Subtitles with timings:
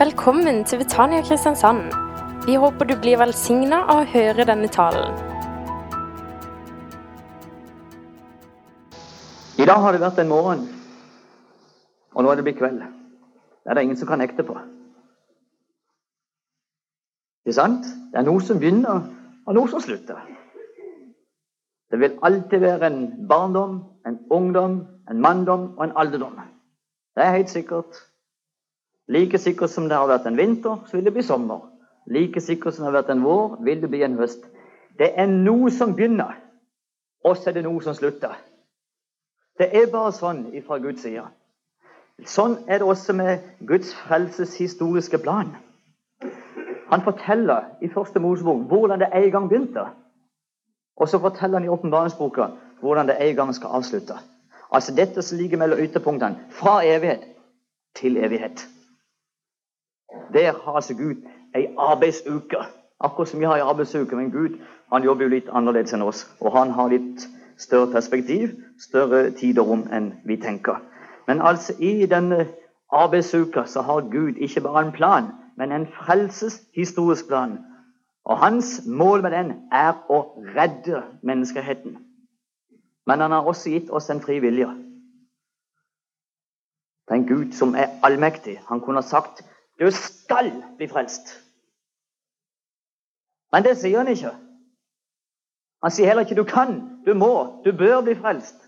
[0.00, 1.80] Velkommen til Betania Kristiansand.
[2.46, 5.12] Vi håper du blir velsigna av å høre denne talen.
[9.60, 10.62] I dag har det vært en morgen,
[12.16, 12.80] og nå er det blitt kveld.
[12.80, 14.56] Det er det ingen som kan nekte på.
[17.44, 17.84] Ikke sant?
[17.84, 19.04] Det er noe som begynner,
[19.44, 20.24] og noe som slutter.
[21.92, 24.80] Det vil alltid være en barndom, en ungdom,
[25.10, 26.40] en manndom og en alderdom.
[27.12, 28.06] Det er helt sikkert.
[29.10, 31.64] Like sikkert som det har vært en vinter, så vil det bli sommer.
[32.06, 34.44] Like sikkert som det har vært en vår, vil det bli en høst.
[34.98, 36.36] Det er noe som begynner,
[37.24, 38.36] og så er det noe som slutter.
[39.58, 41.26] Det er bare sånn fra Guds side.
[42.28, 45.54] Sånn er det også med Guds frelseshistoriske plan.
[46.90, 49.86] Han forteller i første Mosebok hvordan det en gang begynte.
[51.00, 52.50] Og så forteller han i åpenbaringsboka
[52.80, 54.16] hvordan det en gang skal avslutte.
[54.70, 56.38] Altså dette som ligger mellom ytterpunktene.
[56.50, 57.24] Fra evighet
[57.96, 58.66] til evighet.
[60.32, 61.14] Der har altså Gud
[61.54, 62.56] ei arbeidsuke.
[63.00, 64.16] Akkurat som vi har ei arbeidsuke.
[64.16, 64.58] Men Gud
[64.92, 66.24] han jobber jo litt annerledes enn oss.
[66.40, 67.26] Og han har litt
[67.58, 70.80] større perspektiv, større tid og rom enn vi tenker.
[71.28, 72.46] Men altså i denne
[72.92, 77.58] arbeidsuka så har Gud ikke bare en plan, men en frelseshistorisk plan.
[78.24, 80.22] Og hans mål med den er å
[80.56, 81.98] redde menneskeheten.
[83.06, 84.68] Men han har også gitt oss en fri vilje.
[87.08, 88.60] Det er en Gud som er allmektig.
[88.68, 89.42] Han kunne ha sagt
[89.80, 91.32] du skal bli frelst.
[93.52, 94.34] Men det sier han ikke.
[95.82, 98.58] Han sier heller ikke du kan, du må, du bør bli frelst.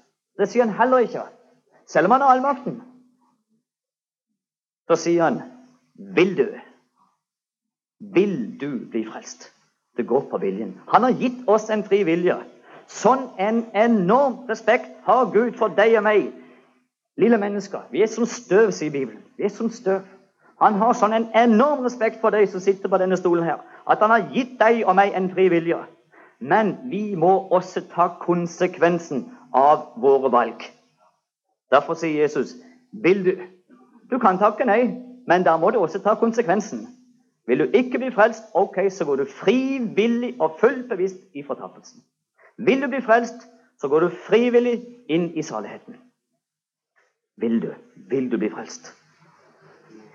[0.41, 1.27] Det sier han heller ikke,
[1.87, 2.81] selv om han har allmakten.
[4.89, 5.43] Så sier han
[6.17, 6.47] vil du?
[8.15, 9.53] Vil du bli frelst?
[9.97, 10.81] Det går på viljen.
[10.89, 12.39] Han har gitt oss en fri vilje.
[12.89, 16.33] Sånn en enorm respekt har Gud for deg og meg,
[17.21, 17.85] lille mennesker.
[17.93, 19.21] Vi er som støv, sier Bibelen.
[19.37, 20.03] Vi er som støv.
[20.63, 23.59] Han har sånn en enorm respekt for deg som sitter på denne stolen her,
[23.91, 25.81] at han har gitt deg og meg en fri vilje.
[26.39, 29.25] Men vi må også ta konsekvensen
[29.55, 30.62] av våre valg.
[31.75, 32.56] Derfor sier Jesus,
[32.93, 33.34] vil du
[34.12, 34.93] Du kan takke nei,
[35.27, 36.83] men da må du også ta konsekvensen.
[37.49, 42.03] Vil du ikke bli frelst, ok, så går du frivillig og fullt bevisst i fortapelsen.
[42.59, 43.49] Vil du bli frelst,
[43.81, 45.97] så går du frivillig inn i saligheten.
[47.41, 47.72] Vil du?
[47.97, 48.93] Vil du bli frelst?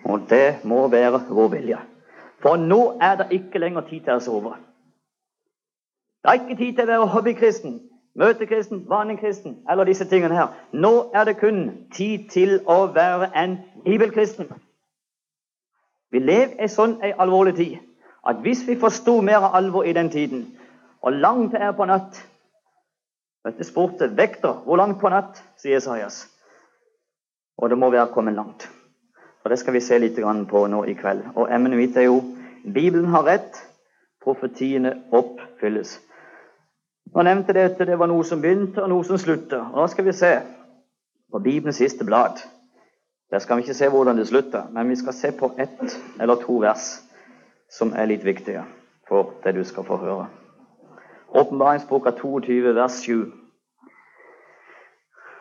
[0.03, 1.77] Og det må være vår vilje.
[2.41, 4.53] For nå er det ikke lenger tid til å sove.
[6.23, 7.75] Det er ikke tid til å være hobbykristen,
[8.19, 10.53] møtekristen, vanekristen eller disse tingene her.
[10.73, 14.49] Nå er det kun tid til å være en bibelkristen.
[16.11, 17.77] Vi lever i sånn ei alvorlig tid
[18.27, 20.45] at hvis vi forsto mer alvor i den tiden,
[21.01, 22.17] og langt det er på natt
[23.47, 26.25] Dette spurte vekter hvor langt på natt, sier Sajas.
[27.55, 28.65] Og det må være kommet langt.
[29.47, 30.17] Og Det skal vi se litt
[30.49, 31.21] på nå i kveld.
[31.35, 32.19] Og Emnet mitt er jo
[32.63, 33.55] Bibelen har rett,
[34.19, 36.01] profetiene oppfylles.
[37.15, 39.61] Nå nevnte dette, det var noe som begynte, og noe som slutta.
[39.71, 40.31] Da skal vi se
[41.31, 42.41] på Bibelens siste blad.
[43.31, 46.41] Der skal vi ikke se hvordan det slutter, men vi skal se på ett eller
[46.41, 46.89] to vers
[47.71, 48.65] som er litt viktige
[49.07, 50.25] for det du skal få høre.
[51.29, 53.31] Åpenbaringsboka 22, vers 7.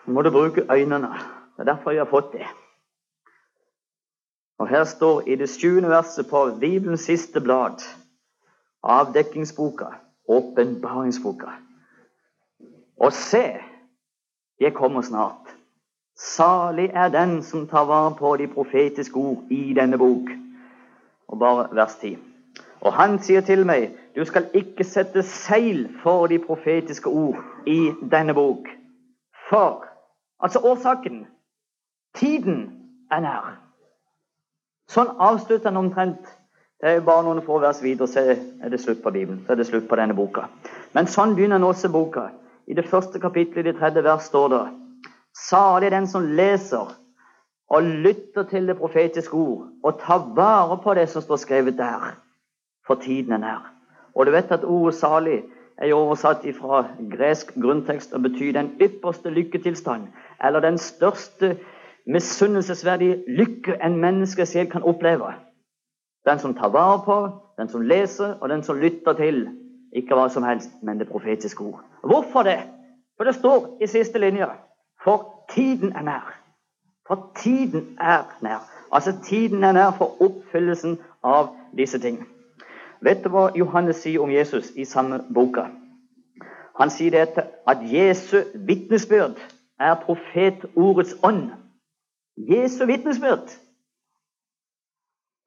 [0.06, 1.10] Nå må du bruke øynene.
[1.56, 2.46] Det er derfor jeg har fått det.
[4.58, 7.82] Og Her står i det sjuende verset på Bibelens siste blad,
[8.82, 9.84] avdekkingsboka,
[10.28, 11.46] åpenbaringsboka.
[13.00, 13.56] Og se,
[14.60, 15.56] jeg kommer snart.
[16.16, 20.30] Salig er den som tar vare på de profetiske ord i denne bok.
[21.28, 22.16] Og bare vers 10.
[22.80, 27.92] Og han sier til meg, du skal ikke sette seil for de profetiske ord i
[28.10, 28.68] denne bok.
[29.50, 29.84] For
[30.40, 31.26] Altså årsaken.
[32.14, 33.65] Tiden er nær.
[34.90, 36.26] Sånn avslutter han omtrent.
[36.80, 39.40] Det er jo bare noen få vers videre, så er det slutt på Bibelen.
[39.46, 40.46] Så er det slutt på denne boka.
[40.94, 42.28] Men sånn begynner han også boka.
[42.66, 44.64] I det første kapittelet, i det tredje vers, står det
[45.36, 46.94] Salig den som leser
[47.68, 52.14] og lytter til det profetiske ord, og tar vare på det som står skrevet der,
[52.86, 53.66] for tiden er nær.
[54.14, 55.42] Og du vet at ordet 'salig'
[55.78, 60.06] er jo oversatt fra gresk grunntekst og betyr den ypperste lykketilstand,
[60.44, 61.56] eller den største
[62.06, 65.32] misunnelsesverdig lykke en menneskesjel kan oppleve.
[66.26, 67.18] Den som tar vare på,
[67.58, 69.48] den som leser, og den som lytter til
[69.92, 71.84] ikke hva som helst, men det profetiske ord.
[72.04, 72.58] Hvorfor det?
[73.16, 74.46] For det står i siste linje
[75.04, 76.40] For tiden er nær.
[77.06, 78.60] For tiden er nær.
[78.92, 82.26] Altså tiden er nær for oppfyllelsen av disse ting.
[83.00, 85.66] Vet du hva Johannes sier om Jesus i samme boka?
[86.80, 89.38] Han sier dette at Jesu vitnesbyrd
[89.80, 91.50] er profetordets ånd.
[92.36, 93.50] Jesu vitnesbyrd.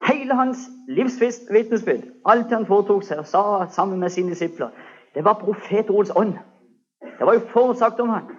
[0.06, 0.58] Hele hans
[0.88, 4.70] livsvitnesbyrd, alt han foretok seg og sa sammen med sine disipler,
[5.14, 6.34] det var profetordets ånd.
[7.18, 8.30] Det var jo forutsagt om han.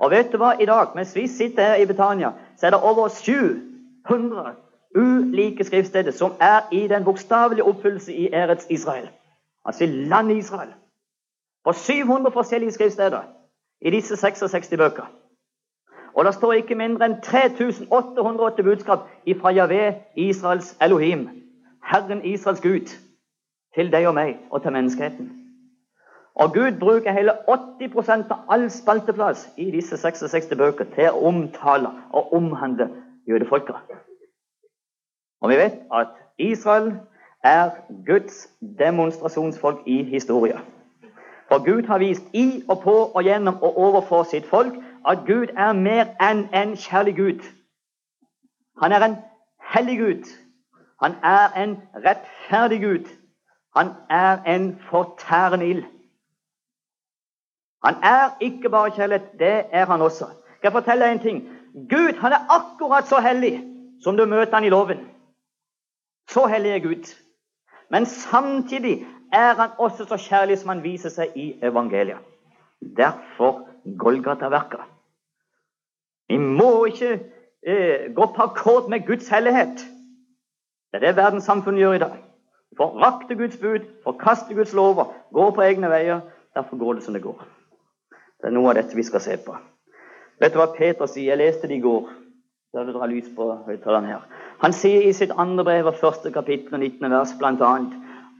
[0.00, 0.54] Og vet du hva?
[0.60, 4.54] I dag, mens vi sitter her i Betania, så er det over 700
[4.96, 9.08] ulike skriftsteder som er i den bokstavelige oppfyllelse i Erets Israel.
[9.64, 10.72] Altså i landet Israel.
[11.64, 13.22] På 700 forskjellige skriftsteder
[13.80, 15.19] i disse 66 bøker.
[16.14, 19.06] Og det står ikke mindre enn 3808 budskap
[19.40, 21.28] fra Javé, Israels Elohim,
[21.92, 22.90] Herren Israels Gud,
[23.74, 25.30] til deg og meg og til menneskeheten.
[26.34, 31.90] Og Gud bruker hele 80% av all spalteplass i disse 66 bøker til å omtale
[32.10, 32.88] og omhandle
[33.28, 33.76] jødefolket.
[35.40, 36.92] Og vi vet at Israel
[37.44, 37.70] er
[38.06, 38.48] Guds
[38.78, 40.60] demonstrasjonsfolk i historien.
[41.48, 44.74] For Gud har vist i og på og gjennom og overfor sitt folk
[45.08, 47.40] at Gud er mer enn en kjærlig Gud.
[48.82, 49.16] Han er en
[49.74, 50.24] hellig Gud.
[51.02, 53.08] Han er en rettferdig Gud.
[53.76, 55.84] Han er en fortærende ild.
[57.84, 60.26] Han er ikke bare kjærlighet, det er han også.
[60.26, 61.38] Skal jeg fortelle deg en ting?
[61.90, 63.64] Gud han er akkurat så hellig
[64.02, 65.08] som du møter han i loven.
[66.28, 67.16] Så hellig er Gud.
[67.90, 72.18] Men samtidig er han også så kjærlig som han viser seg i evangeliet.
[72.96, 74.84] Derfor Golgata-verka.
[76.28, 77.12] Vi må ikke
[77.66, 79.82] eh, gå på akkord med Guds hellighet.
[80.90, 82.18] Det er det verdenssamfunnet gjør i dag.
[82.76, 86.20] Forakter Guds bud, forkaster Guds lover, gå på egne veier.
[86.54, 87.42] Derfor går det som det går.
[88.40, 89.56] Det er noe av dette vi skal se på.
[90.40, 91.32] Vet du hva Peter sier?
[91.32, 92.08] Jeg leste det i går.
[92.74, 94.22] Da du drar lys på høyttaleren her.
[94.62, 97.10] Han sier i sitt andre brev og første kapittel og 19.
[97.10, 97.72] vers bl.a.: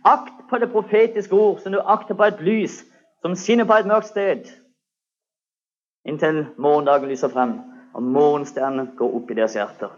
[0.06, 2.80] Akt på det profetiske ord som du akter på et lys
[3.22, 4.46] som skinner på et mørkt sted,
[6.08, 7.58] inntil morgendagen lyser frem
[7.94, 9.90] og morgenstjernen går opp i deres hjerter,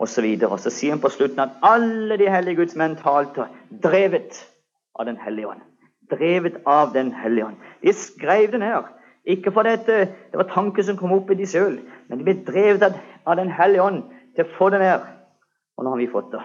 [0.00, 0.28] osv.
[0.46, 3.48] Og, så sier han på slutten at alle de hellige Guds menn talte
[3.82, 4.44] drevet
[4.98, 5.66] av Den hellige ånd.
[6.10, 7.58] Drevet av Den hellige ånd.
[7.82, 8.88] De skrev det ned.
[9.28, 11.76] Ikke fordi det var tanker som kom opp i de sjøl,
[12.08, 12.96] men de ble drevet
[13.26, 14.02] av Den hellige ånd
[14.36, 15.04] til å få det ned.
[15.76, 16.42] Og nå har vi fått det.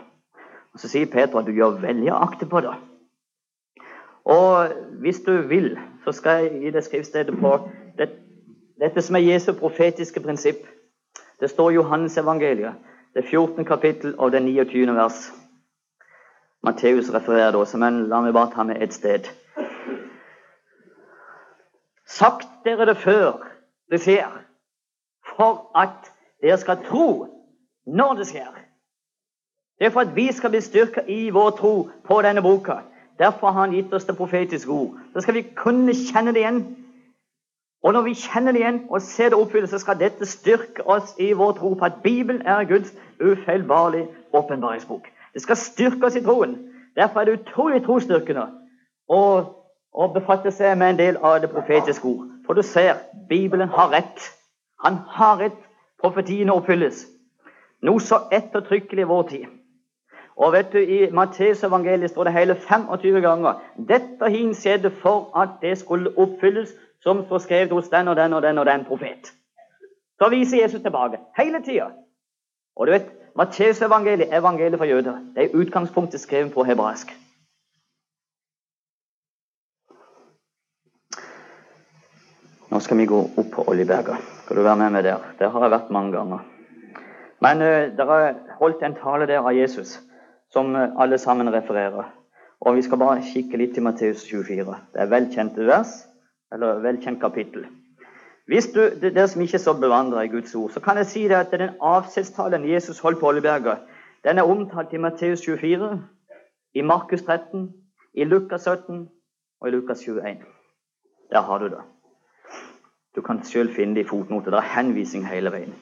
[0.74, 2.74] Og Så sier Peter at du gjør veldig akte på det.
[4.26, 4.74] Og
[5.04, 7.52] hvis du vil, så skal jeg gi deg skriftstedet på
[7.98, 8.10] det,
[8.80, 10.68] dette som er Jesu profetiske prinsipp.
[11.40, 12.74] Det står i Johannes evangeliet,
[13.14, 13.66] det 14.
[13.66, 14.96] kapittel og det 29.
[14.96, 15.32] vers.
[16.64, 19.28] Matteus refererer det også, men la meg bare ta med et sted.
[22.06, 23.44] Sagt dere det før
[23.92, 24.32] det skjer,
[25.36, 26.12] for at
[26.42, 27.10] dere skal tro
[27.86, 28.52] når det skjer.
[29.80, 31.74] Det er for at vi skal bli styrka i vår tro
[32.08, 32.80] på denne boka.
[33.20, 34.98] Derfor har han gitt oss det profetiske ord.
[35.14, 36.64] Da skal vi kunne kjenne det igjen.
[37.86, 41.12] Og når vi kjenner det igjen og ser det oppfylles, så skal dette styrke oss
[41.22, 45.12] i vår tro på at Bibelen er Guds ufeilbarlige åpenbaringsbok.
[45.34, 46.56] Det skal styrke oss i troen.
[46.98, 48.48] Derfor er det utrolig trosstyrkende
[49.08, 49.20] å,
[49.94, 52.24] å befatte seg med en del av det profetiske ord.
[52.48, 54.32] For du ser, Bibelen har rett.
[54.82, 55.62] Han har rett.
[56.02, 57.04] Profetiene oppfylles.
[57.86, 59.46] Noe så ettertrykkelig i vår tid.
[60.36, 65.30] Og vet du, I Matteus evangeliet står det hele 25 ganger dette hin skjedde for
[65.38, 66.74] at det skulle oppfylles,
[67.06, 69.30] som står skrevet hos den og den og den og den profet.
[70.18, 71.92] Så viser Jesus tilbake hele tida.
[72.76, 75.20] Og du vet, Matteus evangeliet er evangeliet for jøder.
[75.36, 77.12] Det er utgangspunktet skrevet på hebraisk.
[82.72, 84.18] Nå skal vi gå opp på Oljeberget.
[84.44, 85.22] Skal du være med meg der?
[85.40, 86.42] Der har jeg vært mange ganger.
[87.44, 90.00] Men uh, det er holdt en tale der av Jesus
[90.52, 92.10] som uh, alle sammen refererer.
[92.66, 94.76] Og vi skal bare kikke litt til Matteus 24.
[94.94, 95.94] Det er velkjente vers,
[96.54, 97.66] eller velkjent kapittel.
[98.46, 101.24] Hvis du, Dere som ikke er så bevandra i Guds ord, så kan jeg si
[101.24, 103.78] det at den avskjedstalen Jesus holdt på oljeberget
[104.26, 106.08] den er omtalt i Matteus 24,
[106.74, 107.74] i Markus 13,
[108.14, 109.10] i Lukas 17
[109.62, 110.38] og i Lukas 21.
[111.32, 111.82] Der har du det.
[113.16, 114.52] Du kan sjøl finne det i fotnoter.
[114.52, 115.76] Det er henvisning hele veien.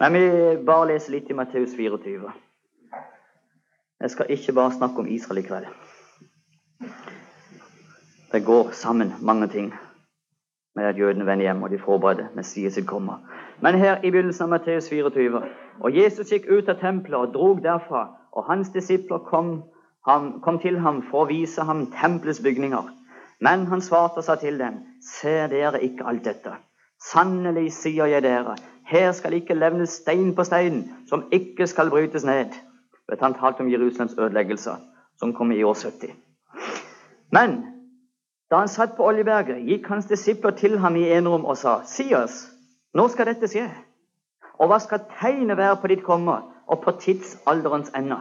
[0.00, 0.20] Men vi
[0.66, 2.32] bare leser litt i Matteus 24.
[4.00, 5.66] Jeg skal ikke bare snakke om Israel i kveld.
[8.32, 9.72] Det går sammen mange ting
[10.78, 13.18] med at jødene vender hjem og de forbereder Messias sitt kommer.
[13.60, 15.42] Men her i begynnelsen av Matteus 24
[15.80, 19.62] Og Jesus gikk ut av tempelet og drog derfra, og hans disipler kom,
[20.06, 22.88] ham, kom til ham for å vise ham tempelets bygninger.
[23.40, 26.56] Men han svarte og sa til dem, ser dere ikke alt dette?
[26.98, 28.56] Sannelig sier jeg dere,
[28.88, 32.54] her skal ikke levnes stein på stein som ikke skal brytes ned.
[33.08, 34.76] Vet Han talte om Jerusalems ødeleggelser,
[35.18, 36.14] som kom i år 70.
[37.32, 37.77] Men
[38.50, 42.14] da han satt på Oljeberget, gikk hans disipler til ham i enerom og sa, Si
[42.14, 42.46] oss,
[42.94, 43.66] når skal dette skje?
[44.58, 48.16] Og hva skal tegnet være på ditt komme og på tidsalderens ende?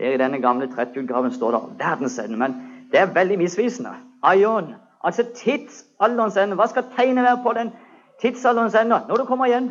[0.00, 2.54] Der I denne gamle trettutgaven står det 'verdensende', men
[2.92, 3.90] det er veldig misvisende.
[4.22, 4.74] Aion,
[5.04, 6.54] altså tidsalderens ende.
[6.54, 7.72] Hva skal tegnet være på den
[8.20, 9.00] tidsalderens ende?
[9.08, 9.70] Når du kommer igjen.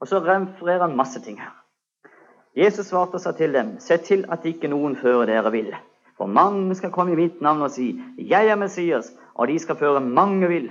[0.00, 1.64] Og så refererer han masse ting her.
[2.56, 5.74] Jesus svarte og sa til dem, se til at ikke noen fører dere vill.
[6.18, 9.76] For mange skal komme i mitt navn og si, jeg er Messias, og de skal
[9.76, 10.70] føre mange vill.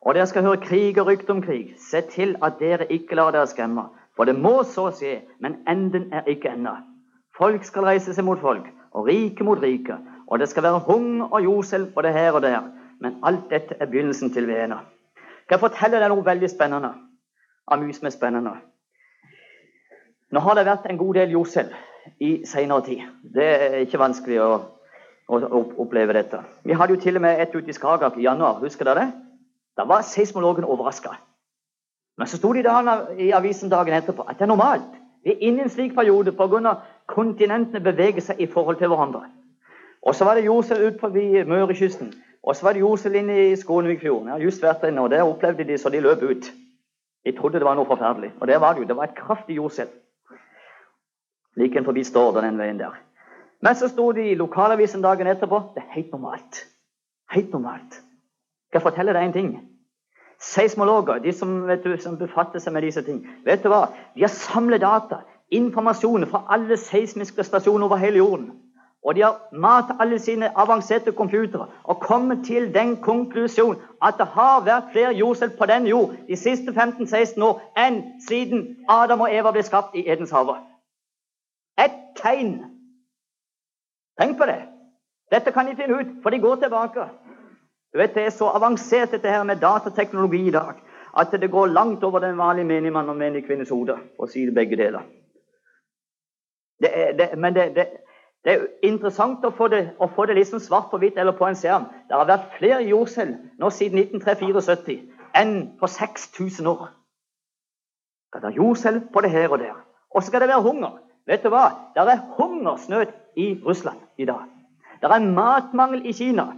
[0.00, 1.74] Og dere skal høre krig og rykte om krig.
[1.78, 3.90] Se til at dere ikke lar dere skremme.
[4.16, 6.72] For det må så skje, men enden er ikke ennå.
[7.36, 8.64] Folk skal reise seg mot folk,
[8.96, 9.98] og rike mot rike.
[10.26, 12.64] Og det skal være hunger og jordskjelv både her og der.
[13.00, 14.80] Men alt dette er begynnelsen til veene.
[15.48, 16.94] Kan jeg fortelle deg noe veldig spennende?
[17.70, 18.56] Som er spennende.
[20.30, 21.76] Nå har det vært en god del jordskjelv
[22.18, 23.00] i senere tid.
[23.34, 24.50] Det er ikke vanskelig å,
[25.30, 26.42] å, oppleve dette.
[26.64, 28.60] Vi hadde jo til og med et ute i Skagerrak i januar.
[28.64, 29.10] Husker dere det?
[29.78, 31.14] Da var seismologen overraska.
[32.18, 32.66] Men så sto det
[33.18, 34.90] i avisen dagen etterpå at det er normalt.
[35.24, 36.74] Vi er inne i en slik periode pga.
[37.06, 39.22] kontinentene beveger seg i forhold til hverandre.
[40.02, 42.12] Og så var det jordskjelv ut Mørekysten.
[42.42, 44.28] Og så var det jordskjelv inne i Skånevikfjorden.
[44.28, 46.52] Jeg har just vært der inne, og der opplevde de så de løp ut.
[47.24, 48.32] De trodde det var noe forferdelig.
[48.40, 48.86] Og det var det jo.
[48.88, 49.90] Det var et kraftig jordskjelv.
[51.56, 52.94] Like forbi Stord den veien der.
[53.62, 56.64] Men så sto det i lokalavisen dagen etterpå det er helt normalt.
[57.30, 58.00] Helt normalt.
[58.70, 59.50] Skal fortelle deg en ting?
[60.40, 63.90] Seismologer, de som, du, som, befatter seg med disse ting, vet du hva?
[64.14, 65.20] de har samlet data,
[65.52, 68.52] informasjon fra alle seismiske stasjoner over hele jorden.
[69.04, 74.26] Og de har matet alle sine avanserte computere og kommet til den konklusjon at det
[74.32, 79.32] har vært flere jordskjelv på den jord de siste 15-16 år enn siden Adam og
[79.32, 80.56] Eva ble skapt i Edens hage.
[81.84, 82.58] Et tegn!
[84.20, 84.60] Tenk på det!
[85.30, 87.06] Dette kan de finne ut, for de går tilbake.
[87.92, 90.74] Du vet, Det er så avansert dette her med datateknologi i dag
[91.18, 94.44] at det går langt over den vanlige menigmann og menig kvinnes hode, for å si
[94.46, 95.02] det begge deler.
[96.80, 97.86] Det er, det, men det, det,
[98.44, 99.68] det, er interessant å få,
[99.98, 101.88] å få det, liksom svart på hvitt eller på en skjerm.
[102.08, 104.96] Det har vært flere jordskjelv nå siden 1974
[105.36, 106.88] enn på 6000 år.
[108.32, 109.76] Det er jordskjelv på det her og der.
[110.14, 110.98] Og så skal det være hunger.
[111.26, 111.66] Vet du hva?
[111.94, 114.48] Det er hungersnød i Russland i dag.
[115.00, 116.50] Det er matmangel i Kina.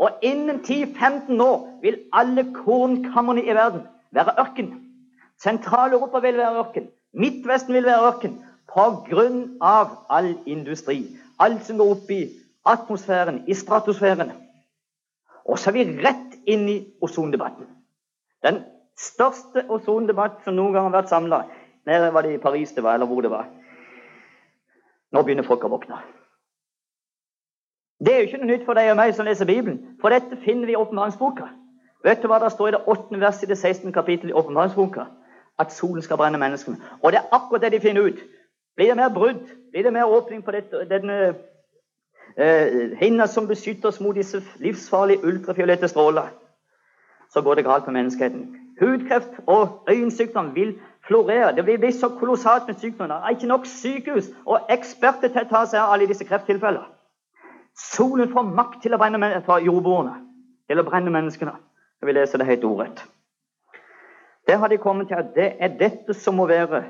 [0.00, 4.70] Og innen 10-15 år vil alle kornkamrene i verden være ørken.
[5.42, 6.88] Sentral-Europa vil være ørken.
[7.12, 8.38] Midtvesten vil være ørken
[8.70, 9.88] pga.
[10.10, 11.06] all industri.
[11.40, 12.28] Alt som går opp i
[12.66, 14.32] atmosfæren, i stratosfæren.
[15.44, 17.66] Og så er vi rett inn i ozondebatten.
[18.44, 18.62] Den
[18.98, 21.42] største ozondebatt som noen gang har vært samla.
[21.86, 23.48] Nede var det i Paris det var, eller hvor det var.
[25.12, 25.98] Nå begynner folk å våkne.
[28.00, 30.38] Det er jo ikke noe nytt for deg og meg som leser Bibelen, for dette
[30.44, 31.50] finner vi i åpenbaringsboka.
[32.04, 33.20] Vet du hva det står i det 8.
[33.20, 33.92] verset i det 16.
[33.92, 35.04] kapittelet i åpenbaringsboka?
[35.60, 36.80] At solen skal brenne menneskene.
[37.02, 38.22] Og det er akkurat det de finner ut.
[38.76, 41.18] Blir det mer brudd, blir det mer åpning på dette, denne
[42.38, 46.30] eh, hinna som beskytter oss mot disse livsfarlige ultrafiolette stråler,
[47.32, 48.46] så går det galt med menneskeheten.
[48.80, 50.78] Hudkreft og øyensykdom vil
[51.10, 51.52] florere.
[51.56, 53.14] Det blir så kolossalt med sykdommer.
[53.14, 56.86] Det er ikke nok sykehus og eksperter til å ta seg av alle disse krefttilfellene.
[57.80, 60.20] Solen får makt til å brenne fra jordbordene,
[60.68, 61.56] til å brenne menneskene.
[62.00, 63.02] Jeg vil lese det helt ordrett.
[64.46, 66.82] Det har de kommet til at det er dette som må være,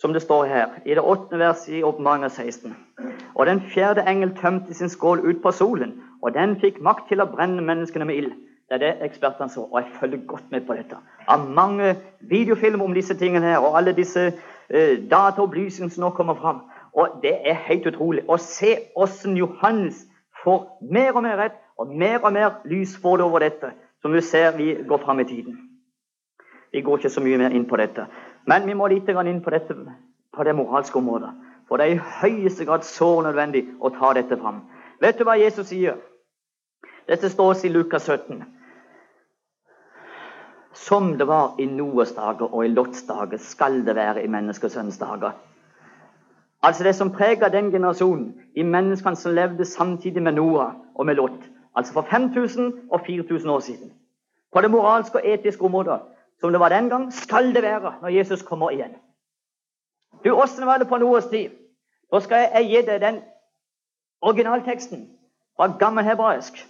[0.00, 2.76] som det står her, i det åttende verset i Åpenbaringen 16.
[3.34, 7.24] Og den fjerde engel tømte sin skål ut på solen, og den fikk makt til
[7.24, 8.34] å brenne menneskene med ild.
[8.66, 10.96] Det er det ekspertene så, og jeg følger godt med på dette.
[11.28, 16.34] Av mange videofilmer om disse tingene her, og alle disse uh, dataopplysningene som nå kommer
[16.34, 16.64] fram.
[16.92, 20.02] Og det er helt utrolig å se åssen Johannes
[20.42, 23.70] får mer og mer rett, og mer og mer lys får det over dette,
[24.02, 25.60] som vi ser vi går fram i tiden.
[26.72, 28.08] Vi går ikke så mye mer inn på dette.
[28.46, 29.76] Men vi må litt inn på dette
[30.36, 31.30] på det moralske området.
[31.68, 34.64] For det er i høyeste grad så nødvendig å ta dette fram.
[35.00, 35.96] Vet du hva Jesus sier?
[37.06, 38.55] Dette står i Lukas 17.
[40.76, 44.98] Som det var i Noas dager og i Lots dager, skal det være i menneskesønnens
[44.98, 45.32] dager.
[46.62, 51.14] Altså det som preger den generasjonen, i menneskene som levde samtidig med Noah og med
[51.14, 51.40] Lot.
[51.76, 53.92] Altså for 5000 og 4000 år siden.
[54.52, 56.00] På det moralske og etiske området,
[56.40, 58.94] som det var den gang, skal det være når Jesus kommer igjen.
[60.24, 61.50] Du, Åssen var det på Noas tid?
[62.12, 63.20] Da skal jeg gi deg den
[64.20, 65.08] originalteksten
[65.56, 66.66] fra gammel hebraisk.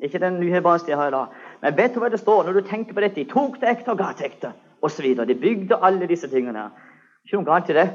[0.00, 1.26] Ikke den nyhebraiske jeg har i dag.
[1.64, 3.22] Men vet du hva det står når du tenker på dette?
[3.22, 4.50] De tok det ekte og ga det ekte,
[4.84, 5.06] osv.
[5.16, 6.66] De bygde alle disse tingene.
[7.24, 7.86] Ikke noe galt i det.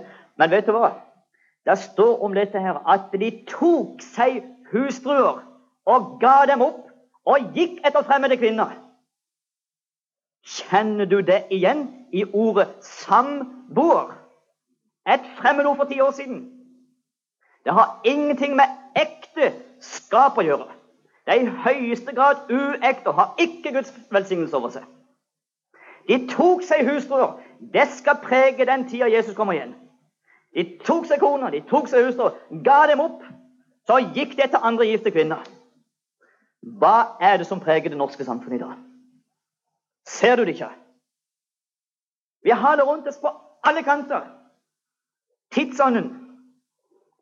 [0.42, 0.96] Men vet du hva?
[1.70, 4.40] Det står om dette her at de tok seg
[4.72, 5.44] hustruer
[5.90, 6.88] og ga dem opp
[7.30, 8.74] og gikk etter fremmede kvinner.
[10.50, 14.16] Kjenner du det igjen i ordet samboer?
[15.06, 16.42] Et fremmedord for ti år siden.
[17.66, 18.66] Det har ingenting med
[18.98, 20.79] ekte skap å gjøre.
[21.30, 24.86] Det er i høyeste grad uekte og har ikke Guds velsignelse over seg.
[26.10, 27.36] De tok seg hustruer.
[27.74, 29.76] Det skal prege den tida Jesus kommer igjen.
[30.58, 32.34] De tok seg koner, de tok seg hustruer,
[32.66, 33.22] ga dem opp.
[33.86, 35.46] Så gikk det til andre gifte kvinner.
[36.82, 38.82] Hva er det som preger det norske samfunnet i dag?
[40.10, 40.72] Ser du det ikke?
[42.42, 43.36] Vi har det rundt oss på
[43.70, 44.26] alle kanter.
[45.54, 46.10] Tidsånden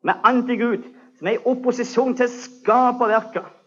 [0.00, 0.88] med antigud
[1.18, 3.57] som er i opposisjon til skaperverket.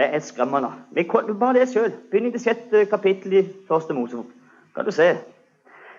[0.00, 0.70] Det er skremmende.
[0.96, 1.92] Vi bare det sjøl.
[2.10, 4.30] Begynn i det sjette kapittel i første Mosebok.
[4.74, 5.16] Kan du se.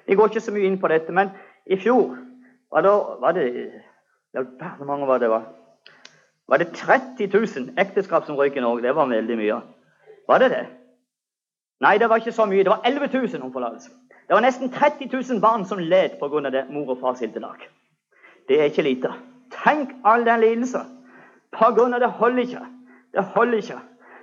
[0.07, 1.29] Vi går ikke så mye inn på dette, men
[1.69, 2.15] i fjor
[2.73, 2.91] var det,
[3.21, 3.45] var det
[4.33, 5.29] Hvor mange var det?
[5.29, 5.43] Var?
[6.47, 8.81] var det 30 000 ekteskap som røyk i Norge?
[8.83, 9.59] Det var veldig mye.
[10.27, 10.65] Var det det?
[11.81, 12.63] Nei, det var ikke så mye.
[12.63, 13.89] Det var 11 000 om forlatelse.
[14.27, 16.49] Det var nesten 30 000 barn som led pga.
[16.49, 17.69] det mor og far skilte lag.
[18.47, 19.13] Det er ikke lite.
[19.63, 20.79] Tenk all den lidelse.
[21.51, 21.99] Pga.
[21.99, 22.65] det holder ikke.
[23.13, 23.79] Det holder ikke.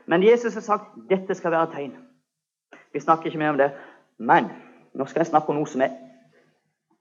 [0.08, 1.96] Men Jesus har sagt dette skal være tegn.
[2.92, 3.70] Vi snakker ikke mer om det.
[4.18, 4.48] Men
[4.94, 5.94] nå skal jeg snakke om noe som er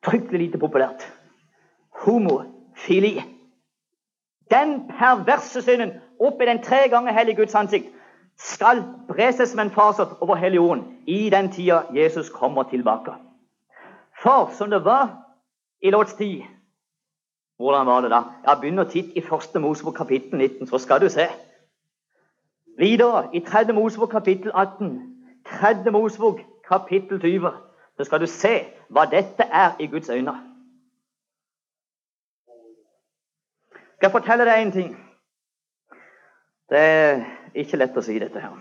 [0.06, 1.06] fryktelig lite populært.
[2.04, 3.16] Homofili.
[4.52, 7.94] Den perverse synden oppi den tre ganger hellige Guds ansikt
[8.38, 13.16] skal bre seg som en farsott over hele jorden i den tida Jesus kommer tilbake.
[14.22, 15.10] For som det var
[15.82, 16.44] i Låts tid
[17.58, 18.22] Hvordan var det da?
[18.46, 21.26] Ja, Begynn å titte i første Mosebok kapittel 19, så skal du se.
[22.78, 23.74] Videre i 3.
[23.74, 25.16] Mosebok kapittel 18,
[25.46, 25.92] 3.
[25.92, 27.52] Mosebok kapittel 20,
[27.98, 28.54] så skal du se
[28.90, 30.36] hva dette er i Guds øyne.
[33.98, 34.98] Skal jeg fortelle deg en ting?
[36.70, 37.24] Det er
[37.56, 38.54] ikke lett å si dette her.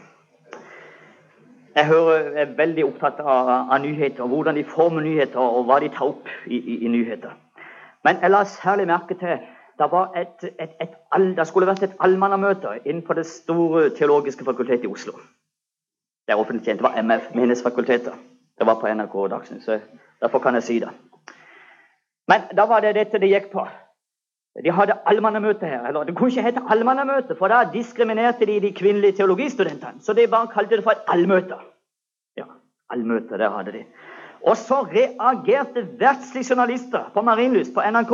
[1.76, 5.76] Jeg hører, er veldig opptatt av, av nyheter, og hvordan de former nyheter, og hva
[5.82, 7.34] de tar opp i, i, i nyheter.
[8.04, 9.43] Men jeg la særlig merke til
[9.78, 10.95] det, et, et, et,
[11.36, 15.12] det skulle vært et allmannamøte innenfor det store teologiske fakultetet i Oslo.
[16.26, 16.80] Det er offentlig kjent.
[16.80, 18.12] Det var MF, Menighetsfakultetet.
[18.58, 19.78] Det var på NRK Dagsnytt, så
[20.23, 20.89] derfor kan jeg si det.
[22.28, 23.67] Men da var det dette det gikk på.
[24.65, 25.86] De hadde allmannamøte her.
[25.86, 30.00] eller Det kunne ikke hete allmannamøte, for da diskriminerte de de kvinnelige teologistudentene.
[30.00, 31.58] Så de bare kalte det for et allmøte.
[32.36, 32.45] Ja,
[32.91, 33.84] allmøte, der hadde de.
[34.43, 38.12] Og så reagerte verdslige journalister på Marienlyst på NRK.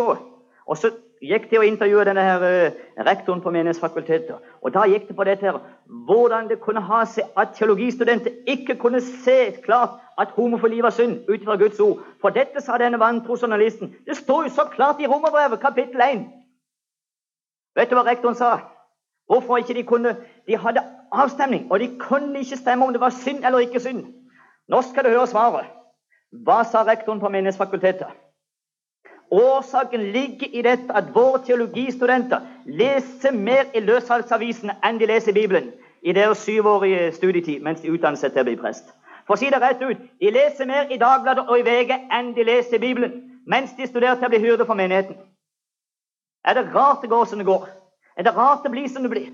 [0.66, 0.90] Og så
[1.22, 4.42] gikk til å intervjue denne her, uh, rektoren på Menighetsfakultetet.
[4.62, 5.58] Og da gikk det på dette her,
[6.08, 11.28] hvordan det kunne ha seg at teologistudenter ikke kunne se klart at homofili var synd
[11.28, 12.02] ut fra Guds ord.
[12.20, 13.94] For dette sa denne vantro journalisten.
[14.06, 16.24] Det står jo så klart i Romerbrevet, kapittel 1.
[17.76, 18.56] Vet du hva rektoren sa?
[19.30, 20.82] Hvorfor ikke de kunne De hadde
[21.12, 24.04] avstemning, og de kunne ikke stemme om det var synd eller ikke synd.
[24.68, 25.70] Nå skal du høre svaret.
[26.32, 28.08] Hva sa rektoren på Menighetsfakultetet?
[29.32, 35.70] Årsaken ligger i dette at våre teologistudenter leser mer i løssalgsavisene enn de leser Bibelen
[36.02, 38.90] i deres syvårige studietid mens de utdanner seg til å bli prest.
[39.24, 42.34] For å si det rett ut de leser mer i Dagbladet og i VG enn
[42.36, 45.16] de leser Bibelen mens de studerer til å bli hyrde for menigheten.
[46.44, 47.68] Er det rart det går som det går?
[48.16, 49.30] Er det rart det blir som det blir?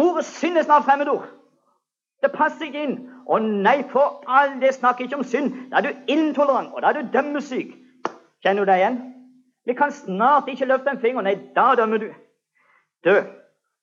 [0.00, 1.28] Ordet synd er snart fremmedord.
[2.22, 2.98] Det passer ikke inn.
[3.30, 5.54] Å nei, for all det snakker ikke om synd.
[5.70, 7.76] Da er du intolerant, og da er du dømmesyk.
[8.42, 8.96] Kjenner du deg igjen?
[9.68, 11.22] Vi kan snart ikke løfte en finger.
[11.22, 12.08] Nei, da dømmer du.
[13.06, 13.12] Du,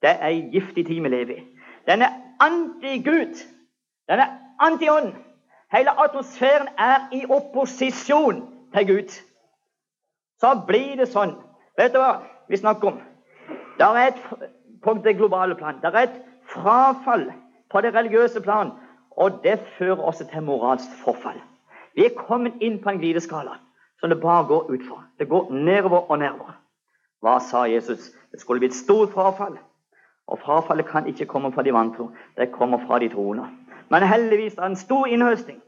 [0.04, 1.46] det er ei giftig tid vi lever i.
[1.88, 3.40] Den er anti-Gud.
[4.12, 5.14] Den er anti-ånd.
[5.72, 8.42] Hele atmosfæren er i opposisjon
[8.76, 9.16] til Gud.
[10.42, 11.38] Så blir det sånn.
[11.80, 12.18] Vet du hva
[12.50, 13.00] vi snakker om?
[13.78, 14.20] Det er et,
[14.84, 15.80] på det globale plan.
[15.82, 16.20] Det er et
[16.52, 17.30] frafall
[17.72, 18.72] på det religiøse plan
[19.18, 21.42] og det fører også til moralsk forfall.
[21.96, 23.58] Vi er kommet inn på en glideskala
[24.00, 25.04] som det bare går utfor.
[25.20, 26.58] Det går nedover og nedover.
[27.22, 28.12] Hva sa Jesus?
[28.32, 29.58] Det skulle bli et stort frafall.
[30.28, 32.12] Og frafallet kan ikke komme fra de vantro.
[32.38, 33.48] Det kommer fra de troende.
[33.90, 35.62] Men heldigvis er det en stor innhøsting.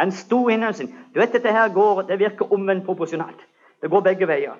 [0.00, 0.94] En stor innhøsting.
[1.14, 3.46] Du vet dette her går, Det virker omvendt proporsjonalt.
[3.82, 4.56] Det går begge veier.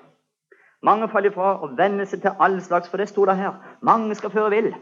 [0.82, 3.52] Mange faller fra og venner seg til all slags, for det sto det her.
[3.80, 4.74] Mange skal føre vill.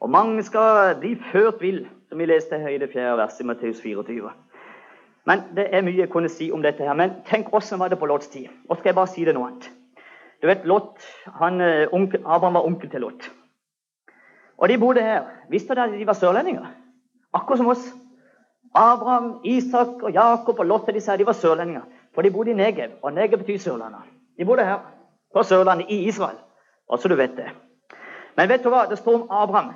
[0.00, 3.44] Og mange skal bli ført vill som vi leste her i det fjerde verset i
[3.48, 4.28] Matteus 24.
[5.26, 6.84] Men Det er mye jeg kunne si om dette.
[6.84, 8.46] her, Men tenk åssen var det på Lots tid.
[8.68, 9.70] Og skal jeg bare si det noe annet.
[10.42, 13.30] Du vet, Lot, han, eh, onkel, Abraham var onkel til Lot.
[14.58, 15.24] Og de bodde her.
[15.50, 16.66] Visste dere at de var sørlendinger?
[17.34, 17.94] Akkurat som oss.
[18.74, 21.82] Abraham, Isak og Jakob og Lot disse her, de var sørlendinger.
[22.14, 22.90] For de bodde i Negev.
[23.02, 24.00] Og Negev betyr Sørlandet.
[24.38, 24.78] De bodde her,
[25.34, 26.36] på Sørlandet, i Israel.
[26.88, 27.50] Og så du vet det.
[28.36, 28.86] Men vet du hva?
[28.90, 29.74] Det står om Abraham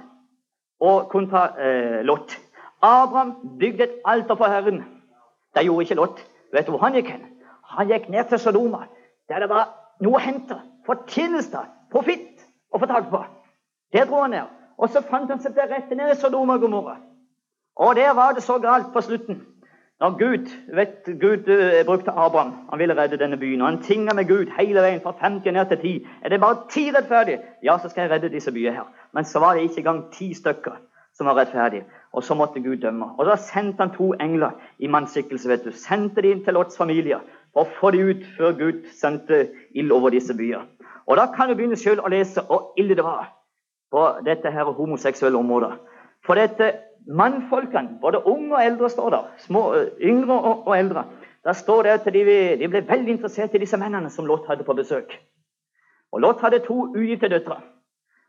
[0.80, 2.38] og kontra eh, Lot.
[2.82, 4.84] Abraham bygde et alter for Herren.
[5.54, 6.22] Det gjorde ikke Lot.
[6.52, 7.24] Vet du hvor han gikk hen?
[7.76, 8.86] Han gikk ned til Sodoma,
[9.28, 9.68] der det var
[10.00, 10.56] noe å hente.
[10.86, 11.60] Fortjeneste,
[11.92, 12.40] profitt,
[12.72, 13.20] å få tak på.
[13.92, 14.54] Der dro han ned.
[14.78, 16.96] Og så fant han seg til rette ned i Sodoma og Gomorra.
[17.76, 19.42] Og der var det så galt på slutten.
[20.00, 23.60] Når Gud vet, Gud uh, brukte Abraham, han ville redde denne byen.
[23.60, 26.06] og Han tinga med Gud hele veien fra 50 ned til 10.
[26.22, 27.40] Er det bare ti rettferdige?
[27.62, 28.92] Ja, så skal jeg redde disse byene her.
[29.12, 30.76] Men så var det ikke engang ti stykker
[31.14, 31.84] som var rettferdige.
[32.12, 33.06] Og så måtte Gud dømme.
[33.18, 35.48] Og da sendte han to engler i mannsskikkelse.
[35.48, 35.72] vet du.
[35.72, 37.18] Sendte de inn til Lots familier
[37.52, 40.62] for å få de ut før Gud sendte ild over disse byer.
[41.06, 43.32] Og da kan du begynne selv å lese hvor ille det var
[43.90, 45.72] på dette her homoseksuelle området.
[46.26, 46.72] For dette
[47.08, 49.24] mannfolkene, både unge og eldre, står der.
[49.38, 51.04] Små, yngre og, og eldre.
[51.44, 52.24] Der står det at de,
[52.60, 55.14] de, ble veldig interessert i disse mennene som Lot hadde på besøk.
[56.12, 57.60] Og Lot hadde to ugifte døtre.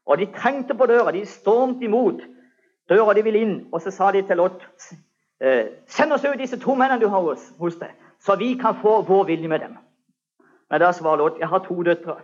[0.06, 1.12] Og de trengte på døra.
[1.12, 2.21] De stormte imot
[2.89, 3.56] døra de ville inn.
[3.71, 4.63] Og så sa de til Lot
[5.41, 8.78] eh, Send oss ut disse to mennene du har hos, hos deg, så vi kan
[8.82, 9.78] få vår vilje med dem.
[10.69, 12.19] Men da svarer Lot jeg har to døtre.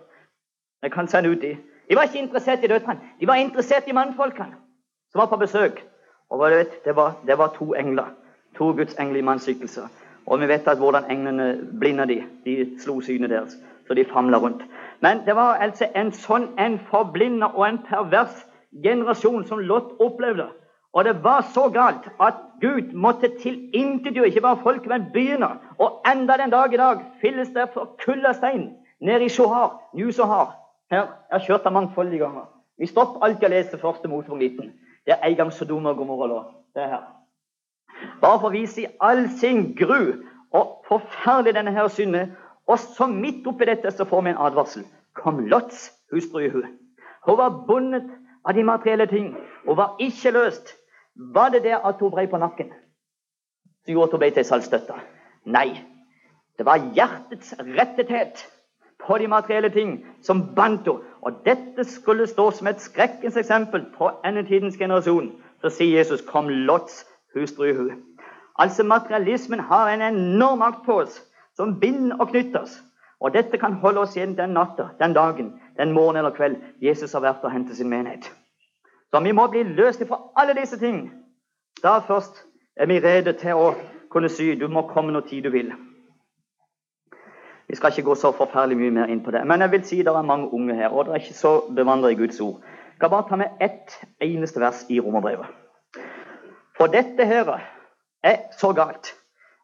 [0.83, 1.55] Jeg kan sende ut de.
[1.89, 3.11] De var ikke interessert i døtrene.
[3.19, 4.64] De var interessert i mannfolkene
[5.15, 5.83] som var på besøk.
[6.29, 8.05] Og vet, det var, det var to engler.
[8.57, 9.81] To Guds engler i mannsskikkelse.
[10.25, 12.23] Og vi vet at hvordan englene blinda de.
[12.45, 13.55] De slo synet deres,
[13.87, 14.63] så de famla rundt.
[14.99, 18.43] Men det var altså en sånn en forblinda og en pervers
[18.83, 20.49] generasjon som Lot opplevde.
[20.93, 25.53] Og det var så galt at Gud måtte tilintetgjøre ikke bare folk, men byene.
[25.79, 29.79] Og enda den dag i dag fylles det for kull av stein nede i Shohar,
[29.93, 30.57] New Sohar.
[30.91, 32.49] Her, Jeg har kjørt der mangfoldige ganger.
[32.77, 34.73] Vi stopper alltid å lese første Mosebok 19.
[35.05, 36.43] Det er en gang Sodoma og Gomorra.
[36.73, 37.03] Det er her.
[38.21, 40.23] Bare for å vise i all sin gru
[40.55, 42.33] og forferdelig denne her synden
[42.65, 44.85] Og så midt oppi dette så får vi en advarsel.
[45.13, 46.65] Kom Lots hustru i hun.
[47.27, 48.07] Hun var bundet
[48.45, 49.35] av de materielle ting.
[49.67, 50.73] Hun var ikke løst.
[51.15, 52.73] Var det det at hun brei på nakken
[53.85, 54.97] som gjorde at hun ble til saltstøtta?
[55.45, 55.69] Nei.
[56.57, 58.41] Det var hjertets rettethet
[59.07, 60.87] på de materielle ting som bandt.
[60.87, 65.31] Og dette skulle stå som et skrekkens eksempel på endetidens generasjon.
[65.61, 67.91] Så sier Jesus 'Kom Lots hustru i hu'.
[68.59, 71.23] Altså Materialismen har en enorm makt på oss,
[71.55, 72.83] som binder og knytter oss.
[73.19, 77.13] Og dette kan holde oss igjen den natta, den dagen, den morgen eller kveld Jesus
[77.13, 78.31] har vært og hentet sin menighet.
[79.11, 81.11] Så vi må bli løst fra alle disse ting.
[81.83, 82.45] Da først
[82.77, 83.73] er vi rede til å
[84.09, 85.94] kunne si 'Du må komme når tid du vil'.
[87.67, 89.41] Vi skal ikke gå så forferdelig mye mer inn på det.
[89.47, 92.13] Men jeg vil si det er mange unge her, og dere er ikke så bevandret
[92.13, 92.59] i Guds ord.
[92.61, 95.47] Jeg skal bare ta med ett eneste vers i Romerbrevet.
[96.77, 97.49] For dette her
[98.23, 99.15] er så galt.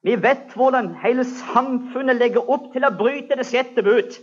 [0.03, 4.17] Vi vet hvordan hele samfunnet legger opp til å bryte det sjette bud.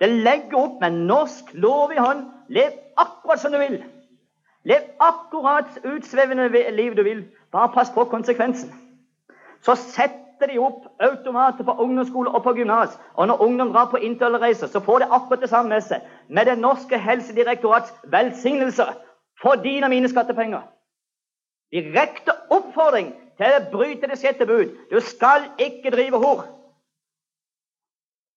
[0.00, 2.26] Det legger opp med norsk lov i hånd.
[2.48, 3.78] Lev akkurat som du vil.
[4.66, 7.24] Lev akkurat utsvevende liv du vil.
[7.52, 8.72] Bare pass på konsekvensen.
[9.62, 12.98] Så sett setter de opp automater på ungdomsskole og på gymnas.
[13.14, 16.00] Og når ungdom drar på interrailreiser, så får de akkurat det samme med seg.
[16.28, 18.84] Med Det norske helsedirektorats velsignelse
[19.42, 20.62] for dine og mine skattepenger.
[21.72, 24.70] Direkte oppfordring til å bryte det sjette bud.
[24.90, 26.44] Du skal ikke drive hor.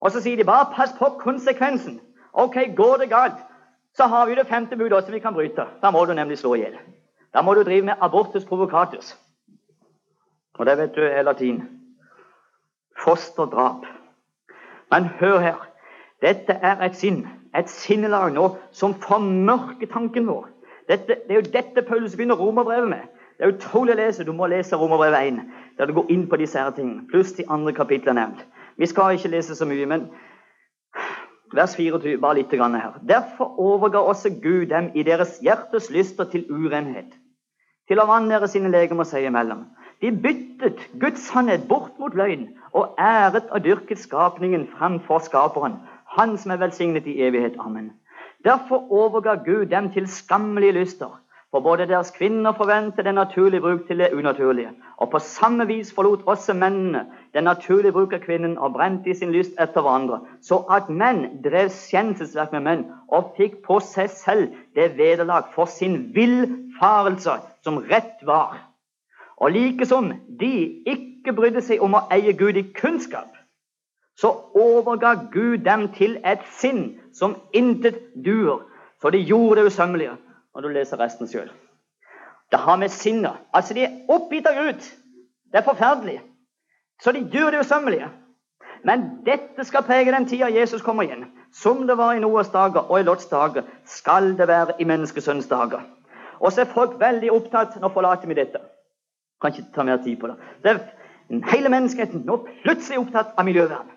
[0.02, 2.00] Og så sier de bare pass på konsekvensen.
[2.34, 3.38] Ok, går det galt,
[3.94, 5.68] så har vi det femte budet også vi kan bryte.
[5.82, 6.80] Da må du nemlig slå i hjel.
[7.34, 9.18] Da må du drive med abortus provocatus.
[10.58, 11.81] Og det vet du er latin
[13.04, 13.86] fosterdrap.
[14.92, 15.68] Men hør her.
[16.22, 17.24] Dette er et sinn,
[17.58, 20.50] et sinnelag nå, som formørker tanken vår.
[20.90, 23.10] Dette, det er jo dette Paulus begynner romerbrevet med.
[23.42, 24.26] Det er utrolig å lese.
[24.28, 25.38] Du må lese Romerbrevet 1,
[25.80, 27.08] der du går inn på disse her tingene.
[27.10, 28.44] Pluss de andre kapitlene nevnt.
[28.78, 30.04] Vi skal ikke lese så mye, men
[31.58, 33.00] vers 24, bare litt grann her.
[33.10, 37.18] Derfor overga også Gud dem i deres hjertes lyster til urenhet,
[37.90, 39.66] til å vanære sine legemer seg imellom.
[40.02, 45.76] De byttet Guds sannhet bort mot løgn og æret og dyrket skapningen framfor Skaperen,
[46.18, 47.56] Han som er velsignet i evighet.
[47.60, 47.92] Amen.
[48.44, 53.88] Derfor overga Gud dem til skammelige lyster, for både deres kvinner forventet den naturlige bruk
[53.88, 54.70] til det unaturlige.
[54.98, 59.14] Og på samme vis forlot også mennene den naturlige bruk av kvinnen og brente i
[59.14, 64.10] sin lyst etter hverandre, så at menn drev skjenselsverk med menn og fikk på seg
[64.10, 68.71] selv det vederlag for sin villfarelse som rett var.
[69.41, 70.51] Og like som de
[70.86, 73.34] ikke brydde seg om å eie Gud i kunnskap,
[74.21, 78.62] så overga Gud dem til et sinn som intet duer.
[79.01, 80.13] Så de gjorde det usømmelige.
[80.54, 81.49] Og du leser resten sjøl.
[82.51, 84.82] Det har med sinnet Altså, de er oppgitt av Gud.
[85.51, 86.19] Det er forferdelig.
[87.01, 88.10] Så de gjør det usømmelige.
[88.84, 91.25] Men dette skal prege den tida Jesus kommer igjen.
[91.54, 95.47] Som det var i Noas dager og i Lots dager, skal det være i menneskesønns
[95.47, 95.82] dager.
[96.39, 98.62] Og så er folk veldig opptatt Nå forlater vi dette.
[99.41, 100.36] Kan ikke ta mer tid på det.
[100.63, 100.80] det
[101.51, 103.89] hele menneskeheten nå plutselig opptatt av miljøvern.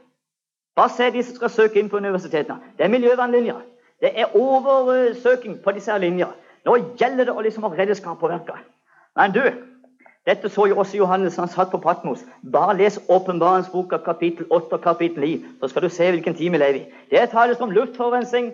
[0.77, 2.73] Bare se de som skal søke inn på universitetene.
[2.79, 3.61] Det er miljøvernlinjer.
[4.01, 6.33] Det er oversøking på disse her linjer.
[6.65, 8.65] Nå gjelder det å liksom redde skapverket.
[9.17, 9.43] Men du,
[10.27, 12.25] dette så jo også Johannes han satt på Patmos.
[12.53, 16.59] Bare les Åpenbaringsboka kapittel 8 og kapittel 9, så skal du se hvilken tid vi
[16.59, 16.87] lever i.
[17.11, 18.53] Det tales om luftforurensning,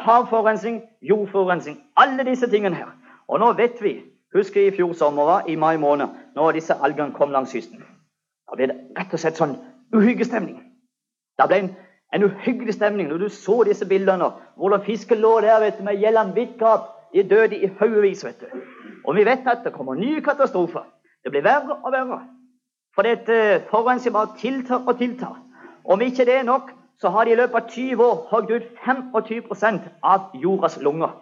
[0.00, 1.78] havforurensning, jordforurensning.
[1.96, 2.90] Alle disse tingene her.
[3.28, 3.98] Og nå vet vi
[4.34, 7.82] Husker i fjor sommer, i mai måned, når disse algene kom langs kysten.
[8.50, 9.56] Da ble det rett og slett sånn
[9.94, 10.60] uhyggestemning.
[11.38, 11.70] Det ble en,
[12.14, 14.30] en, uhyggelig stemning når du så disse bildene.
[14.56, 16.96] Hvordan fisken lå der vet du, med gjeldende hvitt gap.
[17.14, 18.22] De døde i haugevis.
[19.04, 20.84] Og vi vet at det kommer nye katastrofer.
[21.24, 22.20] Det blir verre og verre.
[22.94, 25.40] For dette forurensningen bare tiltar og tiltar.
[25.84, 28.68] Om ikke det er nok, så har de i løpet av 20 år hogd ut
[28.86, 31.16] 25% av jordas lunger.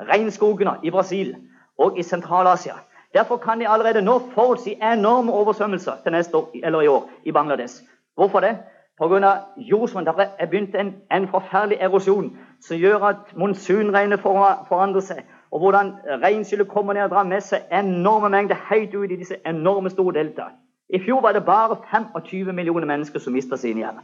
[0.00, 1.34] Regnskogene i Brasil
[1.78, 2.74] og i Sentral-Asia.
[3.14, 7.32] Derfor kan de allerede nå forutsi enorme oversvømmelser til neste år, eller i år i
[7.32, 7.74] Bangladesh.
[8.14, 8.58] Hvorfor det?
[8.98, 9.32] Pga.
[9.56, 10.06] jordsmonn.
[10.06, 15.24] Det er begynt en, en, forferdelig erosjon som gjør at monsunregnet forandrer seg.
[15.50, 19.36] Og hvordan regnskyllet kommer ned og drar med seg enorme mengder høyt ut i disse
[19.46, 20.42] enorme store delta.
[20.88, 23.98] I fjor var det bare 25 millioner mennesker som mista sine hjem.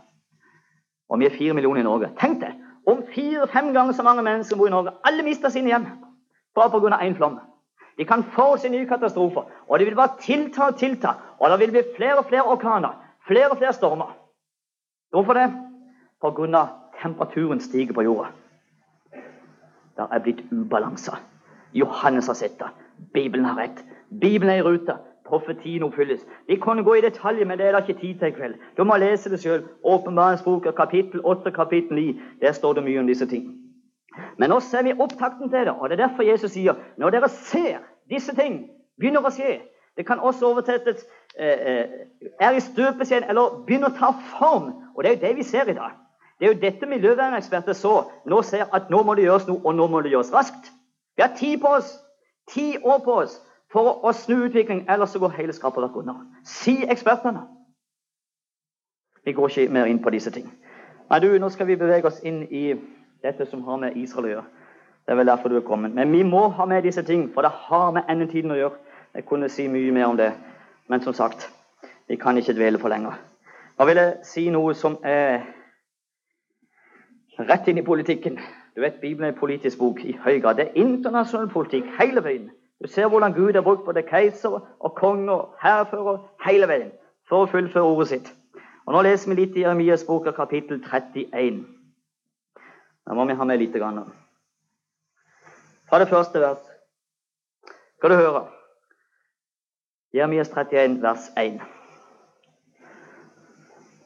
[1.11, 2.11] Og vi er fire millioner i Norge.
[2.21, 2.55] Tenk det!
[2.87, 4.93] om fire-fem ganger så mange mennesker bor i Norge.
[5.05, 5.87] Alle mister sine hjem
[6.55, 6.97] bare pga.
[7.07, 7.39] én flom.
[8.01, 9.43] De kan forutse nye katastrofer.
[9.69, 11.09] Og det vil bare tilta og tilta.
[11.39, 12.95] Og det vil bli flere og flere orkaner.
[13.29, 14.17] Flere og flere stormer.
[15.11, 15.53] Hvorfor det?
[16.23, 16.67] Pga.
[17.03, 18.29] temperaturen stiger på jorda.
[19.97, 21.13] Det er blitt ubalanse.
[21.75, 22.69] Johannes har sett det.
[23.13, 23.85] Bibelen har rett.
[24.21, 24.97] Bibelen er i rute.
[25.27, 26.27] Profetien oppfylles.
[26.49, 28.55] Vi kunne gå i detalj, men det er det ikke tid til i kveld.
[28.77, 29.63] Du må lese det sjøl.
[29.85, 32.21] Åpenbaringsboka kapittel 8 kapittel 9.
[32.41, 33.60] Der står det mye om disse ting.
[34.39, 37.29] Men nå ser vi opptakten til det, og det er derfor Jesus sier når dere
[37.29, 37.79] ser
[38.11, 38.65] disse ting
[38.99, 39.61] begynner å skje
[39.99, 41.03] Det kan også oversettes
[41.37, 41.85] eh, eh
[42.41, 44.71] er i støpeskjeen eller begynner å ta form.
[44.95, 45.99] Og det er jo det vi ser i dag.
[46.39, 48.11] Det er jo dette miljøverneksperter så.
[48.25, 50.71] Nå ser at nå må det gjøres noe, og nå må det gjøres raskt.
[51.17, 51.91] Vi har tid på oss,
[52.49, 53.35] ti år på oss
[53.73, 56.23] for å snu utviklingen, ellers så går hele skaperverket under.
[56.45, 57.43] Si ekspertene.
[59.25, 60.49] Vi går ikke mer inn på disse ting.
[61.11, 62.65] Men du, nå skal vi bevege oss inn i
[63.23, 64.45] dette som har med Israel å gjøre.
[65.07, 65.95] Det er vel derfor du er kommet.
[65.95, 68.79] Men vi må ha med disse ting, for det har med endetiden å gjøre.
[69.15, 70.31] Jeg kunne si mye mer om det,
[70.89, 71.49] men som sagt,
[72.09, 73.19] vi kan ikke dvele for lenger.
[73.79, 75.41] Nå vil jeg si noe som er
[77.49, 78.39] rett inn i politikken.
[78.77, 80.61] Du vet, Bibelen er en politisk bok i høy grad.
[80.61, 82.51] Det er internasjonal politikk hele veien.
[82.81, 86.93] Du ser hvordan Gud har brukt både keiser og konger, hærfører, hele veien
[87.29, 88.31] for å fullføre ordet sitt.
[88.87, 91.65] Og Nå leser vi litt i Jeremias bok av kapittel 31.
[93.07, 94.05] Da må vi ha med lite grann.
[95.89, 96.63] Fra det første vers
[97.99, 98.47] skal du høre.
[100.15, 101.61] Jeremias 31, vers 1.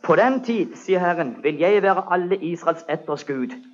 [0.05, 3.25] På den tid, sier Herren, vil jeg være alle Israels etters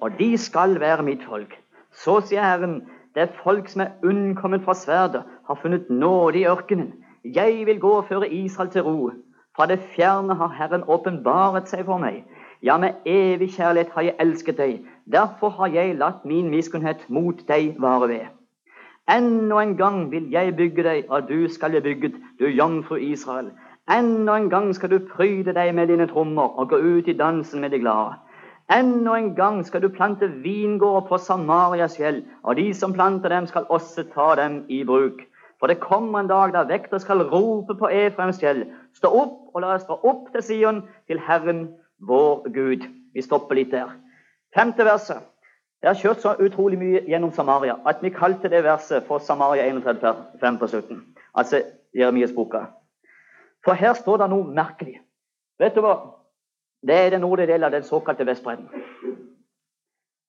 [0.00, 1.56] og de skal være mitt folk.
[1.92, 6.92] Så sier Herren, det folk som er unnkommet fra sverdet, har funnet nåde i ørkenen.
[7.24, 9.10] Jeg vil gå og føre Israel til ro.
[9.56, 12.22] Fra det fjerne har Herren åpenbaret seg for meg.
[12.62, 14.80] Ja, med evig kjærlighet har jeg elsket deg.
[15.12, 18.26] Derfor har jeg latt min miskunnhet mot deg vare ved.
[19.10, 23.48] Enda en gang vil jeg bygge deg, og du skal bli bygget, du jomfru Israel.
[23.90, 27.64] Enda en gang skal du pryde deg med dine trommer og gå ut i dansen
[27.64, 28.20] med de glade.
[28.70, 33.46] Enda en gang skal du plante vingårder på Samarias fjell, og de som planter dem,
[33.46, 35.24] skal også ta dem i bruk.
[35.58, 38.66] For det kommer en dag da vekter skal rope på Efraims fjell.
[38.94, 41.70] Stå opp, og la oss dra opp til Sion, til Herren
[42.00, 42.86] vår Gud.
[43.14, 43.92] Vi stopper litt der.
[44.54, 45.26] Femte verset.
[45.80, 49.64] Jeg har kjørt så utrolig mye gjennom Samaria at vi kalte det verset for Samaria
[49.70, 50.98] 31, 5 på 17.
[51.34, 51.62] Altså
[51.96, 52.66] Jeremias boka.
[53.64, 54.98] For her står det noe merkelig.
[55.60, 55.94] Vet du hva?
[56.86, 58.68] Det er den nordlige delen av den såkalte Vestbredden.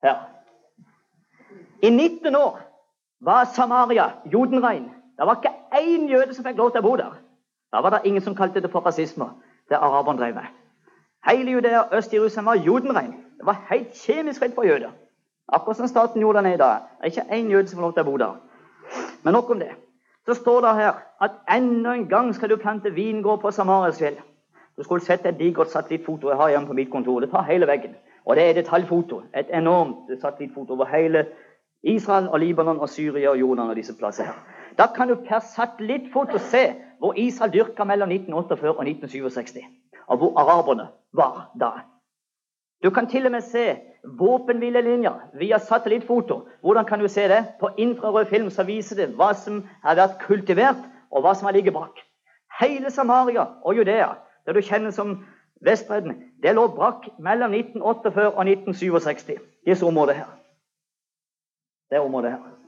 [0.03, 0.17] Her.
[1.83, 2.59] I 19 år
[3.21, 4.89] var Samaria jodenrein.
[5.17, 7.19] Det var ikke én jøde som fikk lov til å bo der.
[7.71, 9.29] Da var det ingen som kalte det for rasisme,
[9.69, 10.60] det araberne drev med.
[11.29, 13.11] Hele Judea og Øst-Jerusalem var jodenrein.
[13.11, 14.89] Det var helt kjemisk rent for jøder.
[15.47, 16.73] Akkurat som staten Jordan er i dag.
[16.73, 18.35] Det er ikke én jøde som får lov til å bo der.
[19.23, 19.71] Men nok om det.
[20.25, 24.03] Så står det her at enda en gang skal du plante vingård på Samarias.
[24.77, 27.19] Du skulle sett et digert satellittfoto jeg har hjemme på mitt kontor.
[27.19, 27.95] Det tar hele veggen.
[28.25, 29.21] Og det er detaljfoto.
[29.35, 31.25] Et enormt satellittfoto over hele
[31.83, 34.39] Israel og Libanon og Syria og Jordan og disse plassene her.
[34.77, 39.80] Da kan du per satellittfoto se hvor Israel dyrka mellom 1948 og 1967.
[40.07, 41.71] Og hvor araberne var da.
[42.83, 43.77] Du kan til og med se
[44.19, 46.47] våpenhvilelinjer via satellittfoto.
[46.61, 47.45] Hvordan kan du se det?
[47.59, 51.53] På infrarød film så viser det hva som har vært kultivert, og hva som har
[51.53, 51.99] ligget bak.
[52.61, 54.13] Hele Samaria og Judea
[54.45, 55.19] det du kjenner som
[55.61, 59.37] Vestbredden, det lå brakk mellom 1948 og 1967.
[59.65, 60.31] Disse områdene her.
[61.91, 62.60] Det området her.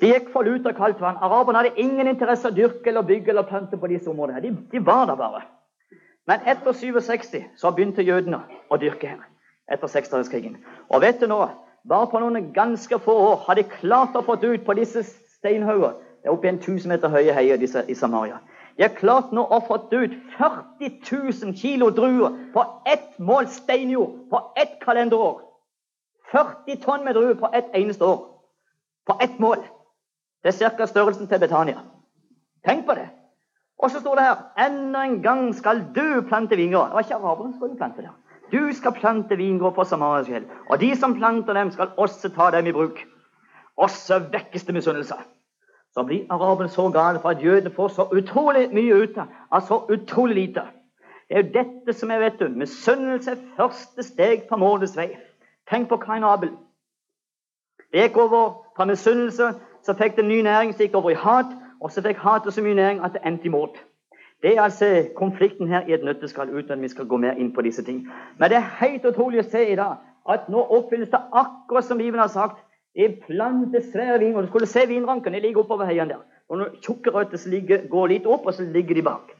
[0.00, 1.18] De gikk for lut og kaldt vann.
[1.22, 4.42] Araberne hadde ingen interesse av å dyrke eller bygge eller plante på disse områdene.
[4.44, 5.42] De, de var der bare.
[6.28, 9.24] Men etter 67 så begynte jødene å dyrke her.
[9.68, 10.58] Etter seksdagerskrigen.
[10.88, 11.40] Og vet du nå,
[11.88, 15.02] bare på noen ganske få år har de klart å få ut på disse
[15.38, 18.40] steinhauger Det er oppi en 1000 meter høye heier disse, i Samaria.
[18.76, 24.28] De har klart nå å få ut 40 000 kilo druer på ett mål steinjord
[24.30, 25.40] på ett kalenderår.
[26.32, 28.18] 40 tonn med druer på ett eneste år.
[29.06, 29.62] På ett mål.
[30.44, 30.86] Det er ca.
[30.86, 31.78] størrelsen til Betania.
[32.66, 33.08] Tenk på det.
[33.78, 36.86] Og så står det her enda en gang skal du plante vingård.
[36.86, 38.10] Det var ikke araberne som skulle plante det.
[38.52, 40.46] Du skal plante vingård på Samarias fjell.
[40.70, 43.04] Og de som planter dem, skal også ta dem i bruk.
[43.76, 45.14] Og så vekkes det misunnelse.
[45.94, 49.18] Så blir araberne så gale for at jødene får så utrolig mye ut
[49.52, 50.62] av så utrolig lite.
[51.28, 55.10] Det er jo dette som er, vet du, misunnelse første steg på målets vei.
[55.70, 56.50] Tenk på Kain Abel.
[57.92, 59.52] Det gikk over fra misunnelse,
[59.86, 61.52] så fikk det ny næring, som gikk over i hat.
[61.80, 63.76] Og så fikk hatet så mye næring at det endte i mord.
[64.42, 67.52] Det er altså konflikten her i et nøtteskall, uten at vi skal gå mer inn
[67.54, 68.08] på disse ting.
[68.38, 71.98] Men det er helt utrolig å se i dag at nå oppfylles det akkurat som
[71.98, 72.62] Bibelen har sagt.
[72.94, 74.46] Det planter svære vingårder.
[74.46, 75.36] Du skulle se vinrankene.
[75.36, 76.22] De ligger oppover heiene der.
[76.48, 79.34] Og når tjukke røtter går litt opp, og så ligger de bak.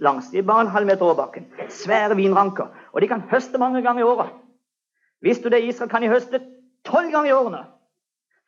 [0.00, 0.30] langs.
[0.30, 1.46] De er bare en halv meter over bakken.
[1.68, 2.66] Svære vinranker.
[2.92, 4.30] Og de kan høste mange ganger i året.
[5.22, 5.64] Visste du det?
[5.64, 6.40] Israel kan de høste
[6.84, 7.64] tolv ganger i årene.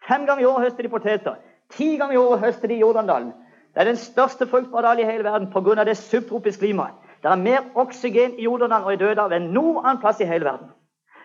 [0.09, 1.35] Fem ganger i året høster de poteter.
[1.75, 3.33] Ti ganger i året høster de i Jordandalen.
[3.75, 5.85] Det er den største fruktbardalen i hele verden pga.
[5.85, 6.95] det subtropiske klimaet.
[7.23, 10.45] Det er mer oksygen i Jordandalen og i Dødehavet enn noen annen plass i hele
[10.45, 10.69] verden.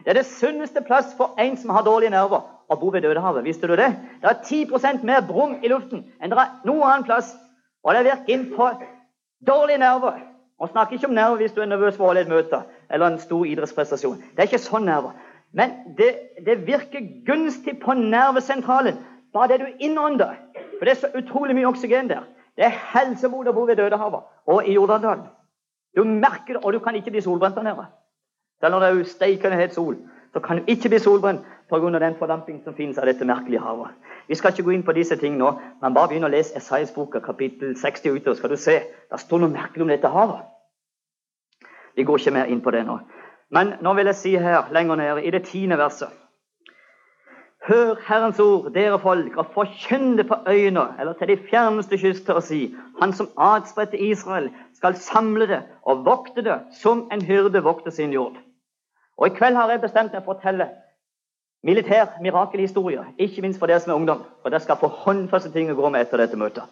[0.04, 3.44] Det er det sunneste plass for en som har dårlige nerver, å bo ved Dødehavet.
[3.46, 3.92] Visste du det?
[4.22, 7.36] Det er 10% mer brum i luften enn det er noen annen plass.
[7.84, 8.70] Og det virker inn på
[9.48, 10.22] dårlige nerver.
[10.62, 13.08] Og snakker ikke om nerver hvis du er nervøs for å holde et møte eller
[13.08, 14.20] en stor idrettsprestasjon.
[14.36, 15.16] Det er ikke sånn nerver.
[15.54, 16.12] Men det,
[16.46, 19.00] det virker gunstig på nervesentralen
[19.34, 20.36] bare det du innånder.
[20.78, 22.24] For det er så utrolig mye oksygen der.
[22.56, 25.28] Det er helsebod å bo ved Dødehavet og i Jordandalen.
[25.96, 27.86] Du merker det, og du kan ikke bli solbrent der nede.
[28.64, 29.98] Selv om det er steikende het sol,
[30.34, 32.00] så kan du ikke bli solbrent pga.
[32.00, 33.92] den fordamping som finnes av dette merkelige havet.
[34.28, 37.20] Vi skal ikke gå inn på disse tingene nå, men bare begynn å lese Esaias-boka,
[37.20, 38.80] kapittel 60 utover, skal du se.
[39.12, 40.46] Det står noe merkelig om dette havet.
[41.96, 43.00] Vi går ikke mer inn på det nå.
[43.52, 46.18] Men nå vil jeg si her, lenger nede, i det tiende verset
[47.68, 52.34] Hør Herrens ord, dere folk, og forkynn det på øyene, eller til de fjerneste kyster,
[52.34, 57.64] og si:" Han som adspredte Israel, skal samle det og vokte det som en hyrde
[57.64, 58.34] vokter sin jord.
[59.18, 60.70] Og I kveld har jeg bestemt meg for å fortelle
[61.64, 64.24] militær mirakelhistorie, ikke minst for dere som er ungdom.
[64.42, 66.64] For dere skal få håndfaste ting å gå med etter dette møtet.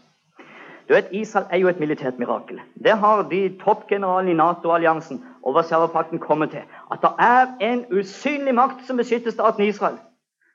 [0.90, 2.62] Du vet, Israel er jo et militært mirakel.
[2.74, 6.62] Det har de toppgeneralene i Nato-alliansen Warszawapakten kommer til.
[6.92, 9.98] At det er en usynlig makt som beskytter staten Israel.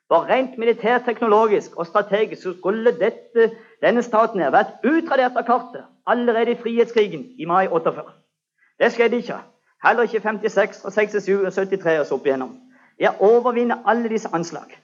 [0.07, 5.83] For rent militærteknologisk og strategisk så skulle dette, denne staten her vært utradert av kartet
[6.07, 8.03] allerede i frihetskrigen i mai 48.
[8.79, 9.39] Det skjedde ikke.
[9.85, 12.55] Heller ikke 56 og 67 og 73 og så opp igjennom.
[12.99, 14.77] Jeg overvinner alle disse anslag.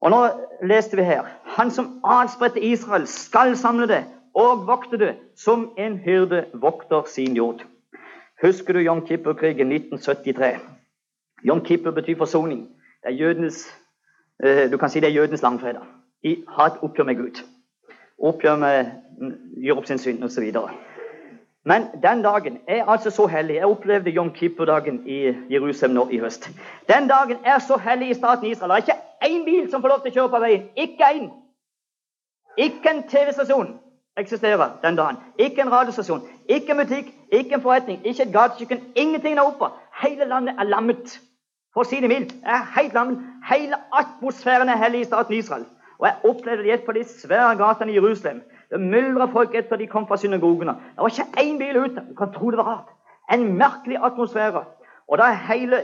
[0.00, 0.20] Og nå
[0.64, 5.98] leste vi her Han som adspredte Israel, skal samle det og vokte det som en
[5.98, 7.64] hyrde vokter sin jord.
[8.42, 10.58] Husker du Jom Kippur-krigen 1973?
[11.44, 12.68] Jom Kippur betyr forsoning.
[13.02, 13.68] Det er jødenes
[14.44, 15.82] Eh, du kan si det er jødenes langfredag.
[16.22, 17.42] De har et oppgjør med Gud.
[18.18, 18.86] Oppgjør med
[19.20, 20.52] mm, gjør opp sin synd osv.
[21.64, 23.54] Men den dagen er altså så hellig.
[23.54, 26.50] Jeg opplevde Jom Kippur-dagen i Jerusalem nå i høst.
[26.88, 28.70] Den dagen er så hellig i staten Israel.
[28.70, 30.66] Det er ikke én bil som får lov til å kjøre på veien.
[30.76, 31.30] Ikke én.
[32.56, 33.74] Ikke en TV-stasjon
[34.20, 35.16] eksisterer den dagen.
[35.38, 36.22] Ikke en radiostasjon.
[36.48, 37.10] Ikke en butikk.
[37.32, 38.06] Ikke en forretning.
[38.06, 38.84] Ikke et gatekjøkken.
[38.96, 39.72] Ingenting der oppe.
[40.02, 41.18] Hele landet er lammet.
[41.74, 42.34] For å si det mildt.
[42.44, 43.20] Er helt lammet.
[43.50, 45.66] Hele atmosfæren er hellig i staten Israel.
[45.98, 48.42] Og jeg opplevde det på de svære gatene i Jerusalem.
[48.70, 50.72] Det myldra folk etter de kom fra synagogene.
[50.72, 52.04] Det var ikke én bil ute.
[52.08, 52.92] Du kan tro det var rart.
[53.32, 54.64] En merkelig atmosfære.
[55.08, 55.82] Og da hele,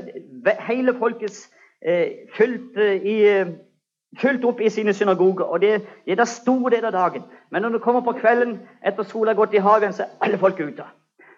[0.68, 1.50] hele folkets
[1.82, 3.16] eh, fylt, eh, i,
[4.20, 5.44] fylt, opp i sine synagoger.
[5.44, 7.24] Og det, er da store deler av dagen.
[7.50, 10.38] Men når du kommer på kvelden etter sola har gått i hagen, så er alle
[10.38, 10.84] folk ute.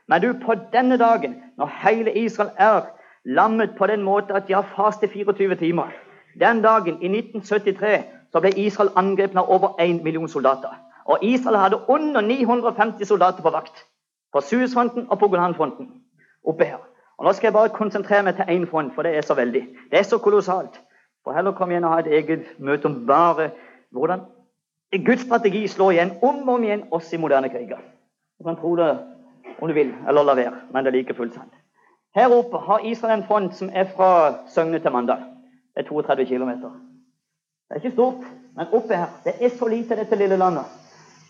[0.08, 2.92] Men du, på denne dagen, når hele Israel er
[3.24, 5.92] lammet på den måten at de har faste 24 timer
[6.40, 10.74] den dagen, i 1973, så ble Israel angrepet av over 1 million soldater.
[11.04, 13.84] Og Israel hadde under 950 soldater på vakt.
[14.32, 15.88] På Suezfronten og på Golanfronten.
[16.44, 16.78] oppe her.
[17.18, 19.68] Og Nå skal jeg bare konsentrere meg til én front, for det er så veldig.
[19.90, 20.80] Det er så kolossalt.
[21.28, 23.50] For heller kom igjen og ha et eget møte om bare
[23.92, 24.20] hvordan
[25.04, 27.82] Guds strategi slår igjen om og om igjen oss i moderne kriger.
[28.38, 28.86] Du kan tro det
[29.60, 30.54] om du vil, eller la være.
[30.72, 31.52] Men det er like fullt sant.
[32.16, 34.08] Her oppe har Israel en front som er fra
[34.54, 35.26] Søgne til Mandal.
[35.76, 36.48] Det er 32 km.
[36.48, 38.24] Det er ikke stort,
[38.56, 40.64] men oppe her Det er så lite, dette lille landet.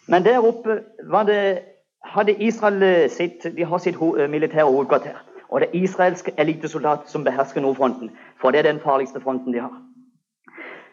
[0.07, 0.79] Men der oppe
[1.27, 1.59] det,
[2.05, 5.19] hadde Israel eh, sitt, de har sitt ho eh, militære hovedkvarter.
[5.49, 8.11] Og det er israelske elitesoldater som behersker nordfronten.
[8.41, 9.88] For det er den farligste fronten de har.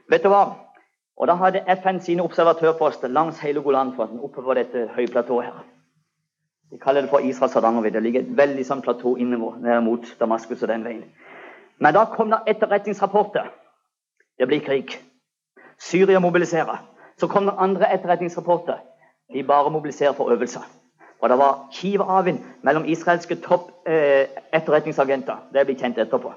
[0.09, 0.43] Vet du hva?
[1.17, 5.63] Og Da hadde FN sine observatørposter langs hele Golanfronten på dette høyplatået her.
[6.71, 7.99] De kaller det for Israels Hardangervidda.
[7.99, 11.05] Det ligger et veldig sånn platå ned mot Damaskus og den veien.
[11.79, 13.51] Men da kom det etterretningsrapporter.
[14.39, 14.97] Det blir krig.
[15.79, 16.81] Syria mobiliserer.
[17.17, 18.81] Så kom det andre etterretningsrapporter.
[19.33, 20.65] De bare mobiliserer for øvelser.
[21.21, 25.35] Og det var kiv avvind mellom israelske topp eh, etterretningsagenter.
[25.53, 26.33] Det blir kjent etterpå.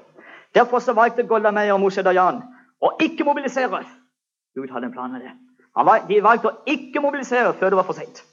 [0.55, 2.41] Derfor så valgte Golda Meir og Moshe Dayan
[2.81, 3.83] å ikke mobilisere.
[4.55, 5.35] Gud hadde en plan med det.
[5.75, 8.23] Var, de valgte å ikke mobilisere før det var for seint.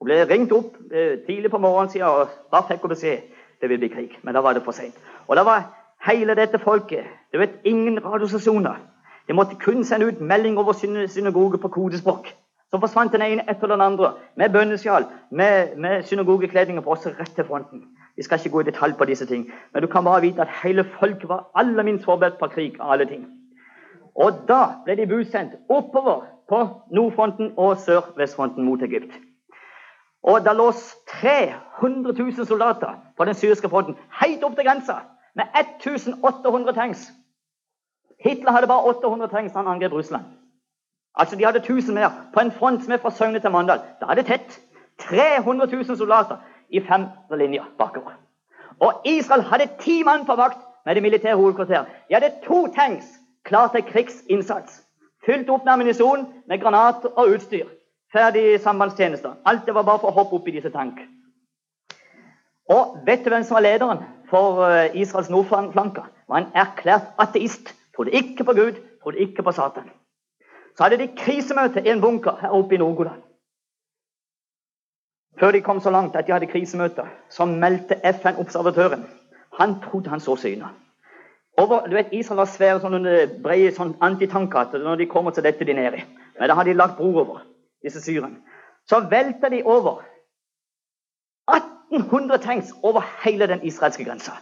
[0.00, 3.80] Hun ble ringt opp eh, tidlig på morgenen og bare fikk hun beskjed det vil
[3.80, 4.18] bli krig.
[4.22, 4.96] Men da var det for seint.
[5.26, 5.64] Og da var
[6.06, 8.76] hele dette folket Det vet ingen radiostasjoner.
[9.28, 12.28] De måtte kun sende ut melding over synagoge på kodespråk.
[12.70, 17.34] Så forsvant den ene etter den andre med bønnesjal, med, med synagogekledninger på oss rett
[17.34, 17.82] til fronten.
[18.16, 20.54] Vi skal ikke gå i detalj på disse ting, men du kan bare vite at
[20.62, 22.80] hele folket var aller minst forberedt på krig.
[22.80, 23.26] av alle ting.
[24.16, 26.60] Og da ble de budsendt oppover på
[26.90, 29.12] nordfronten og sør-vestfronten mot Egypt.
[30.22, 30.70] Og da lå
[31.10, 34.98] 300 000 soldater på den syriske fronten helt opp til grensa
[35.34, 37.12] med 1800 tanks.
[38.24, 40.24] Hitler hadde bare 800 tanks da han angrep Russland.
[41.14, 43.80] Altså, De hadde 1000 mer på en front som er fra Søgne til Mandal.
[44.00, 44.60] Da er det tett.
[44.98, 46.36] 300 000 soldater
[46.70, 48.16] i fem linjer bakover.
[48.80, 51.86] Og Israel hadde ti mann på vakt med det militære hovedkvarteret.
[52.08, 53.06] De hadde to tanks
[53.46, 54.82] klar til krigsinnsats.
[55.26, 57.66] Fylt opp med ammunisjon, med granater og utstyr.
[58.12, 59.34] Ferdig sambandstjenester.
[59.44, 61.00] Alt det var bare for å hoppe opp i disse tank.
[62.70, 66.06] Og vet du hvem som var lederen for eh, Israels nordflanker?
[66.28, 67.74] Var en erklært ateist.
[67.96, 69.90] Trodde ikke på Gud, trodde ikke på Satan.
[70.76, 73.22] Så hadde de krisemøte i en bunker her oppe i Nord-Golan.
[75.40, 79.06] Før de kom så langt at de hadde krisemøte, så meldte FN-observatøren
[79.56, 80.68] Han trodde han så synet.
[81.56, 85.64] Over, du vet, Israel har svære sånne brede sånn antitanker når de kommer til dette
[85.64, 86.02] de nedi.
[86.38, 87.46] Men da har de lagt bro over,
[87.84, 88.42] disse syrene.
[88.86, 90.02] Så velter de over
[91.48, 94.36] 1800 tanks over hele den israelske grensa.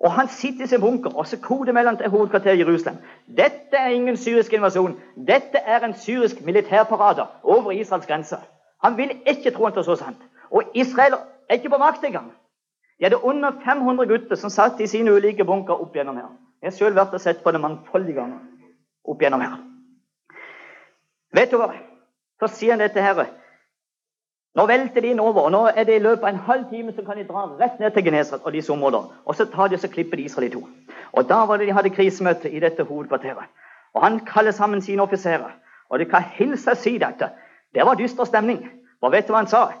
[0.00, 2.98] Og han sitter i sin bunker og så koder mellom til hovedkvarteret i Jerusalem.
[3.26, 4.96] Dette er ingen syrisk invasjon.
[5.16, 8.36] Dette er en syrisk militærparade over Israels grense.
[8.84, 10.22] Han vil ikke tro at det er så sant.
[10.50, 11.14] Og Israel
[11.48, 12.32] er ikke på makt engang.
[13.00, 16.28] De hadde under 500 gutter som satt i sine ulike bunker opp gjennom her.
[16.60, 18.42] Jeg har selv vært og sett på det mangfoldige ganger
[19.08, 19.54] opp gjennom her.
[21.32, 21.70] Vet du hva?
[22.40, 23.22] Så sier han dette her.
[24.58, 26.92] Nå velter de inn over, og nå er det i løpet av en halv time
[26.92, 29.16] så kan de dra rett ned til Genesaret og disse områdene.
[29.24, 30.64] Og så tar de og så klipper de Israel i to.
[31.12, 33.46] Og Da var det de hadde krisemøte i dette hovedkvarteret.
[33.94, 35.56] Og Han kaller sammen sine offiserer.
[35.88, 37.30] Og de kan hilse og si dette.
[37.74, 38.68] Det var dyster stemning.
[39.00, 39.72] Og vet du hva han sa?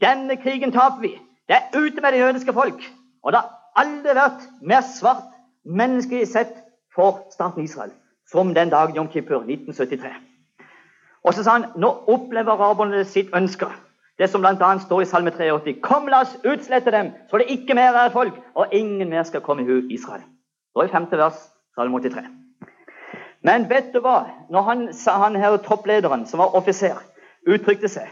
[0.00, 1.14] Denne krigen taper vi.
[1.48, 2.82] Det er ute med det jødiske folk.
[3.22, 5.28] Og det har aldri vært mer svart
[5.64, 6.54] menneskelig sett
[6.94, 7.92] for staten Israel
[8.30, 10.10] som den dagen Jom Kippur 1973.
[11.24, 13.68] Og så sa han nå opplever araberne sitt ønske.
[14.18, 14.70] Det som bl.a.
[14.78, 15.76] står i Salme 83.
[15.84, 19.44] Kom, la oss utslette dem, så det ikke mer er folk, og ingen mer skal
[19.44, 20.22] komme i hu Israel.
[20.72, 21.36] Står i femte vers,
[21.76, 22.24] Salme 83.
[23.44, 24.22] Men vet du hva?
[24.50, 26.96] Når han, han her topplederen, som var offiser,
[27.46, 28.08] uttrykte seg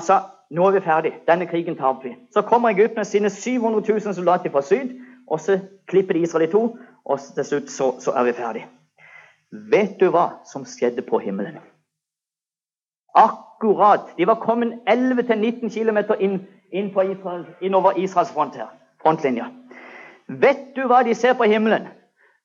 [0.00, 0.20] Sa
[0.50, 1.12] nå er vi ferdig.
[1.28, 2.16] Denne krigen taper vi.
[2.32, 6.48] Så kommer Egypt med sine 700 000 soldater fra syd, og så klipper de Israel
[6.48, 8.66] i to, og til slutt så, så er vi ferdig.
[9.50, 11.56] Vet du hva som skjedde på himmelen?
[13.14, 14.12] Akkurat.
[14.18, 16.40] De var kommet 11-19 km inn,
[16.72, 18.68] inn Israel, innover Israels front her,
[19.02, 19.44] frontlinje.
[20.28, 21.88] Vet du hva de ser på himmelen?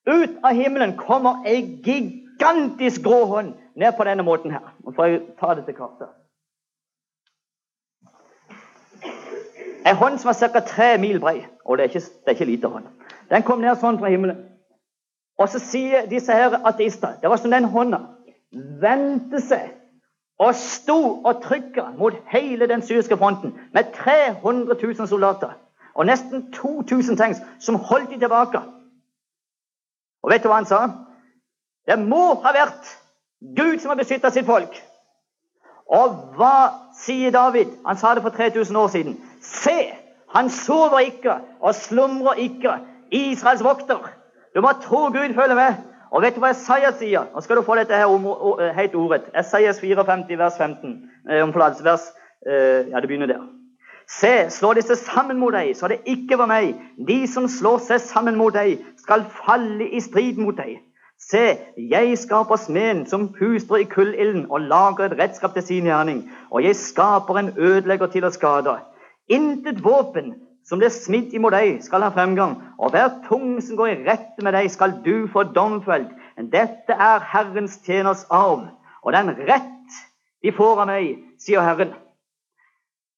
[0.07, 4.73] Ut av himmelen kommer ei gigantisk grå hånd ned på denne måten her.
[4.83, 6.22] Nå får jeg ta det til kartet.
[9.85, 10.59] En hånd som var ca.
[10.59, 11.45] tre mil brei.
[11.65, 12.85] Og det er, ikke, det er ikke lite hånd.
[13.29, 14.43] Den kom ned sånn fra himmelen.
[15.39, 17.99] Og så sier disse her ateister Det var som den hånda
[18.81, 19.71] vendte seg
[20.43, 25.55] og sto og trykka mot hele den syriske fronten med 300 000 soldater
[25.93, 28.61] og nesten 2000 tanks som holdt de tilbake.
[30.23, 30.81] Og vet du hva han sa?
[31.87, 32.89] Det må ha vært
[33.57, 34.73] Gud som har beskytta sitt folk.
[35.93, 36.55] Og hva
[36.97, 37.75] sier David?
[37.85, 39.17] Han sa det for 3000 år siden.
[39.43, 39.77] Se,
[40.35, 42.77] han sover ikke og slumrer ikke.
[43.11, 44.09] Israels vokter.
[44.55, 45.81] Du må tro Gud følger med.
[46.13, 47.25] Og vet du hva Esaias sier?
[47.33, 49.31] Nå skal du få dette her helt ordrett.
[49.37, 50.93] Esaias 54, vers 15.
[51.29, 52.05] Eh, vers
[52.45, 53.41] eh, Ja, det begynner der.
[54.07, 56.75] Se, slår seg sammen mot deg, så det ikke var meg.
[57.07, 60.81] De som slår seg sammen mot deg, skal falle i strid mot deg.
[61.17, 61.43] Se,
[61.77, 66.25] jeg skaper smeden som puster i kullilden og lager et redskap til sin gjerning.
[66.51, 68.75] Og jeg skaper en ødelegger til å skade.
[69.31, 72.55] Intet våpen som blir smidd imot deg, skal ha fremgang.
[72.79, 76.11] Og hver tung som går i rette med deg, skal du få domfelt.
[76.37, 78.65] Dette er Herrens tjeners arv,
[79.03, 79.99] og den rett
[80.43, 81.93] de får av meg, sier Herren.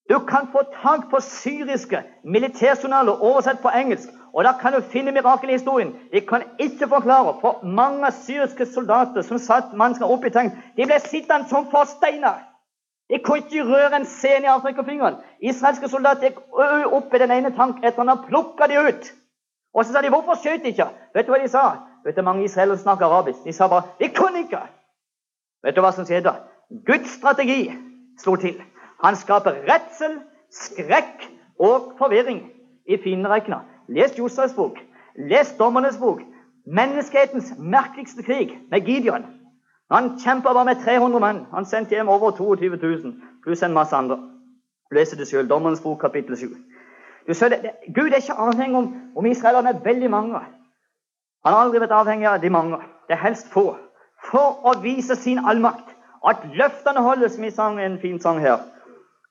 [0.10, 4.12] Du kan få tak på syriske militærjournaler oversett på engelsk.
[4.36, 5.95] Og da kan du finne mirakelhistorien.
[6.12, 10.86] De kan ikke forklare, for mange syriske soldater som satt mannskap opp i tegn, de
[10.86, 12.43] ble sittende som forsteiner.
[13.10, 15.16] De kunne ikke røre en scene i Afrikafingeren.
[15.41, 16.39] Israelske soldater gikk
[16.97, 19.12] opp i den ene tank etter han og plukka de ut.
[19.76, 21.78] Og så sa de 'Hvorfor skjøt de ikke?' Vet du hva de sa?
[22.06, 23.43] Vet du, Mange israelere snakker arabisk.
[23.43, 24.68] De sa bare 'De kunne ikke'.
[25.64, 26.34] Vet du hva som skjedde?
[26.86, 27.72] Guds strategi
[28.18, 28.62] slo til.
[29.03, 30.20] Han skaper redsel,
[30.51, 31.30] skrekk
[31.60, 32.51] og forvirring
[32.88, 33.60] i fienderekkene.
[33.88, 34.80] Les Josefs bok.
[35.16, 36.22] Les Dommernes bok.
[36.66, 39.26] Menneskehetens merkeligste krig med Gideon.
[39.92, 41.46] Han kjempa bare med 300 menn.
[41.52, 43.14] Han sendte hjem over 22 000,
[43.44, 44.18] pluss en masse andre.
[44.92, 45.50] Leser det sjøl.
[45.50, 46.48] Dommerens bok, kapittel 7.
[47.34, 50.42] Ser, det, det, Gud er ikke avhengig om, om israelerne er veldig mange.
[51.46, 52.80] Han har aldri vært avhengig av de mange.
[53.08, 53.76] Det er helst få.
[54.26, 55.94] For å vise sin allmakt.
[56.26, 58.64] At løftene holdes, vi sang en fin sang her.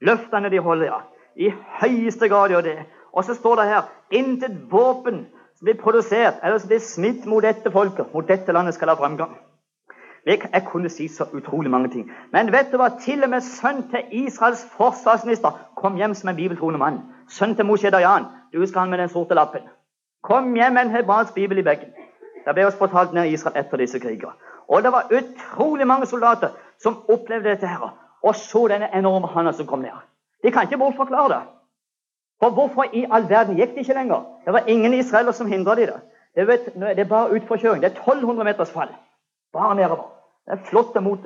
[0.00, 1.00] Løftene de holder, ja.
[1.34, 1.50] I
[1.80, 2.76] høyeste grad gjør det.
[3.12, 5.24] Og så står det her intet våpen
[5.58, 8.98] som blir produsert eller som blir smitt mot dette folket, mot dette landet, skal ha
[8.98, 9.34] fremgang.
[10.26, 12.12] Jeg kunne si så utrolig mange ting.
[12.32, 12.88] Men vet du hva?
[13.00, 17.00] Til og med sønnen til Israels forsvarsminister kom hjem som en bibeltroende mann.
[17.28, 18.24] Sønnen til Moshe Dayan.
[18.52, 19.68] Du husker han med den sorte lappen.
[20.22, 21.92] Kom hjem med en hebraisk bibel i bagen.
[22.46, 24.32] Det ble oss fortalt ned i Israel etter disse kriger.
[24.68, 29.52] Og det var utrolig mange soldater som opplevde dette her, og så denne enorme handa
[29.52, 30.00] som kom ned.
[30.42, 31.42] De kan ikke bortforklare det.
[32.40, 34.24] For hvorfor i all verden gikk de ikke lenger?
[34.44, 36.00] Det var ingen israeler som hindra de det.
[36.36, 37.82] Det, vet, det er bare utforkjøring.
[37.82, 38.88] Det er 1200 meters fall.
[39.52, 40.13] Bare nedover.
[40.44, 41.24] Det er flotte mot,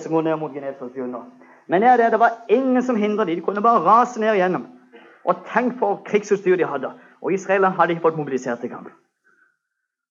[0.00, 1.32] som går ned mot Genesaretsfjorden.
[1.68, 3.34] Men det, det var ingen som hindra dem.
[3.34, 4.66] De kunne bare rase ned igjennom.
[5.24, 6.92] Og tenk for krigsutstyr de hadde.
[7.20, 8.86] Og israelerne hadde ikke fått mobilisert i gang.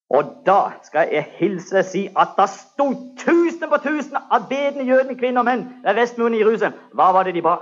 [0.10, 2.88] Og da skal jeg hilse og si at det sto
[3.20, 6.78] tusen på tusen av bedende jødene, kvinner og menn ved vestmuren i Jerusalem.
[6.96, 7.58] Hva var det de ba?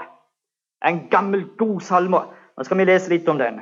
[0.85, 2.21] En gammel, god salme.
[2.57, 3.61] Nå skal vi lese litt om den.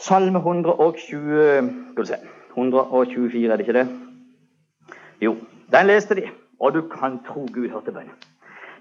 [0.00, 2.18] Salme 120 Skal vi se
[2.56, 4.11] 124, er det ikke det?
[5.22, 5.36] Jo,
[5.72, 6.28] den leste de.
[6.60, 8.14] Og du kan tro Gud hørte bønnen.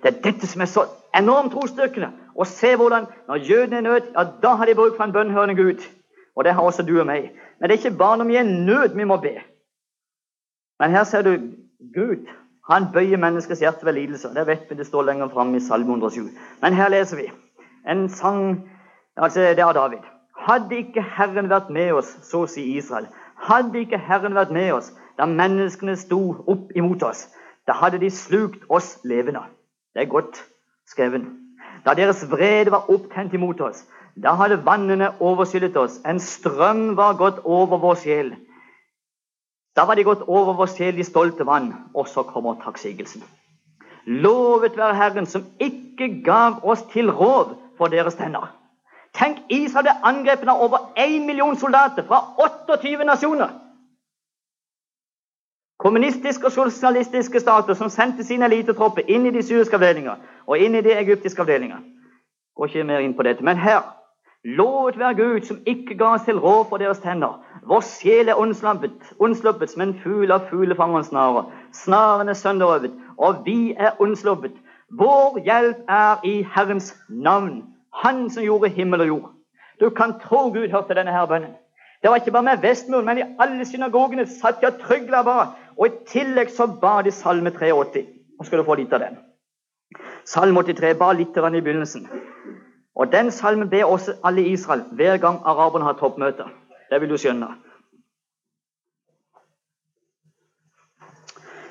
[0.03, 0.85] Det er dette som er så
[1.17, 2.09] enormt trosstyrkende.
[2.33, 5.13] Å se hvordan når jødene er i nød, ja, da har de bruk for en
[5.13, 5.83] bønnhørende Gud.
[6.35, 7.29] Og det har også du og meg.
[7.59, 9.35] Men det er ikke bare når vi er i nød vi må be.
[10.79, 11.35] Men her ser du
[11.93, 12.25] Gud.
[12.69, 14.33] Han bøyer menneskets hjerte ved lidelser.
[14.33, 16.29] Det vet vi det står lenger framme i Salme 107.
[16.61, 17.29] Men her leser vi
[17.89, 18.69] en sang
[19.17, 20.05] altså Det er David.
[20.37, 23.07] Hadde ikke Herren vært med oss, så sier Israel.
[23.35, 27.27] Hadde ikke Herren vært med oss da menneskene sto opp imot oss,
[27.67, 29.43] da hadde de slukt oss levende.
[29.93, 30.43] Det er godt
[30.87, 31.25] skrevet.
[31.85, 33.83] Da deres vrede var opptent imot oss,
[34.15, 35.99] da hadde vannene overskyllet oss.
[36.05, 38.33] En strøm var gått over vår sjel.
[39.75, 41.71] Da var de gått over vår sjel i stolte vann.
[41.95, 43.23] Og så kommer takksigelsen.
[44.05, 48.51] Lovet være Herren, som ikke gav oss til råd for deres tenner.
[49.15, 53.51] Tenk, Israel ble angrepet av over 1 million soldater fra 28 nasjoner.
[55.81, 60.77] Kommunistiske og sosialistiske stater som sendte sine elitetropper inn i de syriske avdelinger og inn
[60.77, 61.81] i de egyptiske avdelinger.
[62.55, 63.43] Går ikke mer inn på dette.
[63.43, 63.81] Men her
[64.43, 67.35] Lovet være Gud som ikke ga oss til råd for deres tenner.
[67.69, 71.51] Vår sjel er unnsluppet som en fugl av fuglefangerens snarer.
[71.77, 74.55] Snaren er sønderøvet, og vi er unnsluppet.
[74.97, 77.63] Vår hjelp er i Herrens navn,
[77.93, 79.29] Han som gjorde himmel og jord.
[79.79, 81.53] Du kan tro Gud hørte denne her bønnen.
[82.01, 85.37] Det var ikke bare med Vestmuren, men i alle synagogene satt jeg trygla ba.
[85.81, 88.05] Og i tillegg så ba de Salme 83.
[88.37, 89.17] Nå skal du få litt av den.
[90.29, 92.05] Salme 83 ba litt av den i begynnelsen.
[92.95, 96.45] Og Den salmen ber også alle i Israel hver gang araberne har toppmøte.
[96.89, 97.47] Det vil du skjønne.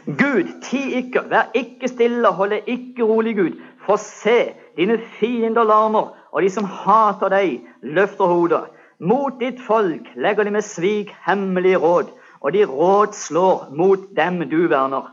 [0.06, 3.60] Gud, ti ikke, vær ikke stille, hold deg ikke rolig, Gud.
[3.84, 8.64] For se, dine fiender larmer, og de som hater deg, løfter hodet.
[8.98, 14.68] Mot ditt folk legger de med svik hemmelige råd, og de rådslår mot dem du
[14.68, 15.10] verner.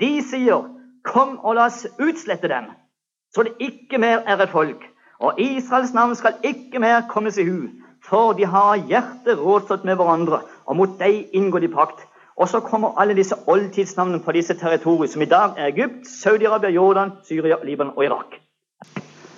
[0.00, 0.64] De sier,
[1.04, 2.70] kom og la oss utslette dem,
[3.34, 4.84] så det ikke mer er et folk.
[5.22, 7.68] Og Israels navn skal ikke mer kommes i hu,
[8.02, 12.00] for de har hjertet rådslått med hverandre, og mot deg inngår de pakt.
[12.36, 16.70] Og så kommer alle disse oldtidsnavnene på disse territorier, som i dag er Egypt, Saudi-Arabia,
[16.70, 18.38] Jordan, Syria, Libanon og Irak.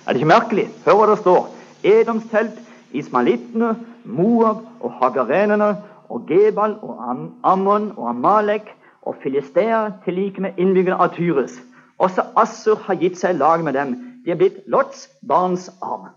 [0.07, 0.69] Er det ikke merkelig?
[0.85, 1.43] Hør hva det står.
[1.83, 2.57] Edoms telt,
[2.95, 3.75] ismalittene,
[4.05, 5.75] Moab og hagarenene
[6.09, 11.59] og Gebal og Am Ammon og Amalek og Filistea til like med innbyggerne av Tyrus.
[11.97, 13.95] Også Assur har gitt seg lag med dem.
[14.25, 16.09] De er blitt Lots barns arm.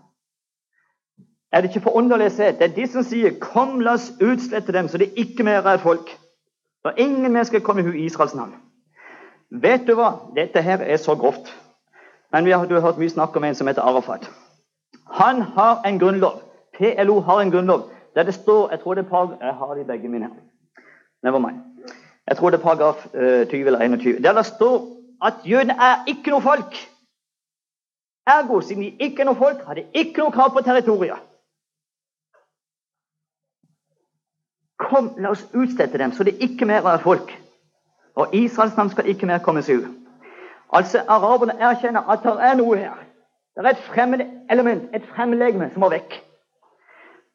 [1.51, 2.51] Er det ikke forunderlig å se?
[2.57, 5.77] Det er de som sier 'Kom, la oss utslette dem, så det ikke mer er
[5.77, 6.17] folk'.
[6.83, 8.53] Og ingen mer skal komme i Israels navn.
[9.51, 10.11] Vet du hva?
[10.35, 11.55] Dette her er så grovt.
[12.31, 14.29] Men vi har, du har hørt mye snakk om en som heter Arafat.
[15.11, 16.41] Han har en grunnlov.
[16.77, 19.83] PLO har en grunnlov der det står Jeg tror det er par, Jeg har de
[19.85, 20.33] begge mine her.
[21.23, 21.59] Never mind.
[22.27, 24.23] Jeg tror det er paragraf uh, 20 eller 21.
[24.23, 26.75] Der det står at jødene er ikke noe folk.
[28.27, 31.17] Ergo, siden de ikke er noe folk, har de ikke noe krav på territoriet.
[34.79, 37.33] Kom, la oss utstette dem, så det ikke mer er folk.
[38.15, 39.89] Og Israels navn skal ikke mer komme seg ut.
[40.73, 43.01] Altså, Araberne erkjenner at det er noe her.
[43.57, 46.19] Det er et fremmed element, et fremmedlegeme, som må vekk.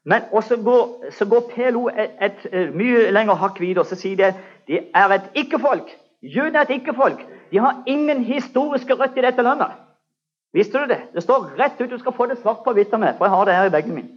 [0.05, 3.85] Men også går, så går PLO et, et, et mye lenger hakk videre.
[3.89, 5.89] Så sier de at de er et ikke-folk.
[6.23, 7.25] Jødene er et ikke-folk.
[7.51, 9.73] De har ingen historiske røtter i dette landet.
[10.55, 11.01] Visste du det?
[11.15, 11.91] Det står rett ut.
[11.91, 13.75] Du skal få det svart på hvitt av meg, for jeg har det her i
[13.75, 14.11] bagen min.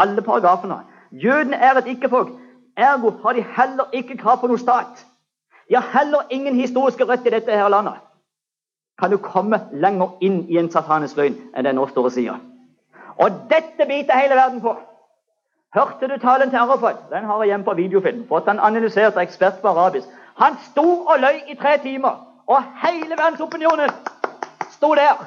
[0.00, 0.80] Alle paragrafene.
[1.12, 2.32] Jødene er et ikke-folk.
[2.76, 5.04] Ergo har de heller ikke krav på noen stat.
[5.68, 8.00] De har heller ingen historiske røtter i dette her landet.
[8.98, 12.42] Kan du komme lenger inn i en satanisk løgn enn det nå står og sier?
[13.18, 14.74] Og dette biter hele verden på.
[15.74, 16.96] Hørte du talen til Arafat?
[17.10, 18.28] Den har jeg hjemme på videofilm.
[18.28, 20.08] Fått den analysert av ekspert på arabisk.
[20.38, 22.14] Han sto og løy i tre timer,
[22.46, 23.90] og hele verdensopinionen
[24.70, 25.24] sto der.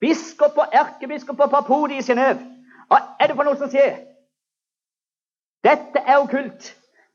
[0.00, 2.44] Biskop og erkebiskop og papodi i Genéve.
[2.88, 3.96] Hva er det for noe som skjer?
[5.64, 6.68] Dette er okkult.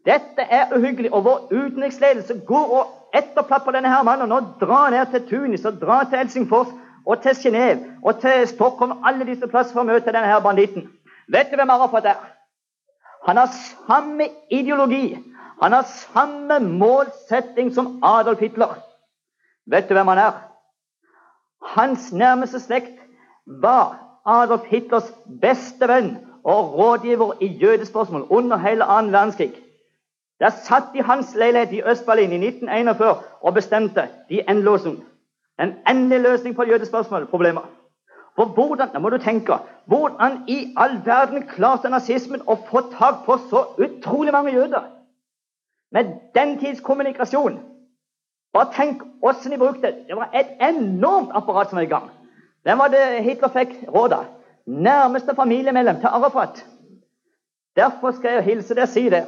[0.05, 1.13] Dette er uhyggelig.
[1.13, 5.77] Og vår utenriksledelse går og etterplapper denne her mannen og drar ned til Tunis og
[5.81, 6.73] drar til Helsingfors
[7.05, 10.89] og til Genéve og til Stockholm alle disse plasser for å møte denne her banditten.
[11.27, 12.40] Vet du hvem Arafat er?
[13.27, 13.49] Han har
[13.87, 15.17] samme ideologi.
[15.61, 18.79] Han har samme målsetting som Adolf Hitler.
[19.65, 20.31] Vet du hvem han er?
[21.61, 22.97] Hans nærmeste slekt
[23.45, 25.11] var Adolf Hitlers
[25.41, 29.53] beste venn og rådgiver i jødespørsmål under hele annen verdenskrig.
[30.39, 35.03] Der satt de hans leilighet i Øst-Berlin i 1941 og bestemte de endeløsning.
[35.59, 37.61] En endelig løsning på jødespørsmål, problemer.
[38.35, 43.25] For hvordan, da må du tenke, hvordan i all verden klarte nazismen å få tak
[43.25, 44.87] på så utrolig mange jøder?
[45.91, 47.59] Med den tids kommunikasjon.
[48.53, 50.07] Bare tenk åssen de brukte det.
[50.07, 52.09] Det var et enormt apparat som var i gang.
[52.63, 54.25] Hvem var det Hitler fikk råd av?
[54.67, 56.65] Nærmeste familiemedlem til Arafat.
[57.75, 59.23] Derfor skal jeg hilse deg og si det.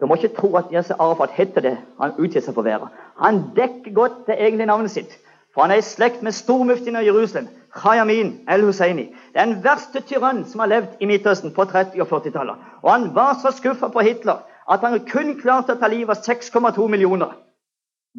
[0.00, 2.90] Du må ikke tro at Yasser Arafat heter det han utgir seg for å være.
[3.22, 5.14] Han dekker godt det egentlige navnet sitt.
[5.54, 9.06] For han er i slekt med stormuftien av Jerusalem, Khayamin el-Husseini.
[9.34, 12.66] Den verste tyrann som har levd i Midtøsten på 30- og 40-tallet.
[12.82, 16.26] Og han var så skuffa på Hitler at han kun klarte å ta livet av
[16.26, 17.34] 6,2 millioner.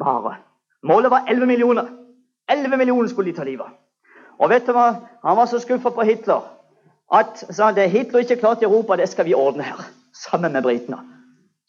[0.00, 0.36] Bare.
[0.82, 1.88] Målet var 11 millioner.
[2.48, 3.74] 11 millioner skulle de ta livet av.
[4.38, 4.88] Og vet du hva?
[5.24, 6.44] Han var så skuffa på Hitler
[7.12, 9.84] at sa det Hitler ikke klarte i Europa, det skal vi ordne her.
[10.14, 10.98] Sammen med britene.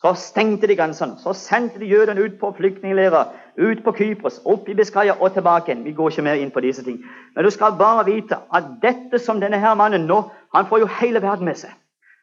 [0.01, 1.17] Så stengte de grensene.
[1.19, 3.25] Så sendte de jødene ut på flyktningleirer.
[3.57, 5.85] Ut på Kypros, opp i Biskaya og tilbake igjen.
[5.85, 6.99] Vi går ikke mer inn på disse ting.
[7.35, 10.23] Men du skal bare vite at dette som denne her mannen nå
[10.53, 11.71] Han får jo hele verden med seg.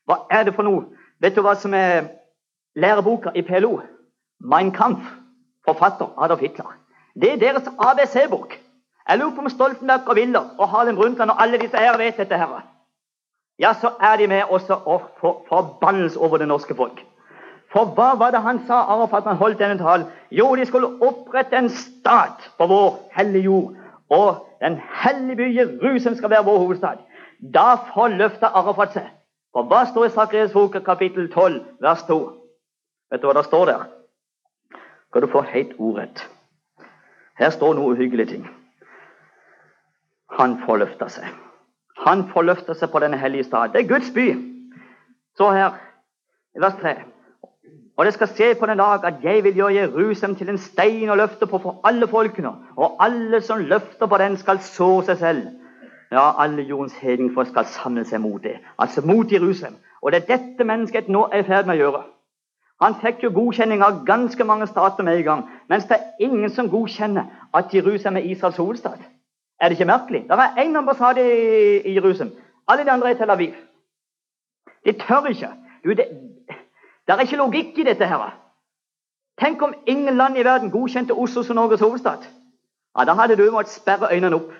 [0.06, 0.84] Hva er det for noe?
[1.20, 2.06] Vet du hva som er
[2.76, 3.80] læreboka i PLO?
[4.40, 5.04] Mein Kampf.
[5.64, 6.72] Forfatter Adolf Hitler.
[7.20, 8.58] Det er deres ABC-bok.
[9.08, 12.16] Jeg lurer på om Stoltenberg og Willer og Harlem Brundtland og alle disse her vet
[12.16, 12.36] dette.
[12.36, 12.62] her.
[13.58, 17.04] Ja, så er de med også og får forbannelse over det norske folk.
[17.74, 20.06] For hva var det han sa Arafat han holdt denne talen?
[20.30, 23.74] Jo, de skulle opprette en stat på vår hellige jord.
[24.10, 27.02] Og den hellige by Jerusalem skal være vår hovedstad.
[27.54, 29.08] Da forløfta Arafat seg.
[29.54, 32.18] For hva står i Sakrias bok kapittel 12, vers 2?
[33.10, 33.82] Vet du hva det står der?
[35.08, 36.22] Skal du få helt ordrett.
[37.38, 38.46] Her står noe uhyggelige ting.
[40.38, 41.26] Han forløfta seg.
[42.06, 43.74] Han forløfta seg på denne hellige stad.
[43.74, 44.26] Det er Guds by.
[45.38, 45.78] Så her,
[46.54, 46.94] i vers 3.
[47.96, 51.10] Og det skal skje på den dag at jeg vil gjøre Jerusalem til en stein
[51.10, 52.50] å løfte på for alle folkene.
[52.76, 55.44] Og alle som løfter på den, skal så seg selv.
[56.12, 58.58] Ja, alle jordens hedningfolk skal samle seg mot det.
[58.78, 59.78] Altså mot Jerusalem.
[60.02, 62.02] Og det er dette mennesket nå er i ferd med å gjøre.
[62.82, 66.50] Han fikk jo godkjenning av ganske mange stater med i gang, mens det er ingen
[66.50, 68.98] som godkjenner at Jerusalem er Israels hovedstad.
[69.60, 70.24] Er det ikke merkelig?
[70.28, 72.34] Det er én ambassade i, Jerusalem.
[72.68, 73.54] Alle de andre er i Tel Aviv.
[74.84, 75.48] De tør ikke.
[75.84, 76.08] Du, det,
[77.06, 78.06] det er ikke logikk i dette.
[78.06, 78.38] her.
[79.40, 82.24] Tenk om ingen land i verden godkjente Oslo som Norges hovedstad.
[82.98, 84.52] Ja, Da hadde du måttet sperre øynene opp.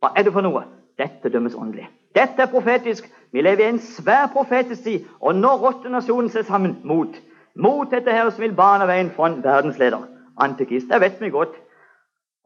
[0.00, 0.62] Hva er det for noe?
[0.98, 1.88] Dette dømmes åndelig.
[2.14, 3.12] Dette er profetisk.
[3.32, 7.08] Vi lever i en svær profetisk tid, og nå rotter nasjonen seg sammen mot
[7.56, 10.02] mot dette her som vil bane veien for en verdensleder.
[10.38, 10.88] Antikrist.
[10.92, 11.54] Det vet vi godt.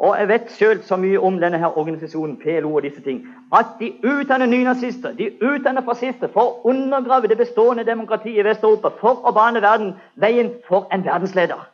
[0.01, 3.19] Og jeg vet sjøl så mye om denne her organisasjonen, PLO og disse ting,
[3.53, 8.95] at de utdanner nynazister, de utdanner fascister for å undergrave det bestående demokratiet i Vest-Europa,
[9.01, 11.67] for å bane verden, veien for en verdensleder.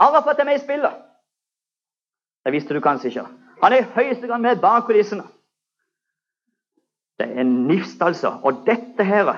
[0.00, 0.96] Arafat er med i spillet.
[2.44, 3.26] Det visste du kanskje ikke.
[3.60, 5.28] Han er i høyeste grad med bak kulissene.
[7.20, 8.38] Det er nifst, altså.
[8.42, 9.34] Og dette her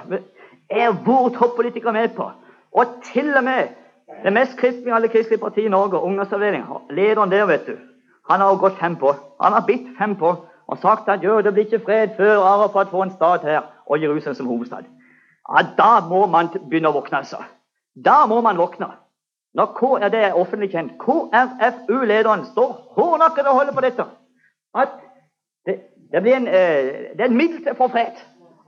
[0.70, 2.30] er vår toppolitiker med på.
[2.72, 3.74] Og til og med
[4.22, 7.76] det mest kristne alle kristelige partier i Norge, ungdomsavdelinga, lederen der, vet du,
[8.28, 9.14] han har gått fem på.
[9.40, 10.36] Han har bitt fem på
[10.68, 14.02] og sagt at jo, det blir ikke fred før Arafat får en stat her og
[14.02, 14.84] Jerusalem som hovedstad.
[15.48, 17.36] Ja, Da må man begynne å våkne, altså.
[18.04, 18.90] Da må man våkne.
[19.54, 24.04] Når KRD er offentlig kjent, KrFU-lederen står hårnakket og holder på dette.
[24.74, 24.92] At
[25.66, 25.80] det,
[26.12, 28.20] det, blir en, eh, det er en middel for fred.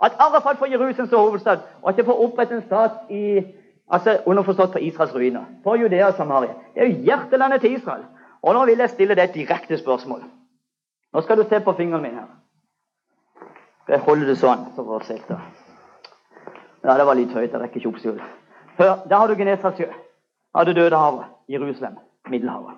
[0.03, 3.43] At Arafat får Jerusalem som hovedstad, og at det får opprettet en stat i
[3.91, 5.45] altså underforstått på Israels ruiner.
[5.65, 6.57] På Judea og Samaria.
[6.75, 8.05] Det er jo hjertelandet til Israel.
[8.43, 10.23] Og nå vil jeg stille deg et direkte spørsmål.
[11.13, 12.29] Nå skal du se på fingeren min her.
[13.83, 14.69] Skal jeg holde det sånn?
[14.77, 15.41] så får jeg se
[16.85, 17.53] Ja, det var litt høyt.
[17.53, 18.23] Jeg rekker ikke opp.
[18.79, 19.91] Hør, der har du Genesaretsjø.
[20.55, 22.75] Har du Dødehavet, Jerusalem, Middelhavet.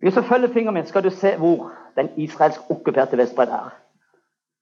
[0.00, 3.70] Hvis du følger fingeren min, skal du se hvor den israelsk okkuperte Vestbredd er.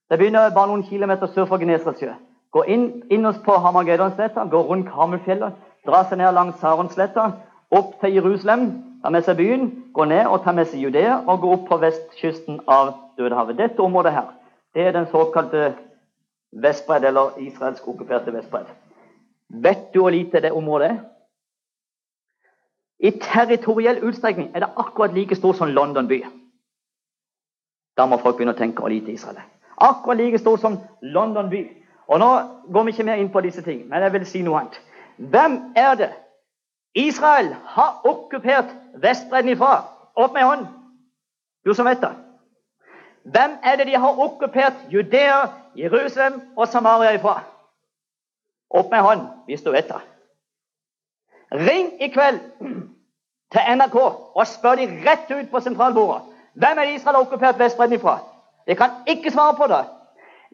[0.09, 2.13] Det begynner bare noen kilometer sør for Genesaretsjø.
[2.51, 5.53] Gå inn innerst på Hamagedonsletta, gå rundt Karmelfjellet,
[5.87, 7.31] dra seg ned langs Saronsletta,
[7.71, 8.67] opp til Jerusalem,
[9.03, 11.79] ta med seg byen, gå ned og ta med seg Judea og gå opp på
[11.81, 13.57] vestkysten av Dødehavet.
[13.59, 14.29] Dette området her,
[14.73, 15.73] det er den såkalte
[16.53, 18.69] Vestbredd, eller israelsk okkuperte Vestbredd.
[19.49, 21.01] Vet du hvor lite det området er?
[23.03, 26.21] I territoriell utstrekning er det akkurat like stort som London by.
[27.97, 29.41] Da må folk begynne å tenke hvor lite Israel.
[29.77, 31.65] Akkurat like stort som London by.
[32.07, 32.29] Og Nå
[32.71, 34.79] går vi ikke mer inn på disse ting, men jeg vil si noe annet.
[35.17, 36.09] Hvem er det
[36.95, 38.65] Israel har okkupert
[39.01, 39.83] Vestbredden ifra?
[40.15, 40.67] Opp med hånden,
[41.65, 42.11] du som vet det.
[43.23, 47.39] Hvem er det de har okkupert Judea, Jerusalem og Samaria ifra?
[48.69, 50.01] Opp med hånden hvis du vet det.
[51.53, 52.39] Ring i kveld
[53.51, 53.95] til NRK
[54.35, 56.21] og spør de rett ut på sentralbordet.
[56.53, 58.19] Hvem er det Israel har okkupert Vestbredden ifra?
[58.67, 59.85] De kan ikke svare på det.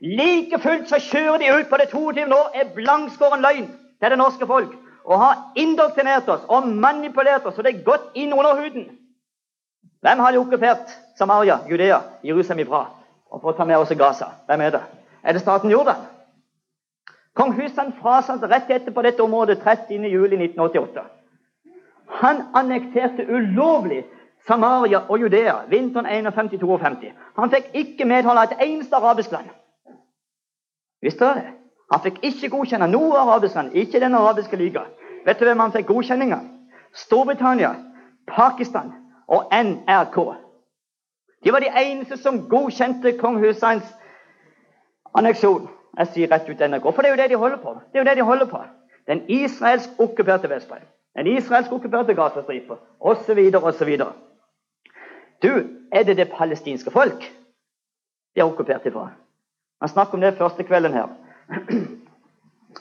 [0.02, 2.36] Like fullt så kjører de ut på det 22.
[2.36, 3.68] år er blankskåren løgn
[4.00, 4.76] til det norske folk
[5.06, 8.90] og har indoktrinert oss og manipulert oss så det er gått inn under huden.
[10.02, 12.86] Hvem har de okkupert Samaria, Judea, Jerusalem ifra?
[13.30, 14.84] Og for å ta med oss Gaza, hvem er det?
[15.24, 16.06] Er det staten Jordan?
[17.36, 21.04] Kong Hussein frasatte rettigheter på dette området 30.07.1988.
[22.22, 24.04] Han annekterte ulovlig
[24.48, 27.12] Samaria og Judea vinteren 51-52.
[27.38, 29.52] Han fikk ikke medhold av et eneste arabisk land.
[31.04, 31.59] Visste dere det?
[31.92, 34.86] Han fikk ikke godkjenne noe arabisk land, ikke den arabiske liga.
[35.26, 36.46] Vet du hvem han fikk godkjenning av?
[36.96, 37.74] Storbritannia,
[38.30, 38.94] Pakistan
[39.28, 40.20] og NRK.
[41.44, 43.88] De var de eneste som godkjente kong Husseins
[45.18, 45.70] anneksjon.
[45.98, 47.74] Jeg sier rett ut NRK, for det er jo det de holder på.
[47.92, 48.62] Det er jo det de holder på.
[49.10, 50.88] Den israelsk okkuperte Vestbredden,
[51.18, 53.40] den israelsk okkuperte Gazastripa osv.
[53.58, 53.96] osv.
[55.42, 55.54] Du,
[55.92, 57.26] er det det palestinske folk
[58.36, 59.10] de har okkupert ifra?
[59.82, 61.10] Han snakker om det første kvelden her.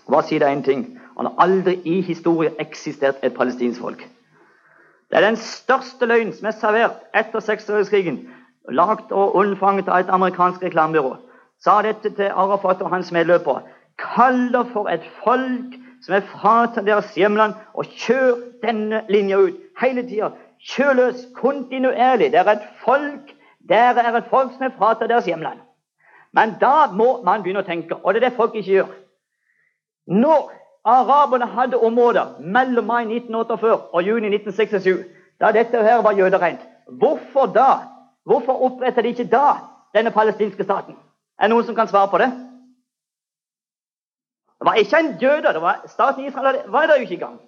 [0.08, 0.84] Hva sier det én ting?
[1.16, 4.04] Han har aldri i historien eksistert et palestinsk folk.
[5.10, 8.20] Det er den største løgn som er servert etter seksårskrigen,
[8.68, 11.16] lagd og unnfanget av et amerikansk reklamebyrå.
[11.64, 13.64] Sa dette til Arafat og hans medløpere.
[13.98, 20.04] Kaller for et folk som er fratatt deres hjemland, og kjør denne linja ut hele
[20.06, 20.30] tida.
[20.62, 22.30] Kjør løs kontinuerlig.
[22.32, 23.32] Det er et folk,
[23.68, 25.58] dere er et folk som er fratatt deres hjemland.
[26.32, 28.90] Men da må man begynne å tenke, og det er det folk ikke gjør.
[30.08, 30.50] Når
[30.84, 35.04] araberne hadde områder mellom mai 1948 og juni 1967,
[35.40, 36.60] da dette her var jøderent,
[37.00, 37.70] hvorfor da?
[38.28, 39.56] Hvorfor opprettet de ikke da
[39.96, 40.96] denne palestinske staten?
[41.38, 42.28] Er det noen som kan svare på det?
[44.58, 45.52] Det var ikke en jøde.
[45.52, 47.38] det var Staten Israel var der jo ikke i gang.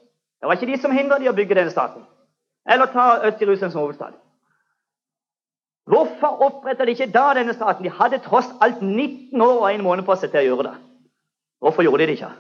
[0.41, 2.07] Det var ikke de som hindret de å bygge denne staten.
[2.71, 4.20] Eller ta Øst-Jerusalem som hovedstad.
[5.91, 7.85] Hvorfor opprettet de ikke da denne staten?
[7.85, 10.77] De hadde tross alt 19 år og en måned på seg til å gjøre det.
[11.61, 12.31] Hvorfor gjorde de det ikke?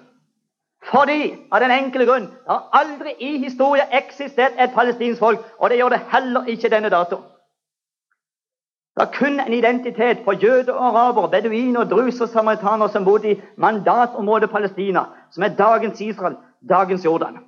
[0.90, 1.18] Fordi,
[1.52, 5.80] av den enkle grunn, det har aldri i historien eksistert et palestinsk folk, og det
[5.80, 7.18] gjør det heller ikke denne dato.
[8.96, 13.30] Det er kun en identitet for jøder og arabere, beduiner, druser og samaritanere som bodde
[13.32, 16.36] i mandatområdet Palestina, som er dagens Israel,
[16.68, 17.38] dagens Jordan.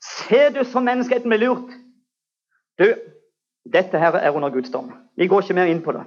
[0.00, 1.74] Ser du som menneskeheten blir lurt?
[2.78, 2.86] Du,
[3.64, 4.92] dette her er under Guds dom.
[5.16, 6.02] Vi går ikke mer inn på det.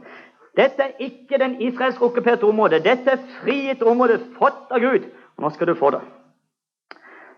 [0.57, 2.83] Dette er ikke den israelsk okkuperte området.
[2.85, 5.09] Dette er frigitt område fått av Gud.
[5.37, 6.01] Og nå skal du få det.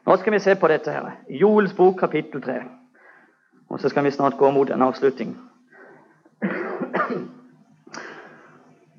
[0.06, 1.12] Nå skal vi se på dette her.
[1.30, 2.60] Joels bok, kapittel 3.
[3.70, 5.36] Og så skal vi snart gå mot en avslutning.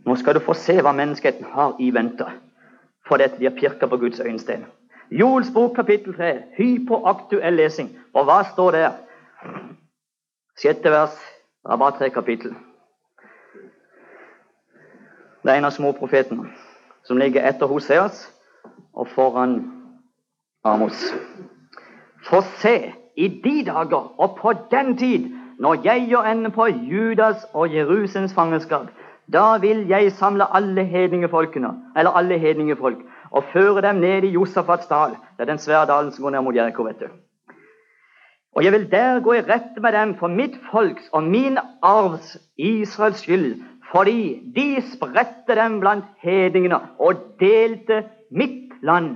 [0.06, 2.26] Nå skal du få se hva menneskeheten har i vente
[3.06, 4.64] for dette de har pirka på Guds øyensten.
[5.10, 6.32] Joels bok, kapittel 3.
[6.58, 7.92] Hyperaktuell lesing.
[8.14, 8.90] Og hva står der?
[10.60, 11.16] Sjette vers.
[11.64, 12.54] Det er bare tre kapittel.
[15.42, 16.48] Det er en av småprofetene
[17.06, 18.24] som ligger etter Hoseas
[18.94, 19.58] og foran
[20.64, 21.12] Amos.
[22.26, 25.28] For se, i de dager og på den tid,
[25.58, 28.88] når jeg gjør ende på Judas og Jerusalems fangenskap,
[29.32, 32.98] da vil jeg samle alle hedningefolkene, eller alle hedningefolk,
[33.30, 35.10] og føre dem ned i Josafats dal.
[35.10, 37.08] Det er den svære dalen som går ned mot Jeriko, vet du.
[38.56, 42.38] Og jeg vil der gå i rette med dem for mitt folks og min arvs,
[42.56, 49.10] Israels skyld, fordi de spredte dem blant hedningene og delte mitt land,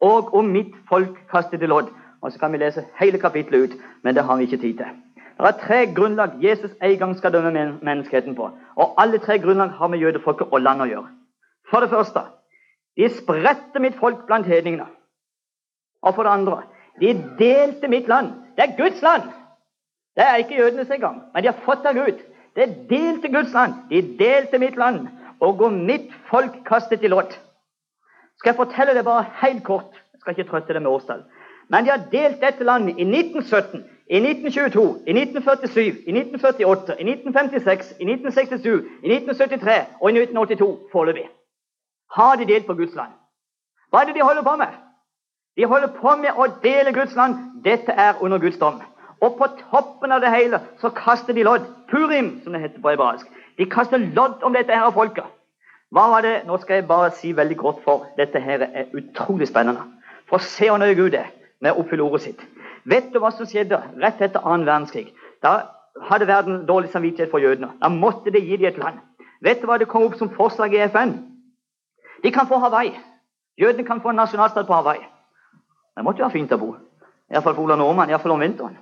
[0.00, 1.90] og om mitt folk kastet lodd.
[2.22, 4.94] Og så kan vi lese hele kapittelet ut, men det har vi ikke tid til.
[5.36, 8.48] Det er tre grunnlag Jesus en gang skal dømme menneskeheten på.
[8.76, 11.10] Og alle tre grunnlag har med jødefolket og landet å gjøre.
[11.70, 12.24] For det første
[12.96, 14.88] de spredte mitt folk blant hedningene.
[16.02, 16.62] Og for det andre
[17.00, 18.32] de delte mitt land.
[18.56, 19.22] Det er Guds land!
[20.16, 22.20] Det er ikke jødenes engang, men de har fått av Gud.
[22.56, 23.74] Det delte Guds land.
[23.90, 25.08] De delte mitt land.
[25.40, 27.34] Og om mitt folk kastet i lodd.
[28.38, 29.92] Skal jeg fortelle det bare helt kort?
[30.12, 31.26] Jeg skal ikke trøtte deg med årstall.
[31.68, 37.06] Men de har delt dette landet i 1917, i 1922, i 1947, i 1948, i
[37.10, 41.28] 1956, i 1967, i 1973 og i 1982 foreløpig.
[42.16, 43.12] Har de delt på Guds land?
[43.90, 44.85] Hva er det de holder på med?
[45.56, 47.38] De holder på med å dele Guds land.
[47.64, 48.82] Dette er under Guds dom.
[49.24, 51.64] Og på toppen av det hele så kaster de lodd.
[51.90, 53.26] Purim, som det heter på hebraisk.
[53.58, 55.24] De kaster lodd om dette her folket.
[55.94, 56.42] Hva var det?
[56.46, 59.86] Nå skal jeg bare si veldig kort, for dette her er utrolig spennende.
[60.28, 61.30] For se hvor nøye Gud er
[61.62, 62.42] med å oppfylle ordet sitt.
[62.84, 65.08] Vet du hva som skjedde rett etter annen verdenskrig?
[65.42, 65.70] Da
[66.10, 67.70] hadde verden dårlig samvittighet for jødene.
[67.80, 69.00] Da måtte de gi dem et land.
[69.40, 71.16] Vet du hva det kom opp som forslag i FN?
[72.22, 72.92] De kan få Hawaii.
[73.60, 75.06] Jødene kan få en nasjonalstat på Hawaii.
[75.96, 76.74] Det måtte jo være fint å bo.
[77.32, 78.76] Iallfall for Ola Nordmann, iallfall om vinteren.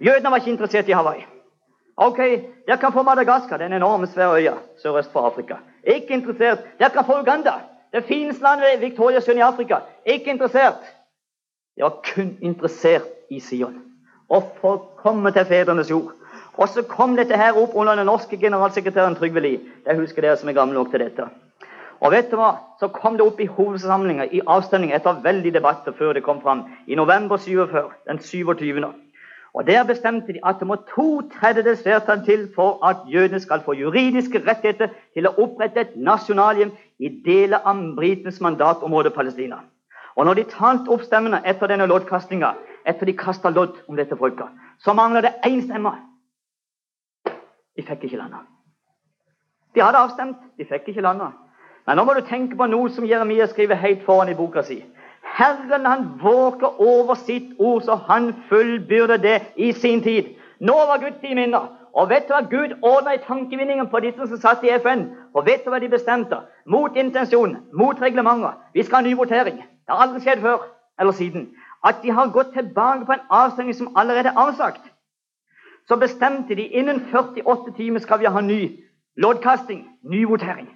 [0.00, 1.26] Jødene var ikke interessert i Hawaii.
[1.98, 2.18] Ok,
[2.66, 5.56] Dere kan få Madagaskar, den enorme svære øya sørøst for Afrika.
[5.82, 6.62] Ikke interessert.
[6.78, 7.52] Dere kan få Uganda,
[7.92, 9.80] det fineste landet Victoriasjøen i Afrika.
[10.06, 10.84] Ikke interessert.
[11.76, 13.82] De var kun interessert i Sion.
[14.28, 16.14] Og få å komme til fedrenes jord.
[16.58, 19.60] Og så kom dette her opp under den norske generalsekretæren Trygve Lie.
[19.84, 21.28] Det husker dere som er gamle nok til dette.
[22.00, 22.52] Og vet du hva?
[22.78, 26.64] Så kom det opp i hovedsamlinga i avstemning etter veldig debatter før det kom fram.
[26.86, 28.84] I november 47, den 27.
[29.54, 33.60] Og Der bestemte de at det må to tredjedels flertall til for at jødene skal
[33.64, 39.58] få juridiske rettigheter til å opprette et nasjonalhjem i deler av britenes mandatområde Palestina.
[40.16, 42.52] Og når de talte opp stemmene etter denne loddkastinga,
[42.86, 44.46] etter de kasta lodd om dette folket,
[44.78, 45.92] så mangla det én stemme.
[47.76, 48.44] De fikk ikke landa.
[49.74, 51.32] De hadde avstemt, de fikk ikke landa.
[51.88, 54.82] Men nå må du tenke på noe som Jeremia skriver helt foran i boka si.
[55.38, 60.34] Herren han våker over sitt ord, så han fullbyrder det i sin tid.
[60.60, 61.70] Nå var Guds tid minner.
[61.96, 65.06] Og vet du hva Gud ordna i tankevinningen på disse som satt i FN?
[65.32, 66.42] Og vet du hva de bestemte?
[66.66, 68.58] Mot intensjon, mot reglementer.
[68.76, 69.56] Vi skal ha ny votering.
[69.56, 70.68] Det har aldri skjedd før
[71.00, 71.48] eller siden.
[71.84, 74.84] At de har gått tilbake på en avstemning som allerede er avsagt.
[75.88, 78.60] Så bestemte de innen 48 timer skal vi ha ny
[79.16, 80.68] loddkasting, ny votering.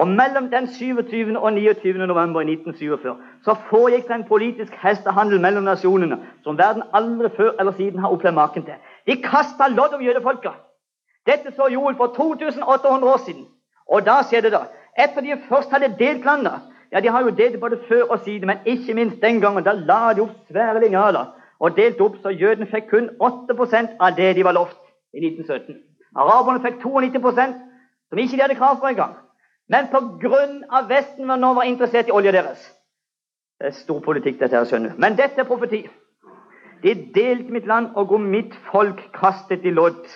[0.00, 1.38] Og mellom den 27.
[1.38, 2.06] og 29.
[2.06, 7.50] november i 1947 så foregikk det en politisk hestehandel mellom nasjonene som verden aldri før
[7.60, 8.78] eller siden har opplevd maken til.
[9.06, 10.54] De kasta lodd om jødefolka.
[11.28, 13.44] Dette så Joel for 2800 år siden.
[13.92, 14.64] Og da skjedde det.
[15.04, 16.60] Etter de først hadde delt landet,
[16.92, 19.64] ja, De har jo delt både før og siden, men ikke minst den gangen.
[19.64, 21.26] Da la de opp svære linjaler
[21.60, 24.80] og delte opp, så jødene fikk kun 8% av det de var lovt
[25.14, 25.76] i 1917.
[26.16, 27.58] Araberne fikk 92%
[28.08, 29.14] som ikke de hadde krav på engang.
[29.70, 30.82] Men pga.
[30.88, 32.62] Vesten var nå var interessert i olja deres.
[33.60, 35.84] Det er stor politikk, dette her, skjønner Men dette er profeti.
[36.82, 40.06] De delte mitt land, og om mitt folk kastet de lodd.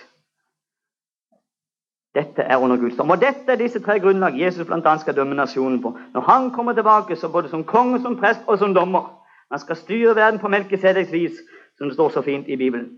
[2.14, 3.10] Dette er under Guds dom.
[3.10, 4.96] Og dette er disse tre grunnlag Jesus bl.a.
[4.98, 5.92] skal dømme nasjonen på.
[6.14, 9.10] Når han kommer tilbake, så både som konge, som prest og som dommer.
[9.50, 11.42] Han skal styre verden på Melkesedeks vis,
[11.78, 12.90] som det står så fint i Bibelen.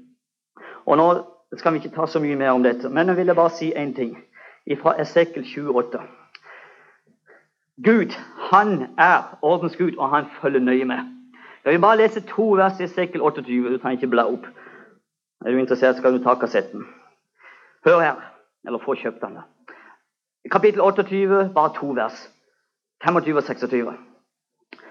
[0.87, 1.09] Og Nå
[1.57, 3.95] skal vi ikke ta så mye mer om dette, men jeg ville bare si én
[3.97, 4.17] ting
[4.83, 6.01] fra Esekel 28.
[7.85, 8.15] Gud,
[8.51, 10.99] han er ordens Gud, og han følger nøye med.
[11.65, 13.73] Jeg vil bare lese to vers i Sekkel 28.
[13.73, 14.47] Du trenger ikke bla opp.
[15.47, 16.87] Er du interessert, skal du ta kassetten.
[17.85, 18.15] Hør her
[18.67, 19.39] eller få kjøpt den.
[20.51, 22.33] kapittel 28, bare to vers.
[23.05, 23.93] 25 og 26.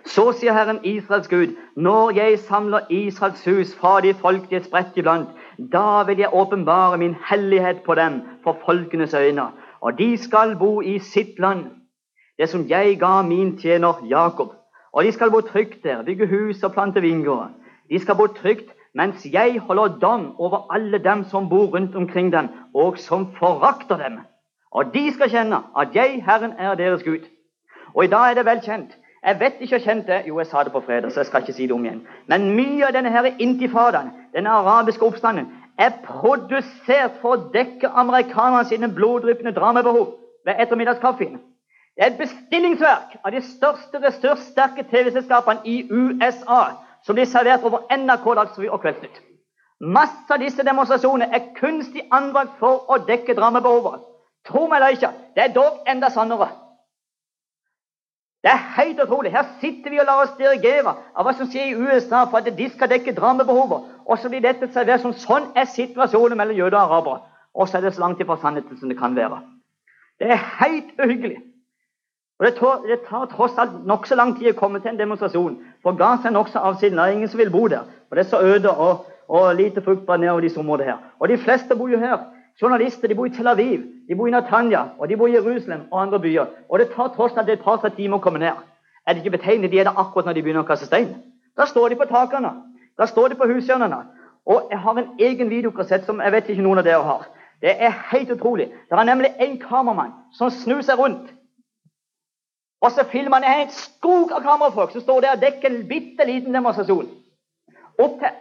[0.05, 4.63] Så sier Herren Israels Gud, når jeg samler Israels hus fra de folk de er
[4.63, 5.29] spredt iblant,
[5.73, 9.47] da vil jeg åpenbare min hellighet på dem for folkenes øyne,
[9.81, 11.65] og de skal bo i sitt land,
[12.38, 14.53] det som jeg ga min tjener Jakob.
[14.93, 17.49] Og de skal bo trygt der, bygge hus og plante vingårder.
[17.89, 22.31] De skal bo trygt mens jeg holder dom over alle dem som bor rundt omkring
[22.33, 24.19] dem, og som forakter dem.
[24.71, 27.27] Og de skal kjenne at jeg, Herren, er deres Gud.
[27.93, 28.95] Og i dag er det vel kjent.
[29.25, 30.21] Jeg vet ikke kjent det.
[30.27, 32.03] Jo, jeg sa det på fredag, så jeg skal ikke si det om igjen.
[32.27, 35.47] Men mye av denne her intifadaen, denne arabiske oppstanden,
[35.79, 40.13] er produsert for å dekke amerikanerne sine bloddryppende dramabehov
[40.45, 41.39] ved ettermiddagskaffen.
[41.95, 46.63] Det er et bestillingsverk av de største ressurssterke TV-selskapene i USA
[47.05, 49.21] som blir servert over NRK Dagsrevy og Kveldsnytt.
[49.79, 54.03] Masse av disse demonstrasjonene er kunstig anbrakt for å dekke dramabehovet.
[54.47, 56.49] Tro meg eller ikke, det er dog enda sannere.
[58.45, 59.31] Det er helt utrolig.
[59.33, 62.57] Her sitter vi og lar oss dirigere av hva som skjer i USA for at
[62.59, 63.87] de skal dekke dramabehovet.
[64.05, 67.23] Og så blir dette servert som sånn er situasjonen mellom jøder og arabere.
[67.55, 69.39] Og så er det så langt ifra sannheten som det kan være.
[70.21, 71.39] Det er helt uhyggelig.
[72.39, 75.59] Og Det tar, det tar tross alt nokså lang tid å komme til en demonstrasjon.
[75.83, 76.97] For Gaza er nokså avsiden.
[76.97, 77.86] Det er ingen som vil bo der.
[78.09, 80.97] Og Det er så øde og, og lite fruktbart nedover disse områdene her.
[81.19, 82.17] Og de fleste bor jo her.
[82.61, 85.81] Journalister de bor i Tel Aviv, de bor i Natanya, og de bor i Jerusalem
[85.91, 86.45] og andre byer.
[86.69, 88.61] Og det tar tross alt et par-tre timer å komme ned.
[89.07, 89.71] Er det ikke betegnende?
[89.71, 91.09] De er der akkurat når de begynner å kaste stein.
[91.57, 92.53] Da står de på takene.
[92.97, 93.99] Da står de på hushjørnene.
[94.45, 97.27] Og jeg har en egen videokassett som jeg vet ikke noen av dere har.
[97.61, 98.69] Det er helt utrolig.
[98.89, 101.34] Det er nemlig en kameramann som snur seg rundt.
[102.86, 106.27] Og så filmer han en skog av kamerafolk som står der og dekker en bitte
[106.29, 107.07] liten demonstrasjon.
[107.97, 108.36] Opptil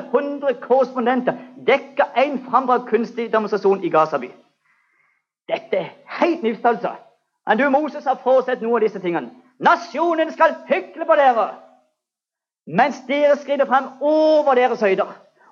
[0.00, 1.36] 800 korrespondenter
[1.66, 4.30] dekker en frambrakt kunstig demonstrasjon i Gazaby.
[5.50, 5.90] Dette er
[6.22, 6.94] helt nifst, altså.
[7.46, 9.34] Men du, Moses, har foresett noe av disse tingene.
[9.60, 11.50] Nasjonen skal hykle på dere
[12.66, 15.08] mens dere skrider frem over deres høyder.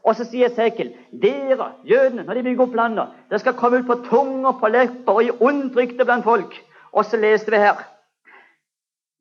[0.06, 3.88] Og så sier Esekiel, dere, jødene, når de bygger opp landet, dere skal komme ut
[3.88, 6.54] på tunger, på lepper og i undrykte blant folk.
[6.92, 7.82] Og så leste vi her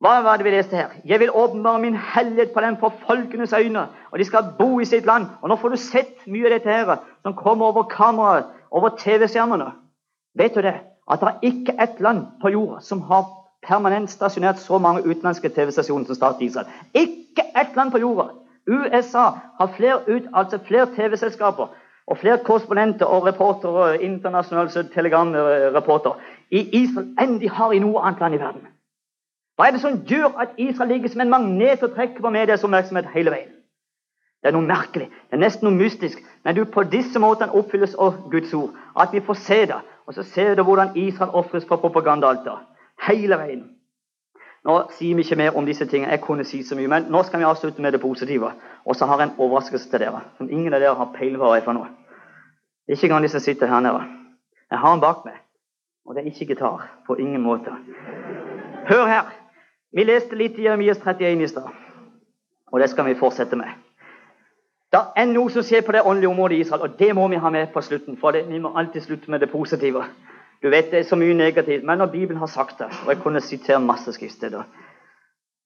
[0.00, 0.94] hva var det vi leste her?
[1.04, 4.84] Jeg vil åpenbare min hellighet på dem for folkenes øyne, og de skal bo i
[4.88, 5.26] sitt land.
[5.42, 9.66] Og nå får du sett mye av dette her som kommer over kameraet, over TV-skjermene.
[10.40, 10.78] Vet du det?
[11.10, 13.28] At det er ikke ett land på jorda som har
[13.66, 16.66] permanent stasjonert så mange utenlandske TV-stasjoner som staten Israel.
[16.94, 18.30] Ikke ett land på jorda.
[18.70, 19.28] USA
[19.60, 20.00] har flere,
[20.32, 21.76] altså flere TV-selskaper
[22.06, 26.14] og flere korrespondenter og reportere, internasjonale telegramreportere
[26.50, 28.68] i Israel enn de har i noe annet land i verden.
[29.60, 32.62] Hva er det som gjør at Israel ligger som en magnet og trekker på medias
[32.64, 33.50] oppmerksomhet hele veien?
[34.40, 36.22] Det er noe merkelig, det er nesten noe mystisk.
[36.48, 38.70] Men du, på disse måtene oppfylles av Guds ord.
[38.96, 39.76] At vi får se det.
[40.08, 42.62] Og så ser du hvordan Israel ofres for propagandaalter.
[43.04, 43.66] Hele veien.
[44.64, 46.14] Nå sier vi ikke mer om disse tingene.
[46.16, 48.54] Jeg kunne si så mye, men nå skal vi avslutte med det positive.
[48.88, 51.44] Og så har jeg en overraskelse til dere, som ingen av dere har peiling på
[51.44, 51.92] hva er for noe.
[52.88, 54.00] Ikke engang de som sitter her nede.
[54.72, 55.36] Jeg har den bak meg,
[56.08, 56.88] og det er ikke gitar.
[57.06, 57.76] På ingen måte.
[58.88, 59.39] Hør her.
[59.92, 61.70] Vi leste litt i Jeremias 31 i stad,
[62.72, 63.70] og det skal vi fortsette med.
[64.90, 67.38] Det er noe som skjer på det åndelige området i Israel, og det må vi
[67.42, 68.16] ha med på slutten.
[68.18, 70.04] For det, vi må alltid slutte med det positive.
[70.62, 73.22] Du vet, Det er så mye negativt, men når Bibelen har sagt det Og jeg
[73.22, 74.62] kunne sitere masse skriftsteder.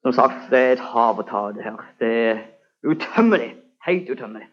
[0.03, 1.77] Som sagt, det er et hav å ta av det her.
[2.01, 2.39] Det er
[2.85, 3.55] utømmelig.
[3.87, 4.47] Helt utømmelig.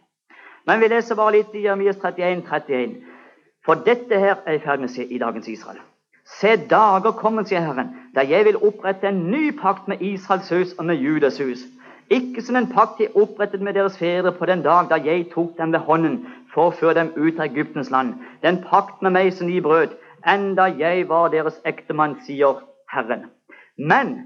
[0.67, 2.95] Men vi leser bare litt i Jeremias 31, 31.
[3.65, 5.79] For dette her er i ferd med å se i dagens Israel.
[6.39, 10.73] Se, dager kommer, sier Herren, da jeg vil opprette en ny pakt med Israels hus
[10.77, 11.65] og med Judas hus.
[12.11, 15.53] Ikke som en pakt jeg opprettet med deres fedre på den dag da jeg tok
[15.57, 16.17] dem ved hånden
[16.53, 18.15] for å føre dem ut av Egyptens land.
[18.43, 19.95] Den pakt med meg som de brøt,
[20.27, 22.59] enda jeg var deres ektemann, sier
[22.91, 23.29] Herren.
[23.77, 24.17] Men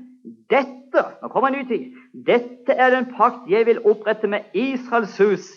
[0.49, 1.93] dette nå kommer en ny tid,
[2.25, 5.53] dette er den pakt jeg vil opprette med Israels hus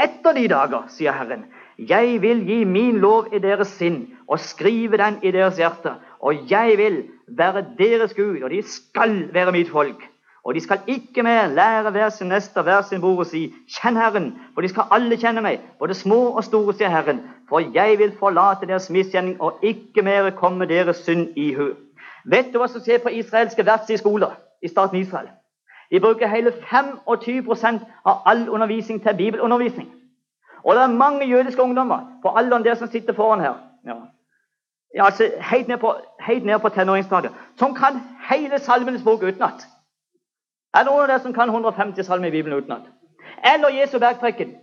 [0.00, 1.44] etter de dager, sier Herren.
[1.78, 5.94] Jeg vil gi min lov i deres sinn og skrive den i deres hjerte.
[6.20, 10.02] Og jeg vil være deres Gud, og de skal være mitt folk.
[10.44, 13.96] Og de skal ikke mer lære hver sin neste, hver sin bror å si 'Kjenn
[13.96, 17.20] Herren', for de skal alle kjenne meg, både små og store, sier Herren.
[17.48, 21.74] For jeg vil forlate deres misgjerning og ikke mer komme deres synd i hu.
[22.24, 25.28] Vet du hva som skjer på israelske verdslige skoler i staten Israel?
[25.90, 29.88] De bruker hele 25% av all undervisning til bibelundervisning.
[30.64, 33.54] Og det er mange jødiske ungdommer på alderen der som sitter foran her,
[33.86, 33.94] ja.
[34.94, 39.66] Ja, altså helt ned på, helt ned på tenåringsstadiet, som kan hele Salmenes bok utenat.
[40.74, 42.82] Er det noen av dere som kan 150 salmer i Bibelen utenat?
[43.54, 44.56] Eller Jesu bergtrekken.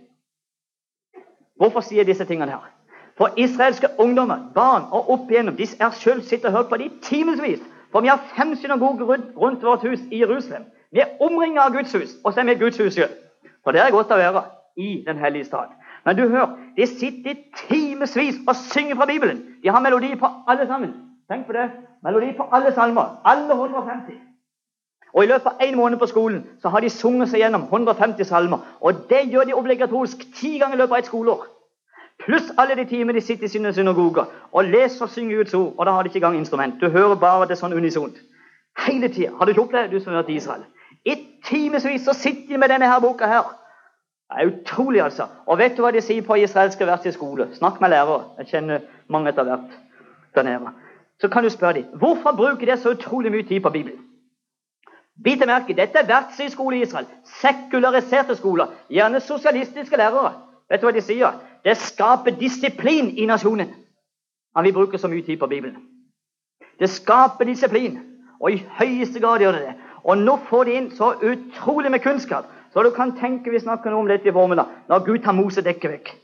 [1.56, 2.68] Hvorfor sier jeg disse tingene her?
[3.18, 6.90] For israelske ungdommer, barn og opp igjennom, de er selv sitter og hørt på de
[7.02, 7.60] timevis.
[7.92, 10.64] For vi har fem synagoger rundt, rundt vårt hus i Jerusalem.
[10.92, 12.98] Vi er omringet av Guds hus, og så er vi Guds hus.
[13.64, 14.44] For det er godt å være
[14.78, 15.74] i Den hellige stad.
[16.04, 19.42] Men du hør, de sitter i timevis og synger fra Bibelen.
[19.62, 20.94] De har melodi på alle sammen.
[21.30, 21.70] Tenk på det.
[22.02, 23.20] Melodi på alle salmer.
[23.24, 24.14] Alle 150.
[25.12, 28.24] Og I løpet av en måned på skolen så har de sunget seg gjennom 150
[28.24, 28.64] salmer.
[28.80, 31.44] Og det gjør de obligatorisk ti ganger i løpet av et skoleår.
[32.24, 35.74] Pluss alle de timene de sitter i sine synagoger og leser og synger Guds ord.
[35.76, 36.80] Og da har de ikke engang instrument.
[36.80, 38.16] Du hører bare det sånn unisont.
[38.86, 39.34] Hele tida.
[39.36, 40.64] Har du ikke opplevd det, du som har vært i Israel?
[41.08, 41.16] I
[41.48, 43.54] timevis så sitter de med denne her boka her.
[44.28, 45.26] Det er utrolig, altså.
[45.46, 47.48] Og vet du hva de sier på israelske verste skole?
[47.56, 48.24] Snakk med lærere.
[48.38, 49.78] Jeg kjenner mange etter hvert
[50.34, 50.74] der nede.
[51.20, 54.04] Så kan du spørre dem hvorfor bruker de så utrolig mye tid på Bibelen.
[55.24, 57.06] Bit merke, dette er vertshøyskole i Israel.
[57.40, 58.66] Sekulariserte skoler.
[58.90, 60.32] Gjerne sosialistiske lærere.
[60.70, 61.40] Vet du hva de sier?
[61.64, 63.72] Det skaper disiplin i nasjonen.
[64.56, 65.80] Han vil bruke så mye tid på Bibelen.
[66.78, 67.98] Det skaper disiplin,
[68.40, 69.74] og i høyeste grad gjør det det.
[70.08, 73.92] Og nå får de inn så utrolig med kunnskap, så du kan tenke vi snakker
[73.92, 76.14] noe om dette i formiddag, når Gud tar Mosedekket vekk.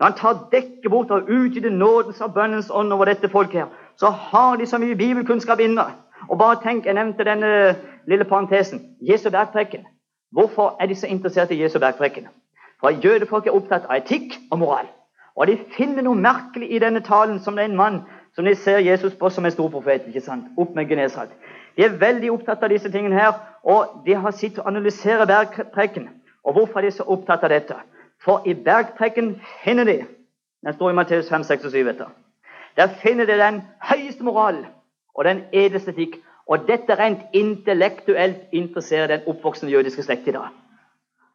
[0.00, 3.66] Når han tar dekket bort og utgyter nådens og bønnens ånd over dette folket, her,
[3.96, 5.84] så har de så mye bibelkunnskap inne.
[6.28, 7.76] Og bare tenk, Jeg nevnte denne
[8.06, 8.80] lille parentesen.
[9.00, 9.84] Jesu bergprekken.
[10.32, 12.28] Hvorfor er de så interessert i Jesu bergprekken?
[12.80, 14.86] For jødefolk er opptatt av etikk og moral.
[15.36, 18.00] Og de finner noe merkelig i denne talen som det er en mann
[18.34, 20.06] som de ser Jesus på som en stor profet.
[20.06, 20.44] ikke sant?
[20.56, 21.28] Opp med Genesat.
[21.76, 26.08] De er veldig opptatt av disse tingene her, og de har sittet og analysere bergprekken.
[26.44, 27.76] Og hvorfor er de så opptatt av dette?
[28.24, 30.00] For i bergprekken finner de
[30.60, 31.88] Den står i Matteus 5, 6 og 7.
[31.88, 32.08] Etter.
[32.76, 34.58] Der finner de den høyeste moral
[35.14, 36.18] og den edleste etikk.
[36.46, 40.50] Og dette rent intellektuelt interesserer den oppvoksende jødiske slekt i dag.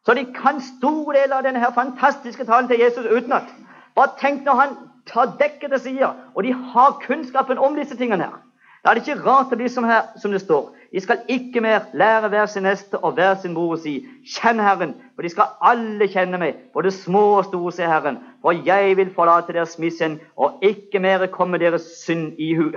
[0.06, 3.48] Så de kan store deler av denne her fantastiske talen til Jesus utenat.
[3.96, 4.76] Bare tenk når han
[5.10, 8.45] tar dekket til side, og de har kunnskapen om disse tingene her.
[8.84, 10.72] Da er det ikke rart det blir som, her, som det står.
[10.92, 13.96] De skal ikke mer lære hver sin neste og hver sin bror å si,
[14.36, 18.20] kjenn Herren, for de skal alle kjenne meg, både små og store, sier Herren.
[18.44, 22.70] For jeg vil forlate deres misgjenn, og ikke mer komme deres synd i hu.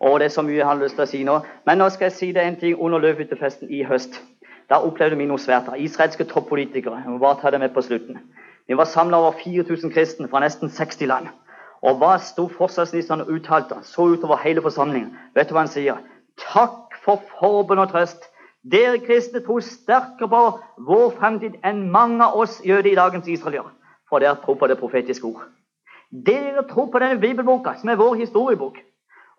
[0.00, 2.08] Og det er så mye jeg har lyst til å si nå, men nå skal
[2.08, 4.16] jeg si det en ting under løvhyttefesten i høst.
[4.70, 5.68] Da opplevde vi noe svært.
[5.76, 7.02] Israelske toppolitikere.
[7.02, 8.20] Jeg må bare ta det med på slutten.
[8.70, 11.30] Vi var samla over 4000 kristne fra nesten 60 land.
[11.82, 13.78] Og hva sto forsvarsministeren og uttalte?
[13.82, 15.14] Så utover hele forsamlingen.
[15.34, 16.02] Vet du hva han sier?
[16.40, 18.26] Takk for forbund og trøst.
[18.70, 20.42] Dere kristne tror sterkere på
[20.88, 23.72] vår fremtid enn mange av oss jøder i dagens Israel gjør.
[24.10, 25.46] For dere tror på det profetiske ord.
[26.10, 28.76] Dere tror på denne bibelboka, som er vår historiebok.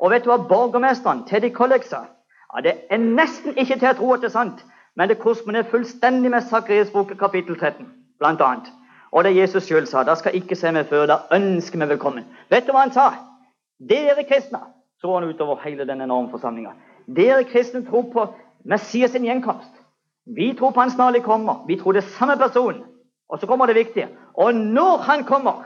[0.01, 2.07] Og vet du hva borgermesteren, Teddy Kollek, sa?
[2.55, 4.63] Ja, det er nesten ikke til å tro at det er sant.
[4.97, 7.85] Men det korresponderer fullstendig med Sakrias bok kapittel 13,
[8.19, 8.71] blant annet.
[9.11, 12.27] Og det Jesus sjøl sa, da skal ikke se meg før, da ønsker vi velkommen.
[12.49, 13.09] Vet du hva han sa?
[13.89, 14.61] Dere kristne,
[15.01, 16.71] så han utover hele den enorme forsamlinga.
[17.11, 18.27] Dere kristne tror på
[18.63, 19.71] Messias sin gjenkomst.
[20.25, 21.65] Vi tror på han snarlig kommer.
[21.67, 22.83] Vi tror det er samme person.
[23.29, 24.07] Og så kommer det viktige.
[24.33, 25.63] Og når han kommer,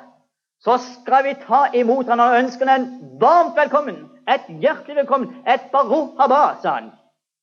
[0.63, 2.87] så skal vi ta imot han og ønske han
[3.21, 4.05] varmt velkommen.
[4.29, 5.35] Et hjertelig velkommen.
[5.45, 6.93] Et baruch haba, sa han.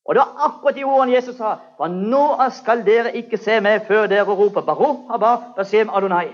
[0.05, 1.55] Og det var akkurat de ordene Jesus sa.
[1.77, 6.33] For nå skal dere ikke se meg før dere roper Baruch haba Bashem Adonai.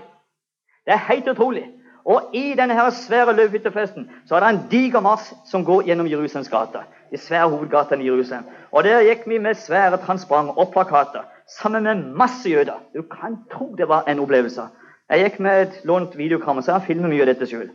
[0.86, 1.68] Det er helt utrolig.
[2.04, 6.08] Og i denne her svære løvhyttefesten så er det en diger marsj som går gjennom
[6.10, 6.82] Jerusalems gater.
[7.10, 8.44] De svære hovedgatene i Jerusalem.
[8.72, 11.28] Og der gikk vi med svære transparenter og plakater
[11.60, 12.80] sammen med masse jøder.
[12.96, 14.62] Du kan tro det var en opplevelse.
[15.10, 17.70] Jeg gikk med et lånt videokamera, så jeg filmer mye av dette sjøl.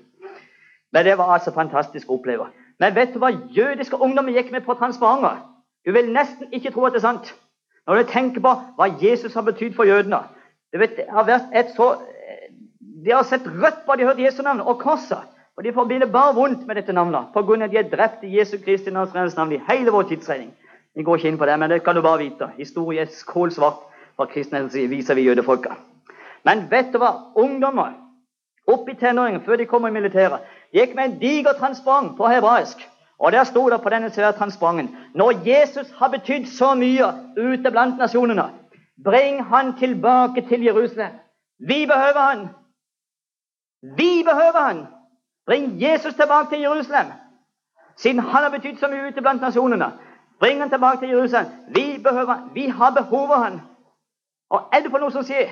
[0.94, 2.48] Men det var altså fantastisk å oppleve.
[2.80, 5.44] Men vet du hva jødiske ungdommer gikk med på transparenter?
[5.86, 7.34] Du vil nesten ikke tro at det er sant
[7.86, 10.24] når du tenker på hva Jesus har betydd for jødene.
[10.74, 11.96] Vet, det har vært et så,
[13.06, 15.28] De har sett rødt på de har hørt Jesu navn og korset.
[15.58, 18.58] Og de forbinder bare vondt med dette navnet av at de er drept i Jesu
[18.58, 20.52] Kristi navn i hele vår tidsregning.
[20.96, 22.50] Vi går ikke inn på det, men det kan du bare vite.
[22.58, 23.86] Historie er kålsvart
[24.16, 25.76] fra kristne viser vi jødefolka.
[26.44, 27.32] Men vet du hva?
[27.36, 27.94] Ungdommer
[28.68, 30.42] opp i tenåringen før de kommer i militæret,
[30.74, 32.82] gikk med en diger transparent på hebraisk.
[33.20, 37.72] Og der sto det på denne svære transparenten Når Jesus har betydd så mye ute
[37.72, 38.50] blant nasjonene,
[39.04, 41.12] bring han tilbake til Jerusalem.
[41.60, 42.48] Vi behøver han.
[43.98, 44.86] Vi behøver han.
[45.46, 47.12] Bring Jesus tilbake til Jerusalem.
[47.98, 49.92] Siden han har betydd så mye ute blant nasjonene.
[50.40, 51.52] Bring han tilbake til Jerusalem.
[51.68, 52.50] Vi behøver.
[52.54, 53.62] Vi har behov for han.
[54.50, 55.50] Og er det for noe som skjer?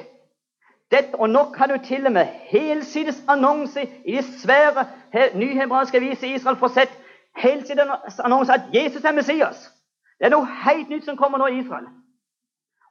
[0.92, 4.86] Dette, og nå kan du til og med helsides annonse i de svære
[5.34, 7.00] nyhebraiske aviser i Israel få sett
[7.36, 9.72] helt siden annonsen at Jesus er Messias.
[10.20, 11.88] Det er noe helt nytt som kommer nå i Israel.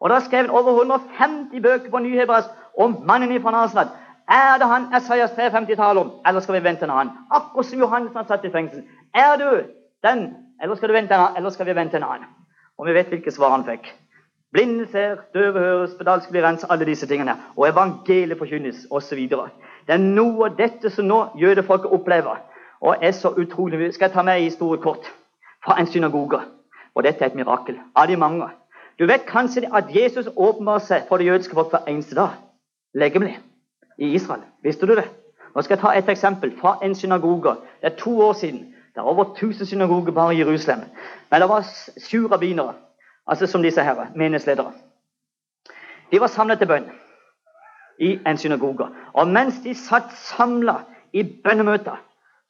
[0.00, 2.48] Og Det er skrevet over 150 bøker på nyhebraisk
[2.78, 3.88] om mannen fra Nasaret.
[4.28, 7.12] Er det han Esaias 53 taler om, eller skal vi vente en annen?
[7.30, 8.82] Akkurat som Johannes han satt i fengsel.
[9.14, 9.62] Er du
[10.02, 12.28] den, eller skal, du vente en annen, eller skal vi vente en annen?
[12.78, 13.92] Og vi vet hvilke svar han fikk.
[14.52, 17.36] Blinde ser, døve høres, spedalsk blir renset, alle disse tingene.
[17.56, 19.28] Og evangeliet forkynnes, osv.
[19.86, 22.42] Det er noe av dette som nå jødefolket opplever,
[22.82, 25.06] og er så utrolig Skal jeg ta med en historie kort
[25.64, 26.40] fra en synagoge?
[26.94, 28.48] Og dette er et mirakel av de mange.
[28.98, 32.28] Du vet kanskje at Jesus åpenbarer seg for det jødiske folk hver eneste dag.
[32.94, 33.38] Legemlig.
[33.98, 34.42] I Israel.
[34.62, 35.08] Visste du det?
[35.54, 37.56] Nå skal jeg ta et eksempel fra en synagoge.
[37.80, 38.74] Det er to år siden.
[38.94, 40.80] Det er over 1000 synagoger bare i Jerusalem.
[41.30, 41.66] Men det var
[42.08, 42.74] sju rabbinere,
[43.26, 44.72] altså som disse her, menighetsledere.
[46.12, 46.90] De var samlet til bønn
[47.98, 48.88] i en synagoge.
[49.12, 50.74] Og mens de satt samla
[51.12, 51.96] i bønnemøter,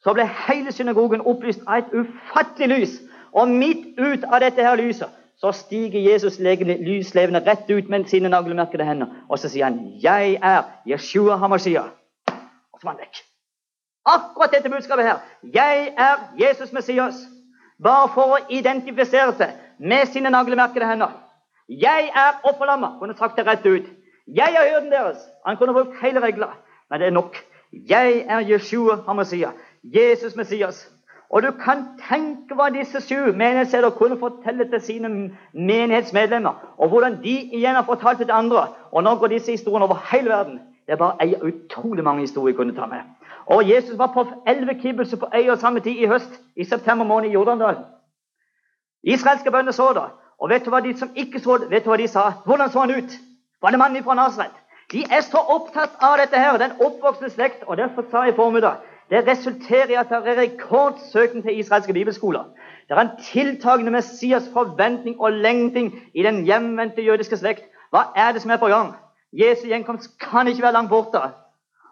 [0.03, 2.95] så ble hele synagogen opplyst av et ufattelig lys.
[3.33, 5.09] Og midt ut av dette her lyset
[5.43, 9.07] så stiger Jesus lyslevende rett ut med sine naglemerkede hender.
[9.29, 11.89] Og så sier han, 'Jeg er Jeshua Hamashia'.
[12.73, 13.15] Og så var han vekk.
[14.05, 15.17] Akkurat dette budskapet her.
[15.43, 17.19] 'Jeg er Jesus Messias'.
[17.83, 19.49] Bare for å identifisere seg
[19.79, 21.11] med sine naglemerkede hender.
[21.69, 22.99] 'Jeg er offerlammet'.
[22.99, 23.85] Kunne sagt det rett ut.
[24.27, 25.27] 'Jeg er hyrden deres'.
[25.45, 26.47] Han kunne brukt hele regla,
[26.89, 27.37] men det er nok.
[27.73, 29.51] 'Jeg er Jeshua Hamashia'.
[29.83, 30.89] Jesus Messias.
[31.29, 35.09] Og du kan tenke hva disse sju menighetsledere kunne fortelle til sine
[35.53, 38.67] menighetsmedlemmer, og hvordan de igjen har fortalt det til andre.
[38.91, 40.59] Og nå går disse historiene over hele verden.
[40.85, 43.01] Det er bare ei utrolig mange historier jeg kunne ta med.
[43.45, 47.29] Og Jesus var på elleve kibbelser på øya samme tid i høst, i september måned
[47.29, 47.83] i Jordandalen.
[49.03, 50.03] Israelske bønder så det.
[50.39, 52.31] Og vet du hva de som ikke så det, vet du hva de sa?
[52.45, 53.11] Hvordan så han ut?
[53.61, 54.51] Var det mannen fra Nasaret?
[54.91, 57.63] De er så opptatt av dette her, den oppvoksende slekt.
[57.67, 58.75] Og derfor sa jeg i formiddag
[59.09, 62.43] det resulterer i at det er rekordsøkning til israelske bibelskoler.
[62.89, 67.63] Det er en tiltagende Messias forventning og lengting i den hjemvendte jødiske slekt.
[67.91, 68.93] Hva er det som er på gang?
[69.33, 71.21] Jesu gjenkomst kan ikke være langt borte.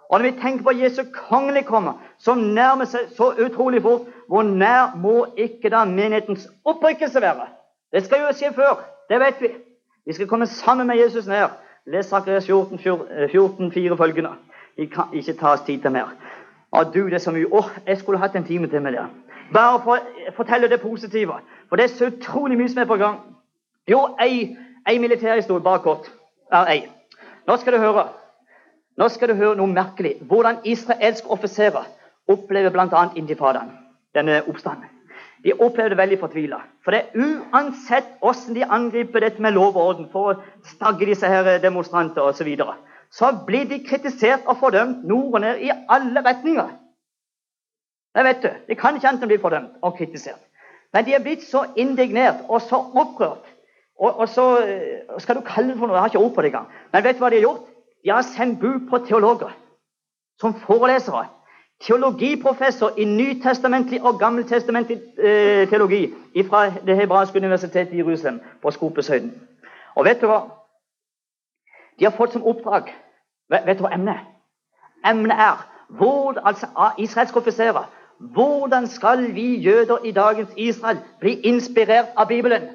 [0.10, 4.44] Og når vi tenker på Jesu kongelige komme, som nærmer seg så utrolig fort, hvor
[4.44, 7.48] nær må ikke da menighetens opprykkelse være?
[7.94, 8.84] Det skal jo skje før.
[9.10, 9.54] Det vet vi.
[10.06, 11.48] Vi skal komme sammen med Jesus ned.
[11.86, 12.80] Les Sakarias 14,
[13.32, 14.30] 14, 4 følgende.
[14.78, 16.12] Vi kan ikke ta oss tid til mer.
[16.72, 17.50] Å, du, det er så mye.
[17.52, 19.04] Åh, jeg skulle hatt en time til med det.
[19.52, 21.42] Bare for å fortelle det positive.
[21.70, 23.20] For det er så utrolig mye som er på gang.
[23.90, 24.56] Jo, ei,
[24.88, 26.08] ei militærhistorie, bare kort.
[26.52, 26.82] Er ei.
[27.48, 28.10] Nå skal du høre
[29.00, 30.18] Nå skal du høre noe merkelig.
[30.28, 31.88] Hvordan israelske offiserer
[32.30, 33.06] opplever bl.a.
[33.16, 33.72] intifadaen,
[34.14, 34.90] denne oppstanden.
[35.44, 36.60] De opplever det veldig fortvila.
[36.84, 41.08] For det er uansett hvordan de angriper dette med lov og orden for å stagge
[41.10, 42.76] disse her demonstranter osv., så, videre,
[43.12, 46.70] så blir de kritisert og fordømt nord og ned i alle retninger.
[48.16, 48.50] Det vet du.
[48.68, 50.40] De kan ikke annet enn bli fordømt og kritisert.
[50.94, 53.44] Men de er blitt så indignert og så opprørt.
[54.00, 56.42] Og, og så eh, skal du kalle det for noe, jeg har ikke ord på
[56.42, 56.72] det engang.
[56.92, 57.68] Men vet du hva de har gjort?
[58.04, 59.54] De har sendt bud på teologer
[60.42, 61.28] som forelesere.
[61.82, 66.14] Teologiprofessor i nytestamentlig og gammeltestamentlig eh, teologi
[66.50, 69.32] fra Det hebraiske universitetet i Jerusalem på Skopeshøyden.
[69.96, 70.42] Og vet du hva?
[72.00, 72.92] De har fått som oppdrag
[73.52, 74.28] Vet, du hva emnet er?
[75.12, 77.90] Emnet er hvor, altså, israelske offiserer.
[78.20, 82.70] Hvordan skal vi jøder i dagens Israel bli inspirert av Bibelen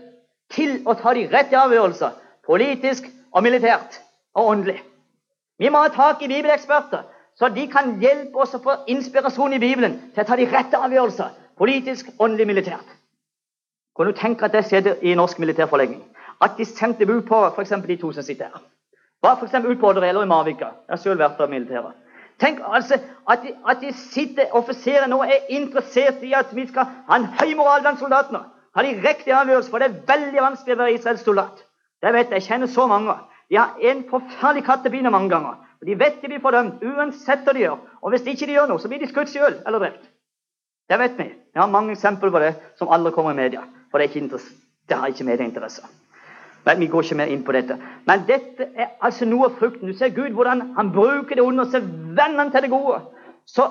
[0.53, 2.13] til å ta de rette avgjørelser,
[2.47, 4.01] politisk og militært
[4.35, 4.83] og åndelig?
[5.59, 7.07] Vi må ha tak i bibeleksperter,
[7.39, 10.77] så de kan hjelpe oss å få inspirasjon i Bibelen til å ta de rette
[10.77, 12.97] avgjørelser, politisk, åndelig, militært.
[13.97, 16.03] Kan du tenke at det skjedde i norsk militærforlegning?
[16.41, 17.73] At de sendte bud på f.eks.
[17.87, 18.65] de to som sitter her.
[19.27, 19.55] Var f.eks.
[19.65, 20.69] ute på Odderøy eller i Marvika.
[20.87, 21.95] Jeg har selv vært der militæret.
[22.39, 22.99] Tenk altså
[23.31, 27.27] at de, at de sitter, offiserer nå er interessert i at vi skal ha en
[27.41, 28.45] høy moral blant soldatene.
[28.77, 29.71] Har de riktig avgjørelse?
[29.71, 31.65] for det er veldig vanskelig å være Israels soldat.
[32.03, 32.43] Det vet jeg.
[32.43, 33.17] Jeg kjenner så mange.
[33.51, 35.57] De har en forferdelig kattepine mange ganger.
[35.81, 37.81] Og De vet de blir fordømt uansett hva de gjør.
[38.03, 40.05] Og hvis de ikke gjør noe, så blir de skutt sjøl eller drept.
[40.91, 41.31] Det vet vi.
[41.55, 43.65] Jeg har mange eksempler på det som aldri kommer i media.
[43.91, 44.39] For det, ikke
[44.89, 45.89] det har ikke medieinteresse.
[46.67, 47.79] Men Vi går ikke mer inn på dette.
[48.07, 49.89] Men dette er altså noe av frukten.
[49.89, 51.87] Du ser Gud hvordan han bruker det onde, og ser
[52.19, 53.01] vennene til det gode.
[53.47, 53.69] Så,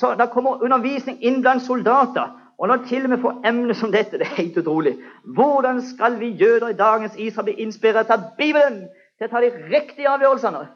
[0.00, 2.34] så Da kommer undervisning inn blant soldater.
[2.58, 4.94] Og når til og med får emner som dette, det er helt utrolig.
[5.24, 8.84] Hvordan skal vi jøder i dagens Israel bli inspirert av Bibelen
[9.18, 10.66] til å ta de riktige avgjørelsene?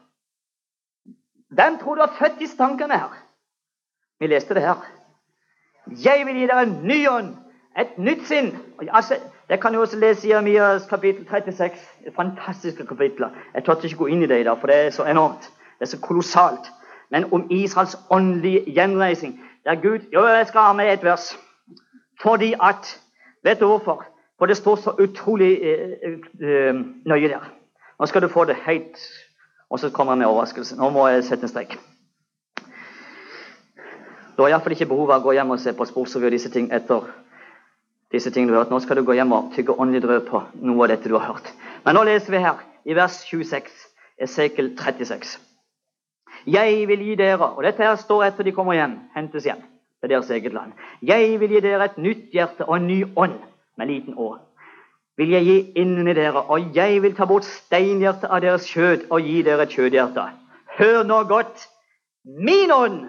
[1.55, 3.13] Hvem tror du har født disse tankene her?
[4.19, 4.83] Vi leste det her.
[6.03, 7.31] Jeg vil gi dere en ny ånd,
[7.77, 8.51] et nytt sinn.
[8.89, 9.15] Altså,
[9.49, 11.77] det kan du også lese i Jeremias kapittel 36.
[12.15, 13.29] Fantastiske kapitler.
[13.53, 15.49] Jeg tør ikke gå inn i det i dag, for det er så enormt.
[15.79, 16.69] Det er så kolossalt.
[17.09, 19.39] Men om Israels åndelige gjenreising.
[19.65, 21.37] Der Gud Jo, jeg skal ha med et vers.
[22.21, 22.99] Fordi at
[23.43, 24.05] Vet du hvorfor?
[24.37, 25.79] For det står så utrolig eh,
[26.41, 27.51] eh, nøye der.
[27.99, 28.97] Nå skal du få det helt
[29.69, 30.75] Og så kommer jeg med overraskelse.
[30.77, 31.79] Nå må jeg sette en strek.
[34.37, 36.49] Du har iallfall ikke behov for å gå hjem og se på Sportsrevy og disse
[36.49, 37.05] ting etter
[38.11, 38.73] disse tingene du har hørt.
[38.73, 41.33] Nå skal du gå hjem og tygge åndelig drøv på noe av dette du har
[41.33, 41.51] hørt.
[41.85, 43.69] Men nå leser vi her i vers 26,
[44.19, 45.37] Esekel 36.
[46.47, 49.61] Jeg vil gi dere Og dette her står etter de kommer hjem, hentes hjem.
[50.03, 50.71] Er deres eget land.
[51.03, 53.35] Jeg vil gi dere et nytt hjerte og en ny ånd
[53.77, 54.37] med liten å.
[55.19, 59.27] Vil jeg gi inni dere, og jeg vil ta bort steinhjertet av deres kjød og
[59.27, 60.23] gi dere et kjødhjerte.
[60.79, 61.67] Hør nå godt.
[62.23, 63.01] Min ånd,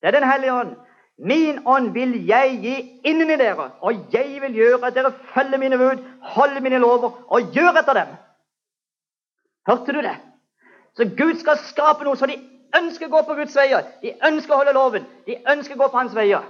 [0.00, 0.72] det er Den hellige ånd,
[1.18, 2.74] Min ånd vil jeg gi
[3.08, 7.54] inni dere, og jeg vil gjøre at dere følger mine bud, holder mine lover og
[7.54, 8.10] gjør etter dem.
[9.66, 10.16] Hørte du det?
[10.96, 12.36] Så Gud skal skape noe så de
[12.76, 13.88] ønsker å gå på Guds veier.
[14.02, 15.06] De ønsker å holde loven.
[15.26, 16.44] De ønsker å gå på hans veier.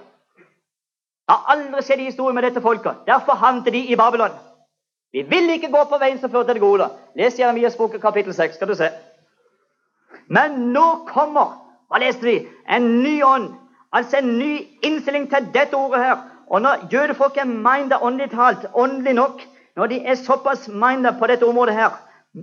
[1.27, 3.03] Det har aldri sett i historien med dette folket.
[3.07, 4.35] Derfor havnet de i Babylon.
[5.15, 6.91] Vi vil ikke gå på veien som fører til det gode.
[7.19, 8.91] Les Jeremias bok kapittel 6, skal du se.
[10.29, 11.55] Men nå kommer,
[11.91, 12.37] hva leste vi?
[12.69, 13.55] En ny ånd
[13.97, 14.53] Altså en ny
[14.85, 16.17] innstilling til dette ordet her.
[16.51, 19.41] Og når jødefolk er minda åndelig talt, åndelig nok,
[19.77, 21.97] når de er såpass minda på dette området her,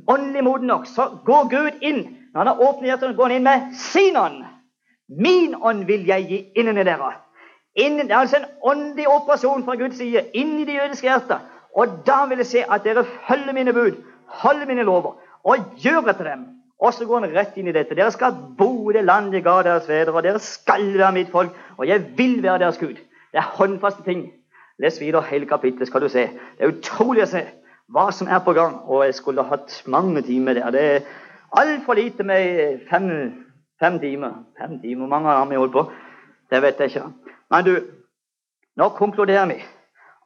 [0.08, 2.02] åndelig moden nok, så går Gud inn.
[2.34, 4.42] Når han har åpnet hjertet, går han inn med sin ånd.
[5.10, 7.12] Min ånd vil jeg gi inni dere.
[7.76, 11.46] Inn, det er altså en åndelig operasjon fra Guds side inn i det jødiske hjertet.
[11.78, 14.02] Og da vil jeg se at dere følger mine bud,
[14.44, 16.46] holder mine lover og gjør etter dem.
[16.84, 17.96] Og så går han rett inn i dette.
[17.96, 21.30] Dere skal bo i det landet jeg ga deres fedre, og dere skal være mitt
[21.32, 22.98] folk, og jeg vil være deres Gud.
[23.32, 24.26] Det er håndfaste ting.
[24.84, 26.26] Les videre hele kapittelet, skal du se.
[26.58, 27.44] Det er utrolig å se
[27.94, 28.82] hva som er på gang.
[28.90, 30.76] Og jeg skulle hatt mange timer der.
[30.76, 31.08] Det er
[31.62, 33.08] altfor lite med fem,
[33.80, 34.42] fem timer.
[34.60, 35.86] Fem timer, Hvor mange har vi holdt på?
[36.52, 37.06] Det vet jeg ikke.
[37.52, 37.74] Men du,
[38.76, 39.62] nå konkluderer vi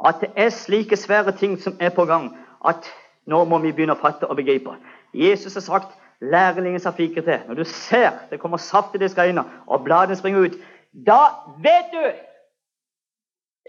[0.05, 2.31] at det er slike svære ting som er på gang,
[2.65, 2.85] at
[3.25, 4.75] nå må vi begynne å fatte og begripe.
[5.13, 7.39] Jesus har sagt lærlingen sa fiker til.
[7.47, 10.57] Når du ser det kommer saft i disse greiene, og bladene springer ut,
[11.05, 11.19] da
[11.63, 12.11] vet du!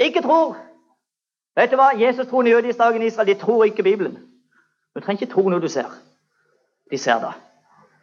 [0.00, 0.56] Ikke tror.
[1.56, 1.90] Vet du hva?
[1.98, 3.26] Jesus tror jøder i Israel.
[3.26, 4.18] De tror ikke Bibelen.
[4.94, 5.90] Du trenger ikke tro når du ser.
[6.90, 7.32] De ser det.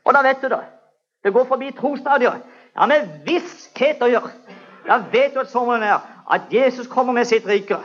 [0.04, 0.62] Og da vet du det.
[1.24, 2.42] Det går forbi trostadier.
[2.76, 4.32] Ja, med visshet å gjøre.
[4.86, 7.80] Da vet du at sommeren er at Jesus kommer med sitt rike.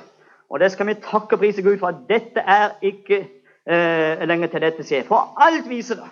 [0.51, 1.89] Og det skal vi takke og prise Gud for.
[1.89, 3.21] at Dette er ikke
[3.71, 5.07] eh, lenger til dette skjer.
[5.09, 6.11] For alt viser det.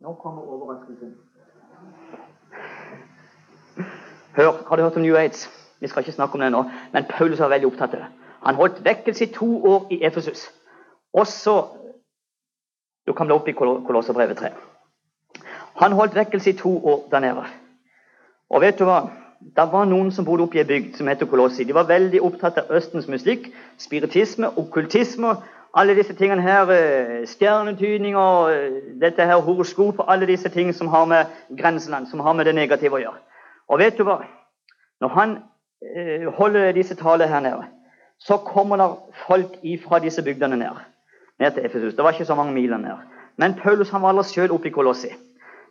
[0.00, 1.16] Nå kommer overraskelsen.
[4.36, 5.50] Hør, Har du hørt om New Aids?
[5.80, 8.06] Vi skal ikke snakke om det nå, men Paulus var veldig opptatt av det.
[8.46, 10.48] Han holdt vekkelse i to år i Efesus.
[11.12, 11.64] Også
[13.06, 14.48] Du kan bli opp i Kolosserbrevet 3.
[15.80, 17.44] Han holdt vekkelse i to år der nede.
[18.50, 19.00] Og vet du hva?
[19.56, 21.64] Det var noen som bodde oppe i ei bygd som heter Kolossi.
[21.64, 23.48] De var veldig opptatt av Østens musikk,
[23.78, 25.34] spiritisme, okkultisme
[25.74, 31.04] alle disse tingene her, eh, stjernetydninger, eh, dette her horoskop alle disse tingene som har
[31.04, 31.26] med
[31.58, 33.20] grenseland, som har med det negative å gjøre.
[33.68, 34.24] Og vet du hva?
[35.00, 35.42] Når han
[35.96, 37.64] eh, holder disse talene her nede,
[38.18, 38.90] så kommer det
[39.26, 40.76] folk ifra disse bygdene ned,
[41.40, 41.94] ned til Efesus.
[41.94, 42.96] Det var ikke så mange miler ned.
[43.36, 45.14] Men Paulus han var aldri sjøl oppe i Kolossi.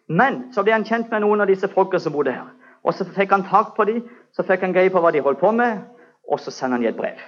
[0.08, 2.48] Men så ble han kjent med noen av disse folka som bodde her.
[2.84, 5.40] Og Så fikk han tak på dem, så fikk han greie på hva de holdt
[5.40, 5.84] på med,
[6.32, 7.20] og så sender han dem et brev.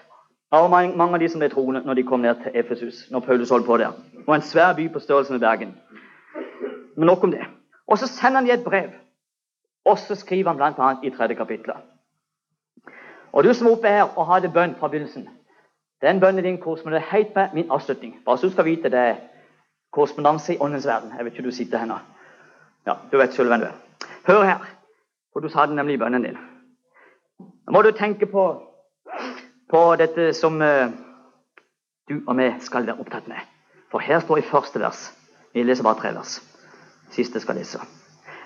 [0.52, 3.12] Var mange, av de som ble troende når de kom ned til Efesus.
[3.12, 3.92] når Paulus holdt på der.
[4.28, 5.78] Det en svær by på størrelse med Bergen.
[6.96, 7.46] Men nok om det.
[7.88, 8.90] Og så sender han dem et brev.
[9.86, 10.96] Og så skriver han bl.a.
[11.04, 11.72] i tredje kapittel.
[13.32, 15.30] Og du som er oppe her og hadde bønn fra begynnelsen
[16.02, 18.22] Den bønnen din korresponderer helt med min avslutning.
[18.26, 19.16] Bare så du skal vite det er
[19.92, 21.12] korrespondanse i åndens verden.
[21.18, 21.98] Jeg vet ikke du sitter her nå.
[22.88, 23.78] Ja, du vet selv hvem du er.
[24.28, 24.66] Hør her,
[25.34, 26.38] for du sa det nemlig i bønnen din.
[27.40, 28.71] Nå må du tenke på
[29.72, 30.92] på dette som uh,
[32.10, 33.40] du og vi skal være opptatt med.
[33.92, 35.10] For her står i første vers
[35.54, 36.40] Vi leser bare tre vers.
[37.12, 37.80] Siste skal lese.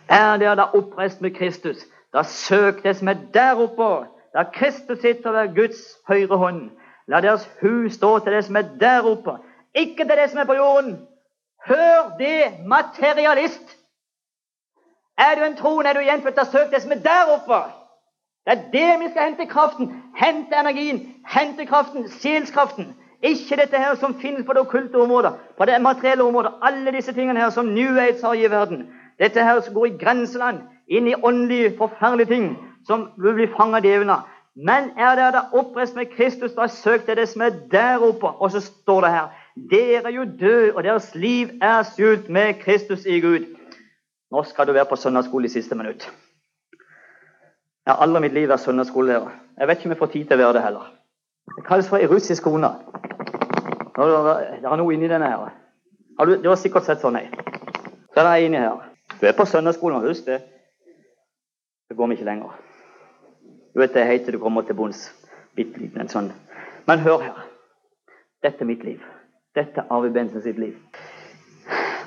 [0.10, 1.84] Er dere da oppreist med Kristus,
[2.14, 6.72] da søk det som er der oppe, da Kristus sitter ved Guds høyre hånd.
[7.08, 9.38] La deres hus stå til det som er der oppe,
[9.76, 10.96] ikke til det som er på jorden.
[11.68, 13.78] Hør det, materialist!
[15.18, 17.62] Er du en troende, er du gjenfødt, da søk det som er der oppe.
[18.46, 20.04] Det er det vi skal hente kraften.
[20.16, 22.94] Hente energien, hente kraften, sjelskraften.
[23.22, 26.52] Ikke dette her som finnes på det okkulte området, på det materielle området.
[26.62, 28.86] Alle disse tingene her som New Age har i verden.
[29.20, 32.52] Dette her som går i grenseland, inn i åndelige, forferdelige ting
[32.88, 34.28] som vil bli fanget av.
[34.56, 38.28] Men er dere da oppreist med Kristus, da søk dere det som er der oppe.
[38.28, 39.28] Og så står det her
[39.72, 43.46] Dere er jo døde, og deres liv er skjult med Kristus i Gud.
[44.32, 46.12] Nå skal du være på søndagsskole i siste minutt.
[47.88, 49.34] Har aldri mitt liv vært søndagsskolelærer.
[49.60, 50.86] Jeg vet ikke om jeg får tid til å være det heller.
[51.56, 52.72] Det kalles for ei russisk kone.
[53.96, 54.06] Det
[54.66, 55.52] er noe inni denne her.
[56.20, 57.28] Har du, du har sikkert sett sånn ei.
[58.14, 58.88] Så er det inni her.
[59.20, 60.42] Du er på søndagsskolen, husk det.
[61.88, 62.56] så går vi ikke lenger.
[63.74, 65.12] Du vet det heter du kommer til bunns.
[65.56, 66.32] Bitte liten en sånn.
[66.88, 67.44] Men hør her.
[68.44, 69.04] Dette er mitt liv.
[69.56, 70.74] Dette er Arvid Bensen sitt liv.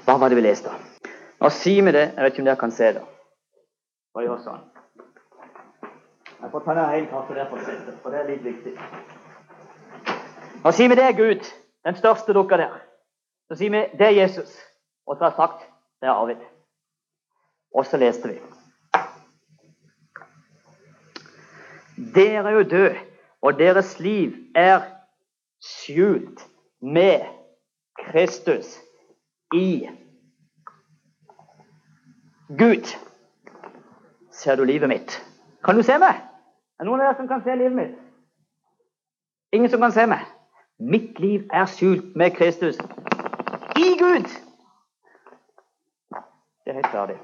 [0.04, 0.72] Hva var det vi leste?
[1.38, 2.08] Nå sier vi det.
[2.16, 3.04] Jeg vet ikke om dere kan se det.
[4.14, 4.66] Bare gjør sånn.
[6.42, 8.74] Jeg får ta ned én kaffe der for, sette, for det er litt viktig.
[10.62, 11.48] Nå sier vi det er Gud,
[11.86, 12.76] den største dukka der.
[13.50, 14.52] Så sier vi det er Jesus.
[15.06, 15.66] Og så har jeg sagt
[16.00, 16.44] det er Arvid.
[17.74, 18.38] Og så leste vi.
[22.14, 22.94] Dere er jo døde,
[23.42, 24.86] og deres liv er
[25.58, 26.46] skjult
[26.80, 27.26] med
[27.98, 28.78] Kristus
[29.54, 29.88] i
[32.48, 32.94] Gud.
[34.32, 35.18] Ser du livet mitt?
[35.64, 36.27] Kan du se meg?
[36.78, 37.94] Er det noen av dere som kan se livet mitt?
[39.52, 40.20] Ingen som kan se meg?
[40.78, 42.78] Mitt liv er skjult med Kristus
[43.74, 44.28] i Gud.
[46.62, 47.16] Det er helt ferdig.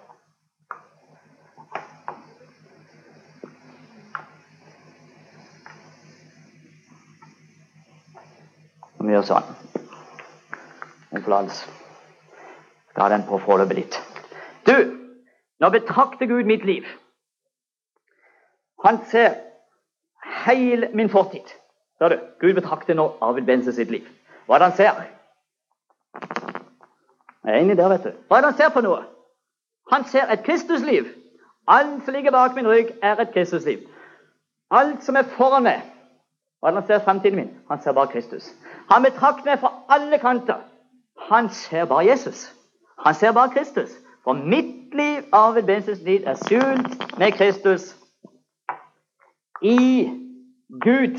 [9.04, 9.54] Vi gjør sånn.
[11.14, 11.62] Omflans.
[12.90, 14.02] Skal ha den på foreløpig litt.
[14.66, 14.74] Du,
[15.62, 16.88] nå betrakter Gud mitt liv.
[18.84, 19.34] Han ser
[20.46, 21.46] hele min fortid.
[21.98, 22.18] Ser du?
[22.40, 24.06] Gud betrakter nå Arvid Bense sitt liv.
[24.46, 25.02] Hva er det han ser?
[27.44, 28.12] Jeg er inni der, vet du.
[28.28, 29.00] Hva er det han ser på noe?
[29.92, 31.08] Han ser et Kristusliv.
[31.68, 33.86] Alt som ligger bak min rygg, er et Kristusliv.
[34.70, 35.82] Alt som er foran meg,
[36.60, 37.50] hva er det han ser fremtiden min?
[37.68, 38.52] Han ser bare Kristus.
[38.90, 40.62] Han betrakter meg fra alle kanter.
[41.28, 42.46] Han ser bare Jesus.
[43.04, 43.90] Han ser bare Kristus.
[44.24, 47.94] For mitt liv, Arvid Benses liv, er skjult med Kristus
[49.62, 50.10] i
[50.80, 51.18] Gud.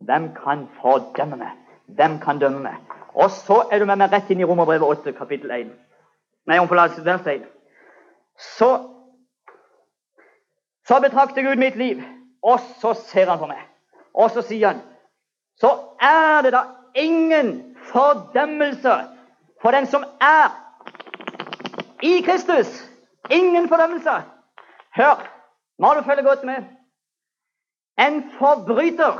[0.00, 1.50] Hvem kan fordømme meg?
[1.86, 2.76] Hvem kan dømme meg?
[3.14, 5.72] Og så er du med meg rett inn i Romerbrevet 8, kapittel 1.
[6.46, 7.44] Nei, om forlatelse, vers 1.
[8.56, 8.70] Så,
[10.88, 12.00] så betrakter Gud mitt liv,
[12.42, 13.60] og så ser han på meg.
[14.14, 14.82] Og så sier han
[15.60, 16.62] så er det da
[16.98, 18.94] ingen fordømmelse
[19.62, 20.48] for den som er
[22.02, 22.88] i Kristus.
[23.30, 24.10] Ingen fordømmelse.
[24.96, 25.22] Hør,
[25.78, 26.64] må du følge godt med.
[27.98, 29.18] En forbryter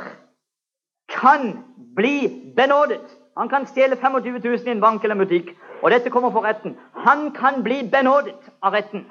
[1.09, 1.65] kan
[1.97, 3.19] bli benådet.
[3.37, 6.45] Han kan stjele 25 000 i en bank eller en butikk, og dette kommer for
[6.45, 6.77] retten.
[6.97, 9.07] Han kan bli benådet av retten.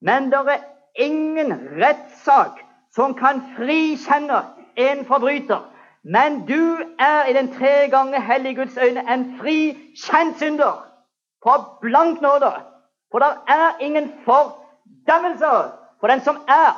[0.00, 0.64] Men det er
[0.98, 2.60] ingen rettssak
[2.94, 4.42] som kan frikjenne
[4.76, 5.70] en forbryter.
[6.04, 10.84] Men du er i den tre ganger hellige Guds øyne en frikjent synder.
[11.42, 12.52] På blank nåde.
[13.10, 15.52] For det er ingen fordømmelse
[16.00, 16.72] for den som er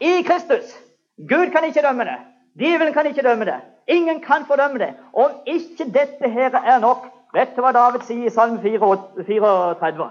[0.00, 0.83] i Kristus.
[1.18, 2.18] Gud kan ikke dømme det.
[2.58, 3.60] Djevelen kan ikke dømme det.
[3.88, 4.94] Ingen kan fordømme det.
[5.12, 10.04] Om ikke dette her er nok Vet du hva David sier i Salme 34?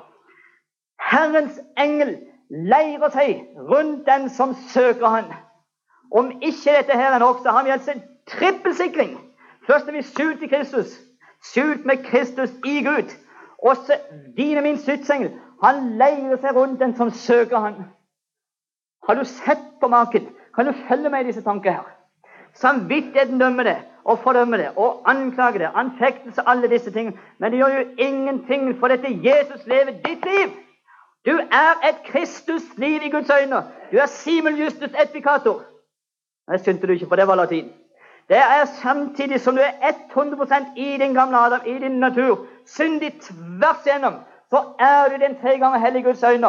[1.08, 2.18] Herrens engel
[2.50, 5.30] leirer seg rundt den som søker han.
[6.12, 9.16] Om ikke dette her er nok, så har vi altså en trippelsikring.
[9.68, 11.00] Først er vi sult i Kristus.
[11.54, 13.16] Sult med Kristus i Gud.
[13.64, 13.96] Også
[14.38, 15.32] dine min skytsengel.
[15.64, 17.86] Han leier seg rundt den som søker han.
[19.08, 20.28] Har du sett på maken?
[20.56, 21.90] Kan du følge meg i disse tanker her?
[22.54, 25.70] Samvittigheten dømmer det og fordømmer det og anklager det.
[25.76, 27.18] Anfektelse, alle disse tingene.
[27.38, 30.54] Men det gjør jo ingenting, for dette Jesus lever ditt liv.
[31.26, 33.64] Du er et Kristus-liv i Guds øyne.
[33.92, 35.14] Du er simul justus et
[36.52, 37.72] det skjønte du ikke, for det var latin.
[38.30, 43.14] Det er samtidig som du er 100% i din gamle Adam, i din natur, syndig
[43.22, 44.14] tvers igjennom,
[44.50, 46.48] så er du den tre ganger hellige Guds øyne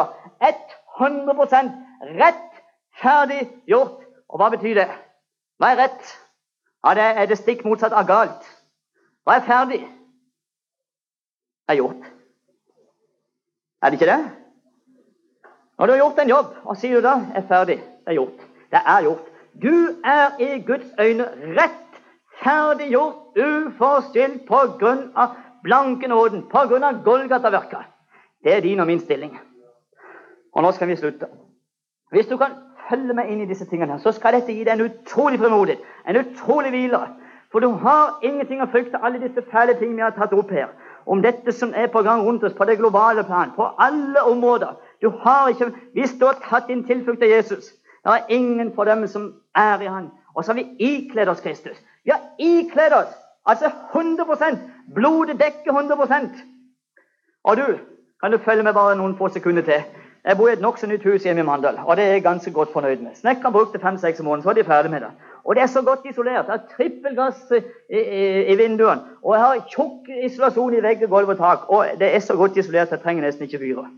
[1.01, 1.35] 100
[3.03, 4.01] rettferdiggjort.
[4.29, 4.89] Og hva betyr det?
[5.59, 6.15] Hva er rett?
[6.85, 8.45] Ja, Det er det stikk motsatt av galt.
[9.25, 9.89] Hva er ferdig?
[11.69, 12.11] Er gjort.
[13.83, 14.31] Er det ikke det?
[15.79, 18.45] Når du har gjort en jobb, og sier du da er ferdig, det er gjort.
[18.71, 19.31] Det er gjort.
[19.63, 21.27] Du er i Guds øyne
[21.57, 27.91] rettferdiggjort uforskyldt på grunn av blanke nåden, på grunn av Golgata-verket.
[28.45, 29.39] Det er din og min stilling.
[30.53, 31.27] Og nå skal vi slutte.
[32.11, 32.53] Hvis du kan
[32.89, 36.21] følge meg inn i disse tingene, så skal dette gi deg en utrolig frimodighet, en
[36.21, 37.01] utrolig hvile.
[37.53, 40.73] For du har ingenting å frykte alle disse fæle tingene vi har tatt opp her.
[41.07, 44.75] Om dette som er på gang rundt oss på det globale plan, på alle områder.
[45.03, 47.71] Du har ikke, Hvis du har tatt din tilflukt til Jesus,
[48.05, 50.11] det er ingen for dem som er i Han.
[50.35, 51.79] Og så har vi ikledd oss Kristus.
[52.05, 53.15] Vi har ikledd oss
[53.47, 54.59] altså 100
[54.95, 56.29] Blodet dekker 100%
[57.45, 57.79] Og du,
[58.21, 59.85] kan du følge med bare noen få sekunder til?
[60.25, 62.53] Jeg bor i et nokså nytt hus hjemme i Mandal, og det er jeg ganske
[62.53, 63.15] godt fornøyd med.
[63.15, 65.11] Snekkeren brukte fem-seks måneder, så var de ferdig med det.
[65.45, 66.47] Og det er så godt isolert.
[66.47, 67.57] Jeg har trippelgass i,
[67.97, 68.01] i,
[68.53, 69.01] i, vinduene.
[69.23, 71.59] Og jeg har tjukk isolasjon i vegger, gulv og tak.
[71.69, 73.89] Og det er så godt isolert at jeg trenger nesten ikke fyre.